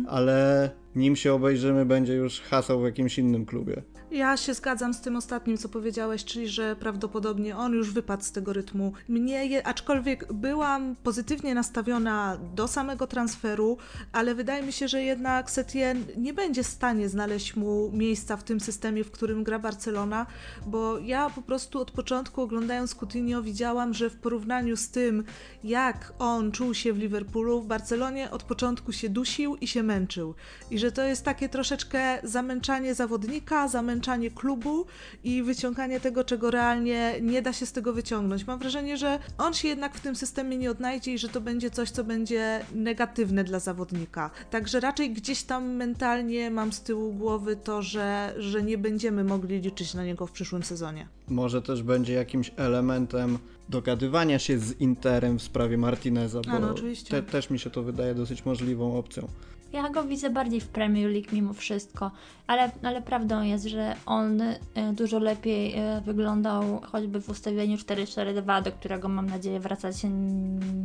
ale 0.07 0.69
nim 0.95 1.15
się 1.15 1.33
obejrzymy 1.33 1.85
będzie 1.85 2.13
już 2.13 2.41
hasał 2.41 2.81
w 2.81 2.85
jakimś 2.85 3.17
innym 3.17 3.45
klubie. 3.45 3.83
Ja 4.11 4.37
się 4.37 4.53
zgadzam 4.53 4.93
z 4.93 5.01
tym 5.01 5.15
ostatnim, 5.15 5.57
co 5.57 5.69
powiedziałeś, 5.69 6.25
czyli 6.25 6.47
że 6.47 6.75
prawdopodobnie 6.75 7.57
on 7.57 7.73
już 7.73 7.91
wypadł 7.91 8.23
z 8.23 8.31
tego 8.31 8.53
rytmu. 8.53 8.93
Mnie, 9.09 9.67
aczkolwiek 9.67 10.33
byłam 10.33 10.95
pozytywnie 11.03 11.55
nastawiona 11.55 12.37
do 12.55 12.67
samego 12.67 13.07
transferu, 13.07 13.77
ale 14.11 14.35
wydaje 14.35 14.63
mi 14.63 14.71
się, 14.71 14.87
że 14.87 15.03
jednak 15.03 15.51
Setien 15.51 16.05
nie 16.17 16.33
będzie 16.33 16.63
w 16.63 16.67
stanie 16.67 17.09
znaleźć 17.09 17.55
mu 17.55 17.91
miejsca 17.91 18.37
w 18.37 18.43
tym 18.43 18.59
systemie, 18.59 19.03
w 19.03 19.11
którym 19.11 19.43
gra 19.43 19.59
Barcelona, 19.59 20.25
bo 20.65 20.99
ja 20.99 21.29
po 21.29 21.41
prostu 21.41 21.81
od 21.81 21.91
początku 21.91 22.41
oglądając 22.41 22.95
Coutinho 22.95 23.43
widziałam, 23.43 23.93
że 23.93 24.09
w 24.09 24.15
porównaniu 24.15 24.77
z 24.77 24.89
tym, 24.89 25.23
jak 25.63 26.13
on 26.19 26.51
czuł 26.51 26.73
się 26.73 26.93
w 26.93 26.97
Liverpoolu, 26.97 27.61
w 27.61 27.67
Barcelonie 27.67 28.31
od 28.31 28.43
początku 28.43 28.91
się 28.91 29.09
dusił 29.09 29.55
i 29.55 29.67
się 29.67 29.83
męczył. 29.83 30.35
I 30.71 30.78
i 30.79 30.81
że 30.81 30.91
to 30.91 31.03
jest 31.03 31.25
takie 31.25 31.49
troszeczkę 31.49 32.19
zamęczanie 32.23 32.95
zawodnika, 32.95 33.67
zamęczanie 33.67 34.31
klubu 34.31 34.85
i 35.23 35.43
wyciąganie 35.43 35.99
tego, 35.99 36.23
czego 36.23 36.51
realnie 36.51 37.15
nie 37.21 37.41
da 37.41 37.53
się 37.53 37.65
z 37.65 37.71
tego 37.71 37.93
wyciągnąć. 37.93 38.47
Mam 38.47 38.59
wrażenie, 38.59 38.97
że 38.97 39.19
on 39.37 39.53
się 39.53 39.67
jednak 39.67 39.95
w 39.95 40.01
tym 40.01 40.15
systemie 40.15 40.57
nie 40.57 40.71
odnajdzie 40.71 41.13
i 41.13 41.17
że 41.17 41.29
to 41.29 41.41
będzie 41.41 41.71
coś, 41.71 41.89
co 41.91 42.03
będzie 42.03 42.65
negatywne 42.75 43.43
dla 43.43 43.59
zawodnika. 43.59 44.31
Także 44.49 44.79
raczej 44.79 45.13
gdzieś 45.13 45.43
tam 45.43 45.69
mentalnie 45.69 46.51
mam 46.51 46.73
z 46.73 46.81
tyłu 46.81 47.13
głowy 47.13 47.55
to, 47.55 47.81
że, 47.81 48.33
że 48.37 48.63
nie 48.63 48.77
będziemy 48.77 49.23
mogli 49.23 49.61
liczyć 49.61 49.93
na 49.93 50.05
niego 50.05 50.27
w 50.27 50.31
przyszłym 50.31 50.63
sezonie. 50.63 51.07
Może 51.27 51.61
też 51.61 51.83
będzie 51.83 52.13
jakimś 52.13 52.51
elementem 52.57 53.37
dogadywania 53.69 54.39
się 54.39 54.59
z 54.59 54.81
Interem 54.81 55.39
w 55.39 55.41
sprawie 55.41 55.77
Martineza, 55.77 56.41
bo 56.41 56.59
no, 56.59 56.75
te, 57.09 57.23
też 57.23 57.49
mi 57.49 57.59
się 57.59 57.69
to 57.69 57.83
wydaje 57.83 58.15
dosyć 58.15 58.45
możliwą 58.45 58.97
opcją. 58.97 59.27
Ja 59.73 59.89
go 59.89 60.03
widzę 60.03 60.29
bardziej 60.29 60.61
w 60.61 60.67
Premier 60.67 61.11
League 61.11 61.27
mimo 61.31 61.53
wszystko, 61.53 62.11
ale, 62.47 62.71
ale 62.83 63.01
prawdą 63.01 63.43
jest, 63.43 63.65
że 63.65 63.95
on 64.05 64.41
y, 64.41 64.57
dużo 64.93 65.19
lepiej 65.19 65.79
y, 65.97 66.01
wyglądał 66.01 66.81
choćby 66.91 67.21
w 67.21 67.29
ustawieniu 67.29 67.77
4-4-2, 67.77 68.63
do 68.63 68.71
którego 68.71 69.09
mam 69.09 69.25
nadzieję 69.25 69.59
wracać 69.59 69.95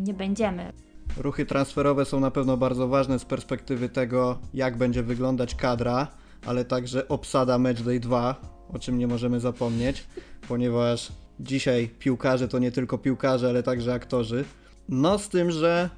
nie 0.05 0.15
będziemy. 0.15 0.73
Ruchy 1.17 1.47
transferowe 1.47 2.05
są 2.05 2.21
na 2.21 2.31
pewno 2.31 2.57
bardzo 2.57 2.89
ważne 2.89 3.19
z 3.19 3.25
perspektywy 3.25 3.89
tego, 3.89 4.39
jak 4.55 4.77
będzie 4.77 5.03
wyglądać 5.03 5.55
kadra, 5.55 6.07
ale 6.47 6.65
także 6.65 7.09
obsada 7.09 7.59
Matchday 7.59 8.01
2, 8.01 8.37
o 8.75 8.79
czym 8.79 8.99
nie 8.99 9.07
możemy 9.07 9.41
zapomnieć, 9.41 10.07
ponieważ 10.49 11.13
dzisiaj 11.41 11.89
piłkarze 11.99 12.49
to 12.49 12.59
nie 12.59 12.73
tylko 12.73 12.99
piłkarze, 12.99 13.49
ale 13.49 13.63
także 13.63 13.95
aktorzy. 13.95 14.45
No 14.89 15.19
z 15.19 15.29
tym, 15.29 15.51
że 15.51 15.91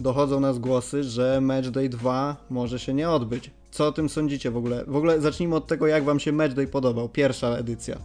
dochodzą 0.00 0.40
nas 0.40 0.58
głosy, 0.58 1.04
że 1.04 1.40
Matchday 1.40 1.88
2 1.88 2.36
może 2.50 2.78
się 2.78 2.94
nie 2.94 3.10
odbyć. 3.10 3.50
Co 3.70 3.86
o 3.86 3.92
tym 3.92 4.08
sądzicie 4.08 4.50
w 4.50 4.56
ogóle? 4.56 4.84
W 4.86 4.96
ogóle 4.96 5.20
zacznijmy 5.20 5.56
od 5.56 5.66
tego, 5.66 5.86
jak 5.86 6.04
wam 6.04 6.20
się 6.20 6.32
Matchday 6.32 6.66
podobał, 6.66 7.08
pierwsza 7.08 7.48
edycja. 7.48 7.96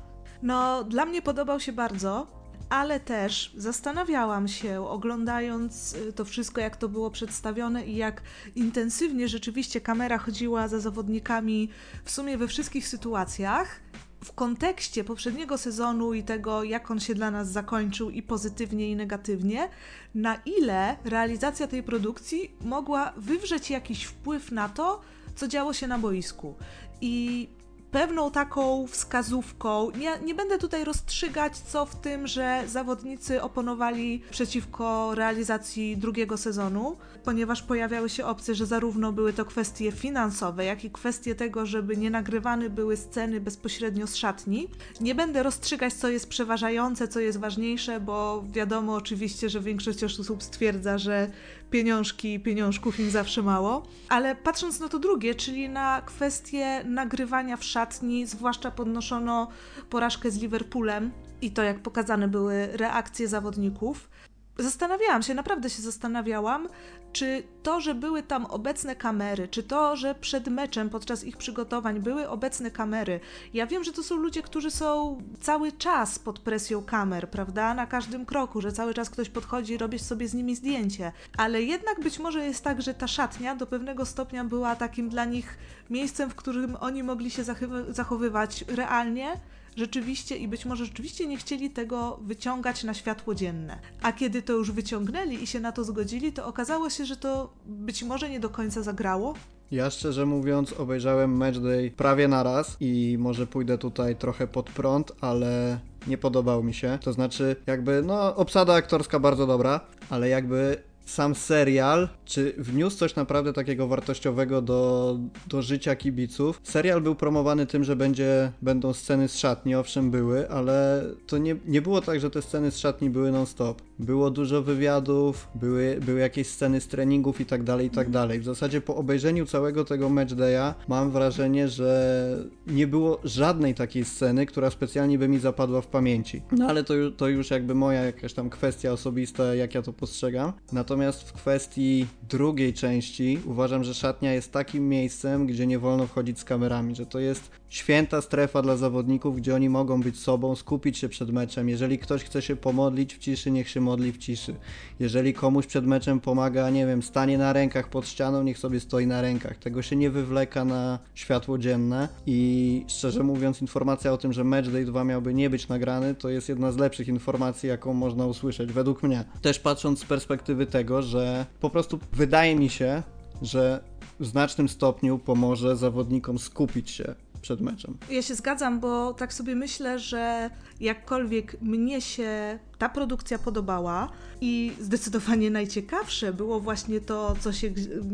No, 0.43 0.83
dla 0.83 1.05
mnie 1.05 1.21
podobał 1.21 1.59
się 1.59 1.73
bardzo, 1.73 2.27
ale 2.69 2.99
też 2.99 3.53
zastanawiałam 3.57 4.47
się, 4.47 4.87
oglądając 4.87 5.93
y, 5.93 6.13
to 6.13 6.25
wszystko, 6.25 6.61
jak 6.61 6.77
to 6.77 6.89
było 6.89 7.11
przedstawione 7.11 7.85
i 7.85 7.95
jak 7.95 8.21
intensywnie 8.55 9.27
rzeczywiście 9.27 9.81
kamera 9.81 10.17
chodziła 10.17 10.67
za 10.67 10.79
zawodnikami 10.79 11.69
w 12.03 12.11
sumie 12.11 12.37
we 12.37 12.47
wszystkich 12.47 12.87
sytuacjach. 12.87 13.79
W 14.23 14.33
kontekście 14.33 15.03
poprzedniego 15.03 15.57
sezonu 15.57 16.13
i 16.13 16.23
tego, 16.23 16.63
jak 16.63 16.91
on 16.91 16.99
się 16.99 17.15
dla 17.15 17.31
nas 17.31 17.51
zakończył, 17.51 18.09
i 18.09 18.21
pozytywnie, 18.21 18.91
i 18.91 18.95
negatywnie, 18.95 19.69
na 20.15 20.35
ile 20.35 20.97
realizacja 21.03 21.67
tej 21.67 21.83
produkcji 21.83 22.51
mogła 22.61 23.13
wywrzeć 23.17 23.69
jakiś 23.69 24.03
wpływ 24.03 24.51
na 24.51 24.69
to, 24.69 25.01
co 25.35 25.47
działo 25.47 25.73
się 25.73 25.87
na 25.87 25.99
boisku. 25.99 26.55
I 27.01 27.47
pewną 27.95 28.31
taką 28.31 28.87
wskazówką. 28.87 29.91
Nie, 29.91 30.19
nie 30.19 30.35
będę 30.35 30.57
tutaj 30.57 30.83
rozstrzygać, 30.83 31.57
co 31.57 31.85
w 31.85 31.95
tym, 31.95 32.27
że 32.27 32.63
zawodnicy 32.67 33.41
oponowali 33.41 34.21
przeciwko 34.31 35.15
realizacji 35.15 35.97
drugiego 35.97 36.37
sezonu, 36.37 36.97
ponieważ 37.23 37.61
pojawiały 37.61 38.09
się 38.09 38.25
opcje, 38.25 38.55
że 38.55 38.65
zarówno 38.65 39.11
były 39.11 39.33
to 39.33 39.45
kwestie 39.45 39.91
finansowe, 39.91 40.65
jak 40.65 40.83
i 40.83 40.91
kwestie 40.91 41.35
tego, 41.35 41.65
żeby 41.65 41.97
nie 41.97 42.09
nagrywane 42.09 42.69
były 42.69 42.97
sceny 42.97 43.41
bezpośrednio 43.41 44.07
z 44.07 44.15
szatni. 44.15 44.67
Nie 45.01 45.15
będę 45.15 45.43
rozstrzygać, 45.43 45.93
co 45.93 46.09
jest 46.09 46.29
przeważające, 46.29 47.07
co 47.07 47.19
jest 47.19 47.39
ważniejsze, 47.39 47.99
bo 47.99 48.43
wiadomo 48.51 48.95
oczywiście, 48.95 49.49
że 49.49 49.59
większość 49.59 50.03
osób 50.03 50.43
stwierdza, 50.43 50.97
że 50.97 51.31
pieniążki 51.75 52.39
pieniążków 52.39 52.99
im 52.99 53.09
zawsze 53.09 53.41
mało. 53.41 53.83
Ale 54.09 54.35
patrząc 54.35 54.79
na 54.79 54.89
to 54.89 54.99
drugie, 54.99 55.35
czyli 55.35 55.69
na 55.69 56.01
kwestię 56.01 56.83
nagrywania 56.83 57.57
w 57.57 57.63
szatni, 57.63 58.25
zwłaszcza 58.25 58.71
podnoszono 58.71 59.47
porażkę 59.89 60.31
z 60.31 60.37
Liverpoolem 60.37 61.11
i 61.41 61.51
to, 61.51 61.63
jak 61.63 61.79
pokazane 61.79 62.27
były 62.27 62.67
reakcje 62.67 63.27
zawodników. 63.27 64.09
Zastanawiałam 64.57 65.23
się, 65.23 65.33
naprawdę 65.33 65.69
się 65.69 65.81
zastanawiałam, 65.81 66.67
czy 67.13 67.43
to, 67.65 67.81
że 67.81 67.95
były 67.95 68.23
tam 68.23 68.45
obecne 68.45 68.95
kamery, 68.95 69.47
czy 69.47 69.63
to, 69.63 69.95
że 69.95 70.15
przed 70.15 70.47
meczem, 70.47 70.89
podczas 70.89 71.23
ich 71.23 71.37
przygotowań 71.37 71.99
były 71.99 72.29
obecne 72.29 72.71
kamery. 72.71 73.19
Ja 73.53 73.67
wiem, 73.67 73.83
że 73.83 73.93
to 73.93 74.03
są 74.03 74.15
ludzie, 74.15 74.41
którzy 74.41 74.71
są 74.71 75.21
cały 75.41 75.71
czas 75.71 76.19
pod 76.19 76.39
presją 76.39 76.83
kamer, 76.83 77.29
prawda? 77.29 77.73
Na 77.73 77.85
każdym 77.87 78.25
kroku, 78.25 78.61
że 78.61 78.71
cały 78.71 78.93
czas 78.93 79.09
ktoś 79.09 79.29
podchodzi 79.29 79.73
i 79.73 79.77
robi 79.77 79.99
sobie 79.99 80.27
z 80.27 80.33
nimi 80.33 80.55
zdjęcie. 80.55 81.11
Ale 81.37 81.61
jednak 81.61 81.99
być 81.99 82.19
może 82.19 82.45
jest 82.45 82.63
tak, 82.63 82.81
że 82.81 82.93
ta 82.93 83.07
szatnia 83.07 83.55
do 83.55 83.67
pewnego 83.67 84.05
stopnia 84.05 84.43
była 84.43 84.75
takim 84.75 85.09
dla 85.09 85.25
nich 85.25 85.57
miejscem, 85.89 86.29
w 86.29 86.35
którym 86.35 86.77
oni 86.79 87.03
mogli 87.03 87.31
się 87.31 87.43
zachowywać 87.89 88.65
realnie 88.67 89.39
rzeczywiście 89.75 90.37
i 90.37 90.47
być 90.47 90.65
może 90.65 90.85
rzeczywiście 90.85 91.27
nie 91.27 91.37
chcieli 91.37 91.69
tego 91.69 92.19
wyciągać 92.21 92.83
na 92.83 92.93
światło 92.93 93.35
dzienne. 93.35 93.79
A 94.01 94.13
kiedy 94.13 94.41
to 94.41 94.53
już 94.53 94.71
wyciągnęli 94.71 95.43
i 95.43 95.47
się 95.47 95.59
na 95.59 95.71
to 95.71 95.83
zgodzili, 95.83 96.33
to 96.33 96.47
okazało 96.47 96.89
się, 96.89 97.05
że 97.05 97.17
to 97.17 97.53
być 97.65 98.03
może 98.03 98.29
nie 98.29 98.39
do 98.39 98.49
końca 98.49 98.83
zagrało. 98.83 99.33
Ja 99.71 99.89
szczerze 99.89 100.25
mówiąc 100.25 100.73
obejrzałem 100.73 101.37
Matchday 101.37 101.91
prawie 101.91 102.27
na 102.27 102.43
raz 102.43 102.77
i 102.79 103.17
może 103.19 103.47
pójdę 103.47 103.77
tutaj 103.77 104.15
trochę 104.15 104.47
pod 104.47 104.69
prąd, 104.69 105.11
ale 105.21 105.79
nie 106.07 106.17
podobał 106.17 106.63
mi 106.63 106.73
się. 106.73 106.99
To 107.01 107.13
znaczy 107.13 107.55
jakby, 107.67 108.03
no 108.05 108.35
obsada 108.35 108.73
aktorska 108.73 109.19
bardzo 109.19 109.47
dobra, 109.47 109.79
ale 110.09 110.29
jakby 110.29 110.83
sam 111.05 111.35
serial, 111.35 112.09
czy 112.25 112.53
wniósł 112.57 112.97
coś 112.97 113.15
naprawdę 113.15 113.53
takiego 113.53 113.87
wartościowego 113.87 114.61
do, 114.61 115.19
do 115.47 115.61
życia 115.61 115.95
kibiców. 115.95 116.61
Serial 116.63 117.01
był 117.01 117.15
promowany 117.15 117.65
tym, 117.65 117.83
że 117.83 117.95
będzie, 117.95 118.51
będą 118.61 118.93
sceny 118.93 119.27
z 119.27 119.37
szatni, 119.37 119.75
owszem 119.75 120.11
były, 120.11 120.49
ale 120.49 121.03
to 121.27 121.37
nie, 121.37 121.55
nie 121.65 121.81
było 121.81 122.01
tak, 122.01 122.19
że 122.19 122.29
te 122.29 122.41
sceny 122.41 122.71
z 122.71 122.77
szatni 122.77 123.09
były 123.09 123.31
non-stop. 123.31 123.81
Było 123.99 124.31
dużo 124.31 124.61
wywiadów, 124.61 125.47
były, 125.55 125.99
były 126.05 126.19
jakieś 126.19 126.47
sceny 126.47 126.81
z 126.81 126.87
treningów 126.87 127.41
i 127.41 127.45
tak 127.45 127.63
dalej, 127.63 127.87
i 127.87 127.89
tak 127.89 128.09
dalej. 128.09 128.39
W 128.39 128.45
zasadzie 128.45 128.81
po 128.81 128.95
obejrzeniu 128.95 129.45
całego 129.45 129.85
tego 129.85 130.09
matchdaya 130.09 130.73
mam 130.87 131.11
wrażenie, 131.11 131.67
że 131.67 132.37
nie 132.67 132.87
było 132.87 133.19
żadnej 133.23 133.75
takiej 133.75 134.05
sceny, 134.05 134.45
która 134.45 134.69
specjalnie 134.69 135.19
by 135.19 135.27
mi 135.27 135.39
zapadła 135.39 135.81
w 135.81 135.87
pamięci. 135.87 136.41
No 136.51 136.67
ale 136.67 136.83
to, 136.83 136.93
to 137.17 137.27
już 137.27 137.51
jakby 137.51 137.75
moja 137.75 138.03
jakaś 138.03 138.33
tam 138.33 138.49
kwestia 138.49 138.91
osobista, 138.91 139.55
jak 139.55 139.75
ja 139.75 139.81
to 139.81 139.93
postrzegam. 139.93 140.53
Natomiast 140.71 140.94
w 141.23 141.33
kwestii 141.33 142.07
drugiej 142.29 142.73
części 142.73 143.39
uważam, 143.45 143.83
że 143.83 143.93
szatnia 143.93 144.33
jest 144.33 144.51
takim 144.51 144.89
miejscem, 144.89 145.47
gdzie 145.47 145.67
nie 145.67 145.79
wolno 145.79 146.07
wchodzić 146.07 146.39
z 146.39 146.43
kamerami, 146.43 146.95
że 146.95 147.05
to 147.05 147.19
jest 147.19 147.51
święta 147.75 148.21
strefa 148.21 148.61
dla 148.61 148.77
zawodników, 148.77 149.35
gdzie 149.35 149.55
oni 149.55 149.69
mogą 149.69 150.01
być 150.01 150.19
sobą, 150.19 150.55
skupić 150.55 150.97
się 150.97 151.09
przed 151.09 151.31
meczem. 151.31 151.69
Jeżeli 151.69 151.99
ktoś 151.99 152.23
chce 152.23 152.41
się 152.41 152.55
pomodlić 152.55 153.15
w 153.15 153.19
ciszy, 153.19 153.51
niech 153.51 153.69
się 153.69 153.81
modli 153.81 154.11
w 154.11 154.17
ciszy. 154.17 154.55
Jeżeli 154.99 155.33
komuś 155.33 155.65
przed 155.65 155.85
meczem 155.85 156.19
pomaga, 156.19 156.69
nie 156.69 156.85
wiem, 156.85 157.03
stanie 157.03 157.37
na 157.37 157.53
rękach 157.53 157.89
pod 157.89 158.07
ścianą, 158.07 158.43
niech 158.43 158.57
sobie 158.57 158.79
stoi 158.79 159.07
na 159.07 159.21
rękach. 159.21 159.57
Tego 159.57 159.81
się 159.81 159.95
nie 159.95 160.09
wywleka 160.09 160.65
na 160.65 160.99
światło 161.15 161.57
dzienne 161.57 162.07
i 162.25 162.85
szczerze 162.87 163.23
mówiąc 163.23 163.61
informacja 163.61 164.13
o 164.13 164.17
tym, 164.17 164.33
że 164.33 164.43
Matchday 164.43 164.85
2 164.85 165.03
miałby 165.03 165.33
nie 165.33 165.49
być 165.49 165.67
nagrany, 165.67 166.15
to 166.15 166.29
jest 166.29 166.49
jedna 166.49 166.71
z 166.71 166.77
lepszych 166.77 167.07
informacji, 167.07 167.69
jaką 167.69 167.93
można 167.93 168.25
usłyszeć, 168.25 168.73
według 168.73 169.03
mnie. 169.03 169.23
Też 169.41 169.59
patrząc 169.59 169.99
z 169.99 170.05
perspektywy 170.05 170.65
tego, 170.65 171.01
że 171.01 171.45
po 171.59 171.69
prostu 171.69 171.99
wydaje 172.13 172.55
mi 172.55 172.69
się, 172.69 173.03
że 173.41 173.83
w 174.19 174.25
znacznym 174.25 174.69
stopniu 174.69 175.19
pomoże 175.19 175.75
zawodnikom 175.75 176.39
skupić 176.39 176.89
się 176.89 177.24
przed 177.45 177.61
meczem. 177.61 177.97
Ja 178.09 178.21
się 178.21 178.35
zgadzam, 178.35 178.79
bo 178.79 179.13
tak 179.13 179.33
sobie 179.33 179.55
myślę, 179.55 179.99
że 179.99 180.49
jakkolwiek 180.79 181.61
mnie 181.61 182.01
się 182.01 182.59
ta 182.77 182.89
produkcja 182.89 183.39
podobała 183.39 184.09
i 184.41 184.73
zdecydowanie 184.79 185.51
najciekawsze 185.51 186.33
było 186.33 186.59
właśnie 186.59 187.01
to, 187.01 187.35
co 187.39 187.53
się 187.53 187.69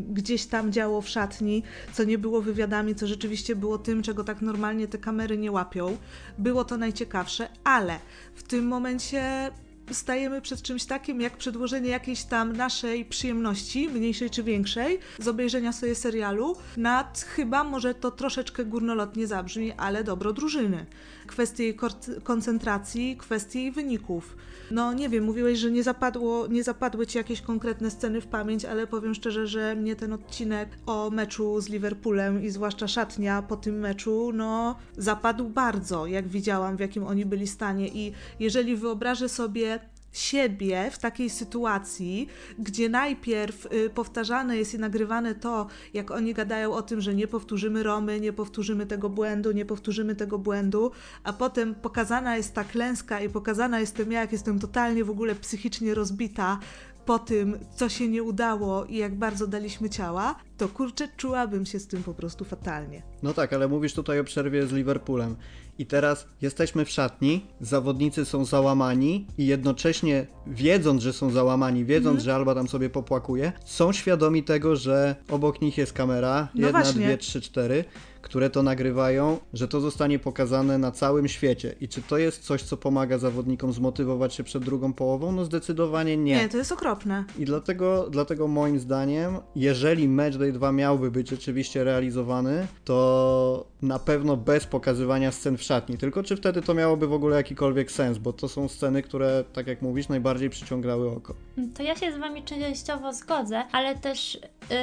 gdzieś 0.09 0.45
tam 0.45 0.71
działo 0.71 1.01
w 1.01 1.09
szatni, 1.09 1.63
co 1.93 2.03
nie 2.03 2.17
było 2.17 2.41
wywiadami, 2.41 2.95
co 2.95 3.07
rzeczywiście 3.07 3.55
było 3.55 3.77
tym, 3.77 4.03
czego 4.03 4.23
tak 4.23 4.41
normalnie 4.41 4.87
te 4.87 4.97
kamery 4.97 5.37
nie 5.37 5.51
łapią. 5.51 5.97
Było 6.37 6.65
to 6.65 6.77
najciekawsze, 6.77 7.49
ale 7.63 7.99
w 8.35 8.43
tym 8.43 8.67
momencie 8.67 9.51
stajemy 9.93 10.41
przed 10.41 10.61
czymś 10.61 10.85
takim, 10.85 11.21
jak 11.21 11.37
przedłożenie 11.37 11.89
jakiejś 11.89 12.23
tam 12.23 12.55
naszej 12.55 13.05
przyjemności, 13.05 13.89
mniejszej 13.89 14.29
czy 14.29 14.43
większej, 14.43 14.99
z 15.19 15.27
obejrzenia 15.27 15.73
sobie 15.73 15.95
serialu, 15.95 16.55
nad 16.77 17.25
chyba 17.35 17.63
może 17.63 17.95
to 17.95 18.11
troszeczkę 18.11 18.65
górnolotnie 18.65 19.27
zabrzmi, 19.27 19.71
ale 19.71 20.03
dobro 20.03 20.33
drużyny. 20.33 20.85
Kwestie 21.31 21.63
jej 21.63 21.77
koncentracji, 22.23 23.17
kwestie 23.17 23.59
jej 23.59 23.71
wyników. 23.71 24.35
No 24.71 24.93
nie 24.93 25.09
wiem, 25.09 25.23
mówiłeś, 25.23 25.59
że 25.59 25.71
nie, 25.71 25.83
zapadło, 25.83 26.47
nie 26.47 26.63
zapadły 26.63 27.07
ci 27.07 27.17
jakieś 27.17 27.41
konkretne 27.41 27.91
sceny 27.91 28.21
w 28.21 28.27
pamięć, 28.27 28.65
ale 28.65 28.87
powiem 28.87 29.13
szczerze, 29.13 29.47
że 29.47 29.75
mnie 29.75 29.95
ten 29.95 30.13
odcinek 30.13 30.69
o 30.85 31.09
meczu 31.09 31.61
z 31.61 31.69
Liverpoolem 31.69 32.43
i 32.43 32.49
zwłaszcza 32.49 32.87
szatnia 32.87 33.41
po 33.41 33.57
tym 33.57 33.79
meczu, 33.79 34.31
no 34.33 34.75
zapadł 34.97 35.49
bardzo, 35.49 36.05
jak 36.05 36.27
widziałam, 36.27 36.77
w 36.77 36.79
jakim 36.79 37.07
oni 37.07 37.25
byli 37.25 37.47
stanie 37.47 37.87
i 37.87 38.13
jeżeli 38.39 38.75
wyobrażę 38.75 39.29
sobie 39.29 39.79
siebie 40.11 40.91
w 40.91 40.99
takiej 40.99 41.29
sytuacji, 41.29 42.27
gdzie 42.59 42.89
najpierw 42.89 43.65
y, 43.73 43.89
powtarzane 43.89 44.57
jest 44.57 44.73
i 44.73 44.79
nagrywane 44.79 45.35
to, 45.35 45.67
jak 45.93 46.11
oni 46.11 46.33
gadają 46.33 46.73
o 46.73 46.81
tym, 46.81 47.01
że 47.01 47.15
nie 47.15 47.27
powtórzymy 47.27 47.83
Romy, 47.83 48.19
nie 48.19 48.33
powtórzymy 48.33 48.85
tego 48.85 49.09
błędu, 49.09 49.51
nie 49.51 49.65
powtórzymy 49.65 50.15
tego 50.15 50.37
błędu, 50.37 50.91
a 51.23 51.33
potem 51.33 51.75
pokazana 51.75 52.37
jest 52.37 52.53
ta 52.53 52.63
klęska 52.63 53.21
i 53.21 53.29
pokazana 53.29 53.79
jestem 53.79 54.11
ja, 54.11 54.21
jak 54.21 54.31
jestem 54.31 54.59
totalnie 54.59 55.03
w 55.03 55.09
ogóle 55.09 55.35
psychicznie 55.35 55.93
rozbita 55.93 56.59
po 57.05 57.19
tym, 57.19 57.59
co 57.75 57.89
się 57.89 58.07
nie 58.07 58.23
udało 58.23 58.85
i 58.85 58.97
jak 58.97 59.15
bardzo 59.15 59.47
daliśmy 59.47 59.89
ciała, 59.89 60.35
to 60.57 60.67
kurczę, 60.67 61.07
czułabym 61.17 61.65
się 61.65 61.79
z 61.79 61.87
tym 61.87 62.03
po 62.03 62.13
prostu 62.13 62.45
fatalnie. 62.45 63.01
No 63.23 63.33
tak, 63.33 63.53
ale 63.53 63.67
mówisz 63.67 63.93
tutaj 63.93 64.19
o 64.19 64.23
przerwie 64.23 64.67
z 64.67 64.71
Liverpoolem. 64.71 65.35
I 65.81 65.85
teraz 65.85 66.27
jesteśmy 66.41 66.85
w 66.85 66.89
szatni, 66.89 67.45
zawodnicy 67.61 68.25
są 68.25 68.45
załamani 68.45 69.27
i 69.37 69.45
jednocześnie 69.45 70.27
wiedząc, 70.47 71.01
że 71.03 71.13
są 71.13 71.29
załamani, 71.31 71.85
wiedząc, 71.85 72.07
Mhm. 72.19 72.25
że 72.25 72.35
Alba 72.35 72.55
tam 72.55 72.67
sobie 72.67 72.89
popłakuje, 72.89 73.51
są 73.65 73.91
świadomi 73.93 74.43
tego, 74.43 74.75
że 74.75 75.15
obok 75.29 75.61
nich 75.61 75.77
jest 75.77 75.93
kamera, 75.93 76.47
No 76.55 76.61
jedna, 76.67 76.81
właśnie. 76.83 77.01
dwie, 77.05 77.17
trzy, 77.17 77.41
cztery, 77.41 77.83
które 78.21 78.49
to 78.49 78.63
nagrywają, 78.63 79.37
że 79.53 79.67
to 79.67 79.81
zostanie 79.81 80.19
pokazane 80.19 80.77
na 80.77 80.91
całym 80.91 81.27
świecie. 81.27 81.75
I 81.81 81.87
czy 81.87 82.01
to 82.01 82.17
jest 82.17 82.43
coś, 82.43 82.63
co 82.63 82.77
pomaga 82.77 83.17
zawodnikom 83.17 83.73
zmotywować 83.73 84.33
się 84.33 84.43
przed 84.43 84.63
drugą 84.63 84.93
połową? 84.93 85.31
No 85.31 85.45
zdecydowanie 85.45 86.17
Nie, 86.17 86.49
to 86.49 86.57
jest 86.57 86.71
okropne. 86.71 87.23
i 87.39 87.45
dlatego, 87.45 88.07
dlatego 88.09 88.47
moim 88.47 88.79
zdaniem, 88.79 89.37
jeżeli 89.55 90.09
Matchday 90.09 90.51
2 90.51 90.71
miałby 90.71 91.11
być 91.11 91.29
rzeczywiście 91.29 91.83
realizowany, 91.83 92.67
to 92.85 93.65
na 93.81 93.99
pewno 93.99 94.37
bez 94.37 94.65
pokazywania 94.65 95.31
scen 95.31 95.57
w 95.57 95.63
szatni. 95.63 95.97
Tylko 95.97 96.23
czy 96.23 96.35
wtedy 96.35 96.61
to 96.61 96.73
miałoby 96.73 97.07
w 97.07 97.13
ogóle 97.13 97.37
jakikolwiek 97.37 97.91
sens, 97.91 98.17
bo 98.17 98.33
to 98.33 98.49
są 98.49 98.67
sceny, 98.67 99.01
które, 99.01 99.43
tak 99.53 99.67
jak 99.67 99.81
mówisz, 99.81 100.07
najbardziej 100.09 100.49
przyciągały 100.49 101.11
oko. 101.11 101.35
To 101.77 101.83
ja 101.83 101.95
się 101.95 102.11
z 102.13 102.17
Wami 102.17 102.43
częściowo 102.43 103.13
zgodzę, 103.13 103.63
ale 103.71 103.95
też 103.95 104.35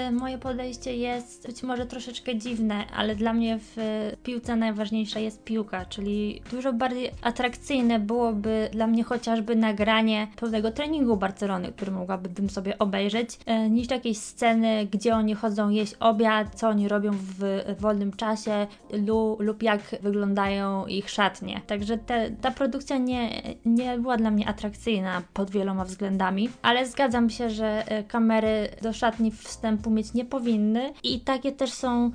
y, 0.09 0.13
moje 0.13 0.39
podejście 0.39 0.97
jest 0.97 1.47
być 1.47 1.63
może 1.63 1.87
troszeczkę 1.87 2.39
dziwne, 2.39 2.87
ale 2.97 3.17
dla 3.17 3.28
mnie 3.33 3.59
w 3.61 3.77
piłce 4.23 4.57
najważniejsza 4.57 5.21
jest 5.21 5.45
piłka, 5.45 5.85
czyli 5.85 6.43
dużo 6.51 6.73
bardziej 6.73 7.11
atrakcyjne 7.23 7.99
byłoby 7.99 8.69
dla 8.73 8.87
mnie 8.87 9.05
chociażby 9.05 9.57
nagranie 9.57 10.29
pewnego 10.37 10.71
treningu 10.71 11.17
Barcelony, 11.17 11.73
który 11.73 11.93
mogłabym 11.93 12.51
sobie 12.51 12.79
obejrzeć, 12.79 13.39
y, 13.67 13.71
niż 13.71 13.91
jakieś 13.91 14.19
sceny, 14.19 14.87
gdzie 14.93 15.15
oni 15.15 15.35
chodzą 15.35 15.71
jeść 15.71 15.95
obiad, 16.01 16.55
co 16.55 16.69
oni 16.69 16.89
robią 16.89 17.11
w 17.13 17.63
wolnym 17.79 18.13
czasie 18.13 18.67
lu, 19.07 19.37
lub 19.41 19.63
jak 19.63 19.81
wyglądają 20.03 20.87
ich 20.87 21.11
szatnie. 21.11 21.61
Także 21.67 21.99
te, 21.99 22.31
ta 22.31 22.51
produkcja 22.51 22.99
nie, 22.99 23.43
nie 23.65 23.99
była 23.99 24.17
dla 24.17 24.31
mnie 24.31 24.49
atrakcyjna 24.49 25.23
pod 25.35 25.51
wieloma 25.51 25.85
względami, 25.85 26.49
ale 26.63 26.87
zgadzam 26.87 27.31
się, 27.31 27.51
że 27.51 27.85
e, 27.87 28.05
kamery 28.05 28.69
do 28.83 28.93
szatni 28.93 29.31
wstępu 29.31 29.91
mieć 29.91 30.15
nie 30.15 30.25
powinny 30.25 30.93
i 31.03 31.21
takie 31.21 31.53
też 31.53 31.73
są 31.73 32.07
e, 32.07 32.11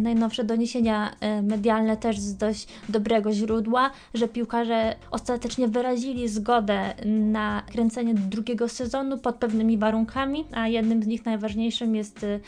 najnowsze 0.00 0.44
doniesienia 0.44 1.10
e, 1.20 1.42
medialne 1.42 1.96
też 1.96 2.18
z 2.18 2.36
dość 2.36 2.68
dobrego 2.88 3.32
źródła, 3.32 3.90
że 4.14 4.28
piłkarze 4.28 4.94
ostatecznie 5.10 5.68
wyrazili 5.68 6.28
zgodę 6.28 6.94
na 7.06 7.62
kręcenie 7.72 8.14
drugiego 8.14 8.68
sezonu 8.68 9.18
pod 9.18 9.36
pewnymi 9.36 9.78
warunkami, 9.78 10.44
a 10.52 10.68
jednym 10.68 11.02
z 11.02 11.06
nich 11.06 11.24
najważniejszym 11.24 11.94
jest 11.94 12.24
e, 12.24 12.40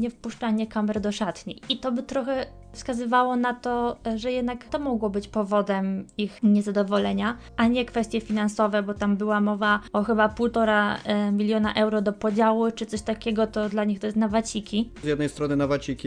niewpuszczanie 0.00 0.66
kamer 0.66 1.00
do 1.00 1.12
szatni. 1.12 1.60
I 1.68 1.78
to 1.78 1.92
by 1.92 2.02
trochę 2.02 2.46
wskazywało 2.72 3.36
na 3.36 3.54
to, 3.54 3.96
e, 4.06 4.18
że 4.18 4.32
jednak 4.32 4.64
to 4.64 4.78
mogło 4.78 5.10
być 5.10 5.28
powodem 5.28 6.06
ich 6.18 6.42
niezadowolenia, 6.42 7.36
a 7.56 7.66
nie 7.66 7.84
kwestie 7.84 8.20
finansowe, 8.20 8.82
bo 8.82 8.94
tam 8.94 9.16
była 9.16 9.40
mowa 9.40 9.80
o 9.92 10.02
chyba 10.02 10.28
półtora 10.28 10.98
e, 11.04 11.32
miliona 11.32 11.74
euro 11.74 12.02
do 12.02 12.12
podziału, 12.12 12.70
czy 12.70 12.86
coś 12.86 13.02
takiego, 13.02 13.46
to 13.46 13.68
dla 13.68 13.84
nich 13.84 14.00
to 14.00 14.06
jest 14.06 14.16
na 14.16 14.28
waciki. 14.28 14.90
Z 15.02 15.06
jednej 15.06 15.28
strony 15.28 15.56
na 15.56 15.66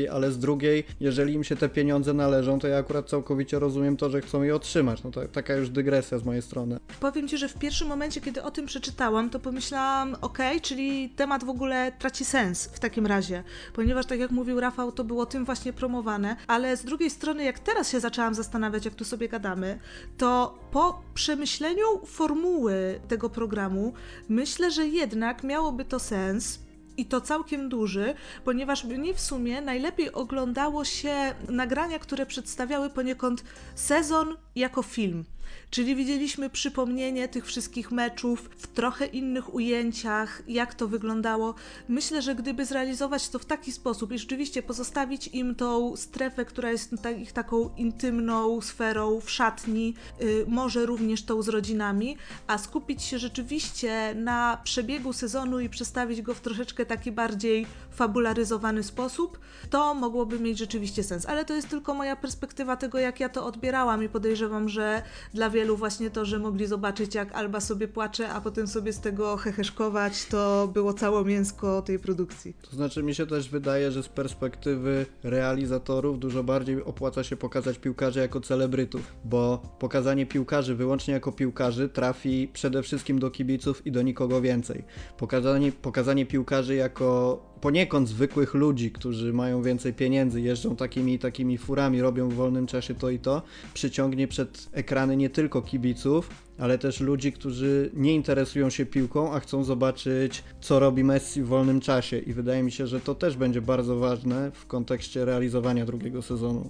ale 0.10 0.32
z 0.32 0.40
drugiej, 0.40 0.84
jeżeli 1.00 1.34
im 1.34 1.44
się 1.44 1.56
te 1.56 1.70
pieniądze 1.70 2.14
należą, 2.14 2.60
to 2.60 2.68
ja 2.68 2.78
akurat 2.78 3.10
całkowicie 3.10 3.60
rozumiem 3.60 3.98
to, 3.98 4.10
że 4.10 4.22
chcą 4.22 4.44
je 4.44 4.56
otrzymać. 4.56 5.04
No 5.04 5.12
to 5.12 5.28
taka 5.28 5.54
już 5.54 5.70
dygresja 5.70 6.18
z 6.18 6.24
mojej 6.24 6.42
strony. 6.42 6.80
Powiem 7.00 7.28
Ci, 7.28 7.38
że 7.38 7.48
w 7.48 7.54
pierwszym 7.54 7.88
momencie, 7.88 8.22
kiedy 8.22 8.44
o 8.44 8.52
tym 8.52 8.66
przeczytałam, 8.66 9.30
to 9.30 9.40
pomyślałam, 9.40 10.16
okej, 10.22 10.62
czyli 10.62 11.10
temat 11.10 11.44
w 11.44 11.50
ogóle 11.50 11.92
traci 12.00 12.26
sens 12.26 12.66
w 12.66 12.80
takim 12.80 13.06
razie, 13.06 13.44
ponieważ 13.74 14.06
tak 14.06 14.20
jak 14.20 14.32
mówił 14.32 14.60
Rafał, 14.60 14.92
to 14.92 15.04
było 15.04 15.26
tym 15.26 15.46
właśnie 15.46 15.74
promowane, 15.74 16.36
ale 16.48 16.78
z 16.78 16.86
drugiej 16.86 17.10
strony, 17.10 17.44
jak 17.44 17.60
teraz 17.60 17.92
się 17.92 18.00
zaczęłam 18.00 18.34
zastanawiać, 18.34 18.86
jak 18.86 18.96
tu 18.96 19.06
sobie 19.06 19.30
gadamy, 19.30 19.80
to 20.18 20.60
po 20.72 21.02
przemyśleniu 21.14 22.06
formuły 22.06 23.00
tego 23.08 23.30
programu, 23.30 23.94
myślę, 24.30 24.72
że 24.72 24.88
jednak 24.88 25.44
miałoby 25.44 25.86
to 25.86 26.00
sens, 26.00 26.65
i 26.98 27.06
to 27.06 27.22
całkiem 27.22 27.70
duży, 27.70 28.14
ponieważ 28.44 28.84
mnie 28.84 29.14
w 29.14 29.22
sumie 29.22 29.62
najlepiej 29.62 30.12
oglądało 30.12 30.86
się 30.86 31.36
nagrania, 31.50 32.00
które 32.00 32.26
przedstawiały 32.26 32.90
poniekąd 32.90 33.44
sezon 33.76 34.36
jako 34.56 34.82
film. 34.82 35.26
Czyli 35.70 35.96
widzieliśmy 35.96 36.50
przypomnienie 36.50 37.28
tych 37.28 37.46
wszystkich 37.46 37.92
meczów 37.92 38.50
w 38.58 38.68
trochę 38.68 39.06
innych 39.06 39.54
ujęciach, 39.54 40.42
jak 40.48 40.74
to 40.74 40.88
wyglądało. 40.88 41.56
Myślę, 41.88 42.22
że 42.22 42.36
gdyby 42.36 42.66
zrealizować 42.66 43.30
to 43.30 43.40
w 43.40 43.46
taki 43.46 43.72
sposób 43.72 44.12
i 44.12 44.20
rzeczywiście 44.20 44.64
pozostawić 44.64 45.28
im 45.28 45.56
tą 45.56 45.96
strefę, 45.96 46.46
która 46.46 46.72
jest 46.72 46.92
ich 47.22 47.32
taką 47.32 47.70
intymną 47.78 48.62
sferą 48.62 49.20
w 49.22 49.32
szatni, 49.32 49.94
y, 50.22 50.46
może 50.48 50.86
również 50.86 51.24
tą 51.24 51.42
z 51.42 51.48
rodzinami, 51.48 52.18
a 52.48 52.58
skupić 52.58 53.04
się 53.04 53.20
rzeczywiście 53.20 54.16
na 54.16 54.58
przebiegu 54.64 55.14
sezonu 55.14 55.60
i 55.60 55.70
przestawić 55.70 56.22
go 56.22 56.34
w 56.34 56.42
troszeczkę 56.42 56.86
taki 56.86 57.12
bardziej 57.12 57.66
fabularyzowany 57.92 58.84
sposób, 58.84 59.40
to 59.70 59.94
mogłoby 59.94 60.40
mieć 60.40 60.58
rzeczywiście 60.58 61.04
sens. 61.04 61.26
Ale 61.26 61.46
to 61.46 61.54
jest 61.54 61.70
tylko 61.70 61.94
moja 61.94 62.16
perspektywa 62.16 62.78
tego, 62.78 62.98
jak 62.98 63.20
ja 63.20 63.30
to 63.30 63.46
odbierałam 63.46 64.04
i 64.04 64.10
podejrzewam, 64.10 64.70
że 64.70 65.02
dla 65.34 65.50
wielu 65.50 65.65
właśnie 65.74 66.10
to, 66.10 66.26
że 66.26 66.40
mogli 66.40 66.68
zobaczyć, 66.68 67.16
jak 67.16 67.36
Alba 67.36 67.60
sobie 67.60 67.88
płacze, 67.88 68.30
a 68.30 68.42
potem 68.42 68.68
sobie 68.68 68.94
z 68.94 69.00
tego 69.00 69.38
heheszkować, 69.38 70.26
to 70.26 70.70
było 70.74 70.94
całe 70.94 71.26
mięsko 71.26 71.82
tej 71.82 72.00
produkcji. 72.00 72.56
To 72.70 72.76
znaczy, 72.76 73.04
mi 73.04 73.16
się 73.16 73.28
też 73.28 73.50
wydaje, 73.50 73.92
że 73.92 74.04
z 74.04 74.08
perspektywy 74.08 75.06
realizatorów 75.24 76.20
dużo 76.20 76.44
bardziej 76.44 76.84
opłaca 76.84 77.24
się 77.24 77.38
pokazać 77.38 77.78
piłkarzy 77.78 78.20
jako 78.20 78.42
celebrytów, 78.42 79.16
bo 79.24 79.76
pokazanie 79.80 80.26
piłkarzy 80.26 80.76
wyłącznie 80.76 81.14
jako 81.14 81.32
piłkarzy 81.32 81.90
trafi 81.90 82.50
przede 82.54 82.84
wszystkim 82.84 83.20
do 83.20 83.32
kibiców 83.32 83.88
i 83.88 83.92
do 83.92 84.02
nikogo 84.02 84.42
więcej. 84.42 84.84
Pokazanie, 85.18 85.72
pokazanie 85.72 86.26
piłkarzy 86.26 86.76
jako 86.76 87.40
poniekąd 87.66 88.10
zwykłych 88.10 88.54
ludzi, 88.54 88.92
którzy 88.92 89.34
mają 89.34 89.62
więcej 89.62 89.94
pieniędzy, 89.94 90.42
jeżdżą 90.42 90.76
takimi 90.76 91.14
i 91.14 91.20
takimi 91.20 91.58
furami, 91.58 92.02
robią 92.02 92.30
w 92.30 92.34
wolnym 92.34 92.68
czasie 92.68 92.96
to 92.96 93.10
i 93.10 93.20
to, 93.20 93.42
przyciągnie 93.74 94.28
przed 94.28 94.70
ekrany 94.72 95.18
nie 95.18 95.30
tylko 95.30 95.62
kibiców, 95.62 96.30
ale 96.58 96.78
też 96.78 97.00
ludzi, 97.00 97.32
którzy 97.32 97.90
nie 97.94 98.16
interesują 98.16 98.70
się 98.70 98.86
piłką, 98.86 99.34
a 99.34 99.40
chcą 99.40 99.64
zobaczyć, 99.64 100.44
co 100.62 100.80
robi 100.80 101.04
Messi 101.04 101.42
w 101.42 101.48
wolnym 101.48 101.82
czasie. 101.82 102.20
I 102.20 102.34
wydaje 102.34 102.64
mi 102.64 102.72
się, 102.72 102.88
że 102.88 103.00
to 103.00 103.16
też 103.16 103.38
będzie 103.38 103.62
bardzo 103.62 103.96
ważne 103.96 104.52
w 104.52 104.66
kontekście 104.66 105.26
realizowania 105.26 105.86
drugiego 105.86 106.22
sezonu. 106.22 106.70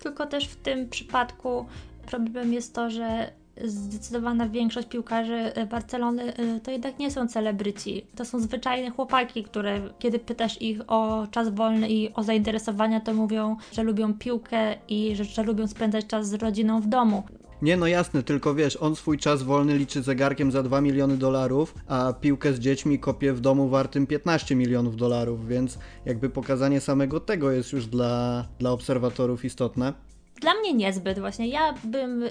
Tylko 0.00 0.26
też 0.26 0.48
w 0.48 0.56
tym 0.56 0.88
przypadku 0.88 1.66
problem 2.06 2.52
jest 2.52 2.74
to, 2.74 2.90
że 2.90 3.32
zdecydowana 3.64 4.48
większość 4.48 4.88
piłkarzy 4.88 5.34
e, 5.34 5.66
Barcelony 5.66 6.36
e, 6.36 6.60
to 6.60 6.70
jednak 6.70 6.98
nie 6.98 7.10
są 7.10 7.28
celebryci. 7.28 8.06
To 8.16 8.24
są 8.24 8.40
zwyczajne 8.40 8.90
chłopaki, 8.90 9.44
które 9.44 9.80
kiedy 9.98 10.18
pytasz 10.18 10.62
ich 10.62 10.80
o 10.86 11.26
czas 11.30 11.48
wolny 11.48 11.88
i 11.88 12.14
o 12.14 12.22
zainteresowania, 12.22 13.00
to 13.00 13.14
mówią, 13.14 13.56
że 13.72 13.82
lubią 13.82 14.14
piłkę 14.14 14.74
i 14.88 15.16
że, 15.16 15.24
że 15.24 15.42
lubią 15.42 15.66
spędzać 15.68 16.06
czas 16.06 16.28
z 16.28 16.34
rodziną 16.34 16.80
w 16.80 16.86
domu. 16.86 17.22
Nie, 17.62 17.76
no 17.76 17.86
jasne, 17.86 18.22
tylko 18.22 18.54
wiesz, 18.54 18.76
on 18.76 18.96
swój 18.96 19.18
czas 19.18 19.42
wolny 19.42 19.78
liczy 19.78 20.02
zegarkiem 20.02 20.52
za 20.52 20.62
2 20.62 20.80
miliony 20.80 21.16
dolarów, 21.16 21.74
a 21.88 22.12
piłkę 22.20 22.52
z 22.52 22.58
dziećmi 22.58 22.98
kopie 22.98 23.32
w 23.32 23.40
domu 23.40 23.68
wartym 23.68 24.06
15 24.06 24.54
milionów 24.54 24.96
dolarów, 24.96 25.48
więc 25.48 25.78
jakby 26.04 26.30
pokazanie 26.30 26.80
samego 26.80 27.20
tego 27.20 27.50
jest 27.50 27.72
już 27.72 27.86
dla, 27.86 28.44
dla 28.58 28.70
obserwatorów 28.70 29.44
istotne. 29.44 29.92
Dla 30.40 30.54
mnie 30.54 30.74
niezbyt 30.74 31.18
właśnie. 31.18 31.48
Ja 31.48 31.74
bym 31.84 32.22
e, 32.22 32.30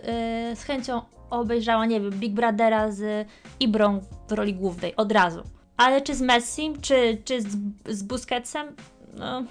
z 0.55 0.63
chęcią 0.63 1.01
obejrzała, 1.29 1.85
nie 1.85 2.01
wiem, 2.01 2.11
Big 2.11 2.33
Brothera 2.33 2.91
z 2.91 3.27
Ibrą 3.59 3.99
w 4.27 4.31
roli 4.31 4.53
głównej 4.53 4.95
od 4.95 5.11
razu. 5.11 5.43
Ale 5.77 6.01
czy 6.01 6.15
z 6.15 6.21
Messim, 6.21 6.81
czy, 6.81 7.17
czy 7.25 7.41
z, 7.41 7.57
z 7.89 8.03
Busquetsem? 8.03 8.67
No, 9.17 9.43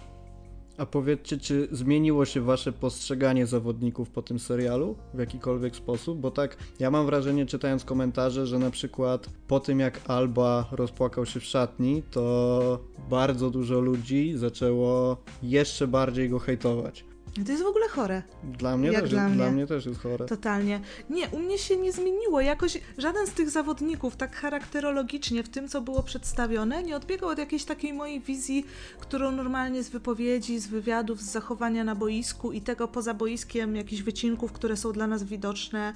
A 0.78 0.86
powiedzcie, 0.86 1.38
czy 1.38 1.68
zmieniło 1.72 2.24
się 2.24 2.40
wasze 2.40 2.72
postrzeganie 2.72 3.46
zawodników 3.46 4.10
po 4.10 4.22
tym 4.22 4.38
serialu 4.38 4.96
w 5.14 5.18
jakikolwiek 5.18 5.76
sposób? 5.76 6.20
Bo 6.20 6.30
tak, 6.30 6.56
ja 6.80 6.90
mam 6.90 7.06
wrażenie, 7.06 7.46
czytając 7.46 7.84
komentarze, 7.84 8.46
że 8.46 8.58
na 8.58 8.70
przykład 8.70 9.26
po 9.48 9.60
tym 9.60 9.80
jak 9.80 10.00
Alba 10.10 10.68
rozpłakał 10.72 11.26
się 11.26 11.40
w 11.40 11.44
szatni, 11.44 12.02
to 12.10 12.78
bardzo 13.10 13.50
dużo 13.50 13.80
ludzi 13.80 14.32
zaczęło 14.36 15.16
jeszcze 15.42 15.86
bardziej 15.86 16.28
go 16.28 16.38
hejtować. 16.38 17.04
To 17.46 17.52
jest 17.52 17.64
w 17.64 17.66
ogóle 17.66 17.88
chore. 17.88 18.22
Dla 18.44 18.76
mnie, 18.76 18.88
Jak 18.88 19.00
też, 19.02 19.10
dla 19.10 19.28
dla 19.30 19.44
mnie. 19.44 19.52
mnie 19.52 19.66
też 19.66 19.86
jest 19.86 20.00
chore. 20.00 20.26
Totalnie. 20.26 20.80
Nie, 21.10 21.28
u 21.28 21.38
mnie 21.38 21.58
się 21.58 21.76
nie 21.76 21.92
zmieniło. 21.92 22.40
Jakoś 22.40 22.78
żaden 22.98 23.26
z 23.26 23.30
tych 23.30 23.50
zawodników 23.50 24.16
tak 24.16 24.36
charakterologicznie 24.36 25.42
w 25.42 25.48
tym, 25.48 25.68
co 25.68 25.80
było 25.80 26.02
przedstawione, 26.02 26.82
nie 26.82 26.96
odbiegał 26.96 27.28
od 27.28 27.38
jakiejś 27.38 27.64
takiej 27.64 27.92
mojej 27.92 28.20
wizji, 28.20 28.66
którą 29.00 29.32
normalnie 29.32 29.82
z 29.82 29.88
wypowiedzi, 29.88 30.58
z 30.58 30.66
wywiadów, 30.66 31.20
z 31.20 31.30
zachowania 31.30 31.84
na 31.84 31.94
boisku 31.94 32.52
i 32.52 32.60
tego 32.60 32.88
poza 32.88 33.14
boiskiem, 33.14 33.76
jakichś 33.76 34.02
wycinków, 34.02 34.52
które 34.52 34.76
są 34.76 34.92
dla 34.92 35.06
nas 35.06 35.24
widoczne. 35.24 35.94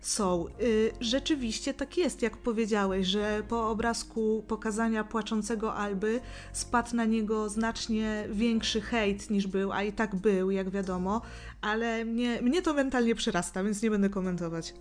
Są. 0.00 0.46
Y, 0.60 0.92
rzeczywiście 1.00 1.74
tak 1.74 1.96
jest, 1.96 2.22
jak 2.22 2.36
powiedziałeś, 2.36 3.06
że 3.06 3.42
po 3.48 3.70
obrazku 3.70 4.44
pokazania 4.48 5.04
płaczącego 5.04 5.74
Alby 5.74 6.20
spadł 6.52 6.96
na 6.96 7.04
niego 7.04 7.48
znacznie 7.48 8.24
większy 8.30 8.80
hejt 8.80 9.30
niż 9.30 9.46
był, 9.46 9.72
a 9.72 9.82
i 9.82 9.92
tak 9.92 10.16
był, 10.16 10.50
jak 10.50 10.70
wiadomo, 10.70 11.20
ale 11.60 12.04
mnie, 12.04 12.42
mnie 12.42 12.62
to 12.62 12.74
mentalnie 12.74 13.14
przerasta, 13.14 13.64
więc 13.64 13.82
nie 13.82 13.90
będę 13.90 14.08
komentować. 14.08 14.74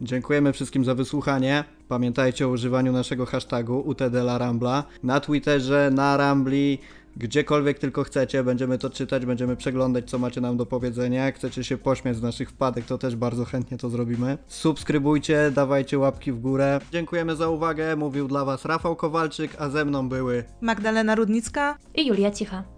Dziękujemy 0.00 0.52
wszystkim 0.52 0.84
za 0.84 0.94
wysłuchanie. 0.94 1.64
Pamiętajcie 1.88 2.46
o 2.46 2.50
używaniu 2.50 2.92
naszego 2.92 3.26
hashtagu 3.26 3.80
UTDLaRambla 3.86 4.84
na 5.02 5.20
Twitterze, 5.20 5.90
na 5.94 6.16
Rambli, 6.16 6.78
gdziekolwiek 7.16 7.78
tylko 7.78 8.04
chcecie. 8.04 8.44
Będziemy 8.44 8.78
to 8.78 8.90
czytać, 8.90 9.26
będziemy 9.26 9.56
przeglądać, 9.56 10.10
co 10.10 10.18
macie 10.18 10.40
nam 10.40 10.56
do 10.56 10.66
powiedzenia. 10.66 11.24
Jak 11.24 11.36
chcecie 11.36 11.64
się 11.64 11.78
pośmiać 11.78 12.16
z 12.16 12.22
naszych 12.22 12.50
wpadek, 12.50 12.84
to 12.84 12.98
też 12.98 13.16
bardzo 13.16 13.44
chętnie 13.44 13.78
to 13.78 13.90
zrobimy. 13.90 14.38
Subskrybujcie, 14.46 15.50
dawajcie 15.54 15.98
łapki 15.98 16.32
w 16.32 16.40
górę. 16.40 16.80
Dziękujemy 16.92 17.36
za 17.36 17.48
uwagę. 17.48 17.96
Mówił 17.96 18.28
dla 18.28 18.44
Was 18.44 18.64
Rafał 18.64 18.96
Kowalczyk, 18.96 19.56
a 19.58 19.68
ze 19.68 19.84
mną 19.84 20.08
były 20.08 20.44
Magdalena 20.60 21.14
Rudnicka, 21.14 21.78
I 21.94 22.06
Julia 22.06 22.30
Cicha. 22.30 22.73